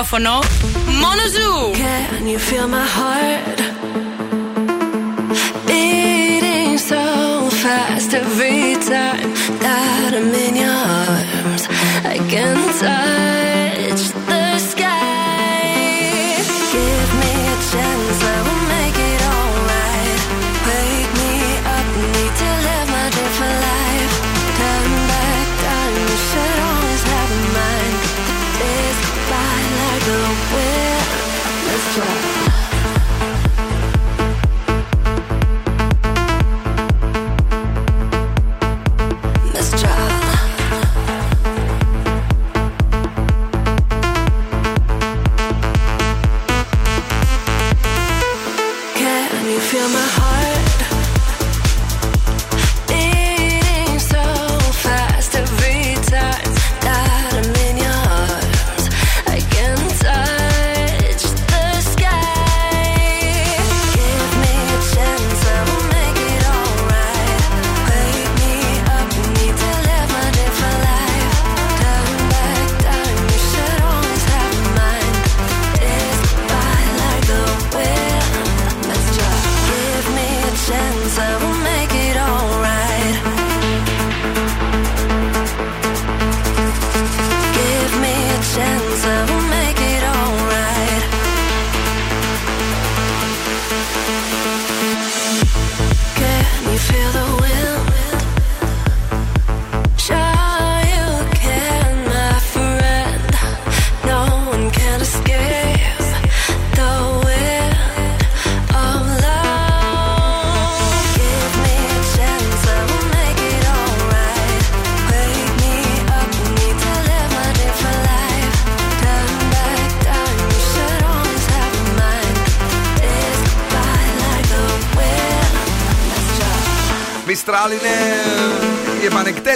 ραδιόφωνο, 0.06 0.38
μόνο 1.00 1.22
ζου. 1.34 1.70
Can 1.72 2.26
you 2.32 2.38
feel 2.48 2.68
my 2.76 2.86
heart 2.96 3.59
beating 5.68 6.72
so 6.90 7.02
fast 7.62 8.10
every 8.22 8.64
time 8.92 9.30
that 9.64 10.10
I'm 10.18 10.32
in 10.46 10.54
your 10.62 10.80
arms? 11.02 11.62
I 12.14 12.16
can 12.32 12.59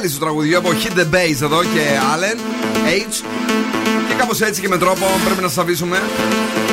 επανεκτέλεση 0.02 0.14
του 0.14 0.20
τραγουδιού 0.20 0.58
από 0.58 0.70
Hit 0.82 1.00
the 1.00 1.16
Bass 1.16 1.42
εδώ 1.42 1.64
και 1.64 1.84
Allen 2.14 2.38
H. 3.10 3.14
Και 4.08 4.14
κάπως 4.18 4.42
έτσι 4.42 4.62
και 4.62 4.68
με 4.68 4.78
τρόπο 4.78 5.06
πρέπει 5.26 5.42
να 5.42 5.48
σας 5.48 5.58
αφήσουμε 5.58 6.02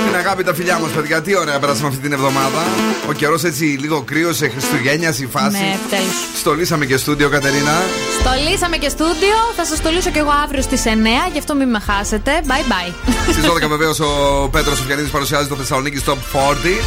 την 0.06 0.16
αγάπη 0.16 0.44
τα 0.44 0.54
φιλιά 0.54 0.78
μας, 0.78 0.90
παιδιά. 0.90 1.22
Τι 1.22 1.36
ωραία 1.36 1.58
περάσαμε 1.58 1.88
αυτή 1.88 2.00
την 2.00 2.12
εβδομάδα. 2.12 2.62
Ο 3.08 3.12
καιρός 3.12 3.44
έτσι 3.44 3.64
λίγο 3.64 4.02
κρύο 4.02 4.32
σε 4.32 4.48
Χριστουγέννιας 4.48 5.18
η 5.20 5.26
φάση. 5.26 5.50
Ναι, 5.58 5.78
τέλος. 5.90 6.14
Στολίσαμε 6.38 6.86
και 6.86 6.96
στούντιο, 6.96 7.28
Κατερίνα. 7.28 7.82
Στολίσαμε 8.20 8.76
και 8.76 8.88
στούντιο. 8.88 9.36
Θα 9.56 9.64
σας 9.64 9.78
στολίσω 9.78 10.10
κι 10.10 10.18
εγώ 10.18 10.30
αύριο 10.44 10.62
στις 10.62 10.82
9, 10.84 10.88
γι' 11.32 11.38
αυτό 11.38 11.54
μην 11.54 11.68
με 11.68 11.80
χάσετε. 11.86 12.30
Bye 12.46 12.50
bye. 12.72 12.92
Στις 13.32 13.44
12 13.44 13.68
βεβαίως 13.68 14.00
ο 14.00 14.48
Πέτρος 14.52 14.76
Σοφιανίδη 14.78 15.08
παρουσιάζει 15.08 15.48
το 15.48 15.54
Θεσσαλονίκη 15.54 16.02
Top 16.06 16.12
40. 16.12 16.80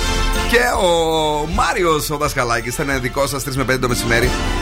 Και 0.51 0.57
ο 0.85 0.89
Μάριος 1.55 2.09
ο 2.09 2.17
Δασκαλάκης 2.17 2.75
θα 2.75 2.83
είναι 2.83 2.99
δικός 2.99 3.29
σας 3.29 3.43
3 3.43 3.55
με 3.55 3.63
5 3.63 3.77
το 3.81 3.87
μεσημέρι 3.87 4.25
τη- 4.25 4.60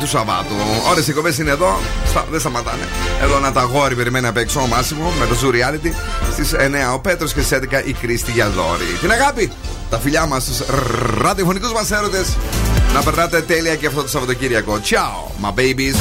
του 0.00 0.06
Σαββάτου. 0.06 0.54
Ωρε 0.90 1.00
οι 1.00 1.12
κοπέ 1.12 1.34
είναι 1.40 1.50
εδώ, 1.50 1.80
στα, 2.06 2.26
δεν 2.30 2.40
σταματάνε. 2.40 2.88
Εδώ 3.22 3.38
να 3.38 3.52
τα 3.52 3.62
γόρι 3.62 3.94
περιμένει 3.94 4.26
απ' 4.26 4.36
έξω 4.36 4.60
ο 4.60 4.66
Μάσιμο 4.66 5.12
με 5.18 5.26
το 5.26 5.36
Zoo 5.42 5.50
Reality. 5.50 5.92
Στις 6.32 6.52
9 6.52 6.94
ο 6.94 6.98
Πέτρος 6.98 7.32
και 7.32 7.40
στις 7.40 7.58
11 7.58 7.82
η 7.84 7.92
Κρίστη 7.92 8.30
Γιαδόρη. 8.30 8.84
Την 9.00 9.10
αγάπη, 9.10 9.52
τα 9.90 9.98
φιλιά 9.98 10.26
μας 10.26 10.42
στους 10.42 10.60
ραδιοφωνικούς 11.22 11.72
μας 11.72 11.90
έρωτες. 11.90 12.36
Να 12.94 13.02
περνάτε 13.02 13.40
τέλεια 13.40 13.74
και 13.76 13.86
αυτό 13.86 14.02
το 14.02 14.08
Σαββατοκύριακο. 14.08 14.80
Ciao, 14.90 15.44
my 15.44 15.50
babies. 15.50 15.96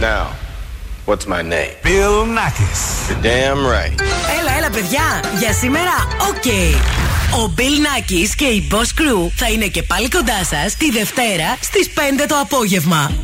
Now, 0.00 0.26
what's 1.06 1.26
my 1.26 1.42
name? 1.54 1.74
Bill 1.82 2.26
Nackis. 2.38 2.80
You're 3.08 3.22
damn 3.22 3.60
right. 3.66 4.00
Έλα, 4.40 4.56
έλα, 4.58 4.70
παιδιά. 4.70 5.22
Για 5.38 5.52
σήμερα, 5.52 5.92
οκ. 6.28 6.44
Ο 7.36 7.54
Bill 7.56 7.62
Nakis 7.62 8.28
και 8.36 8.44
η 8.44 8.68
Boss 8.70 9.00
Crew 9.00 9.30
θα 9.34 9.50
είναι 9.50 9.66
και 9.66 9.82
πάλι 9.82 10.08
κοντά 10.08 10.44
σας 10.44 10.76
τη 10.76 10.90
Δευτέρα 10.90 11.56
στις 11.60 11.90
5 11.94 12.24
το 12.28 12.34
απόγευμα. 12.42 13.23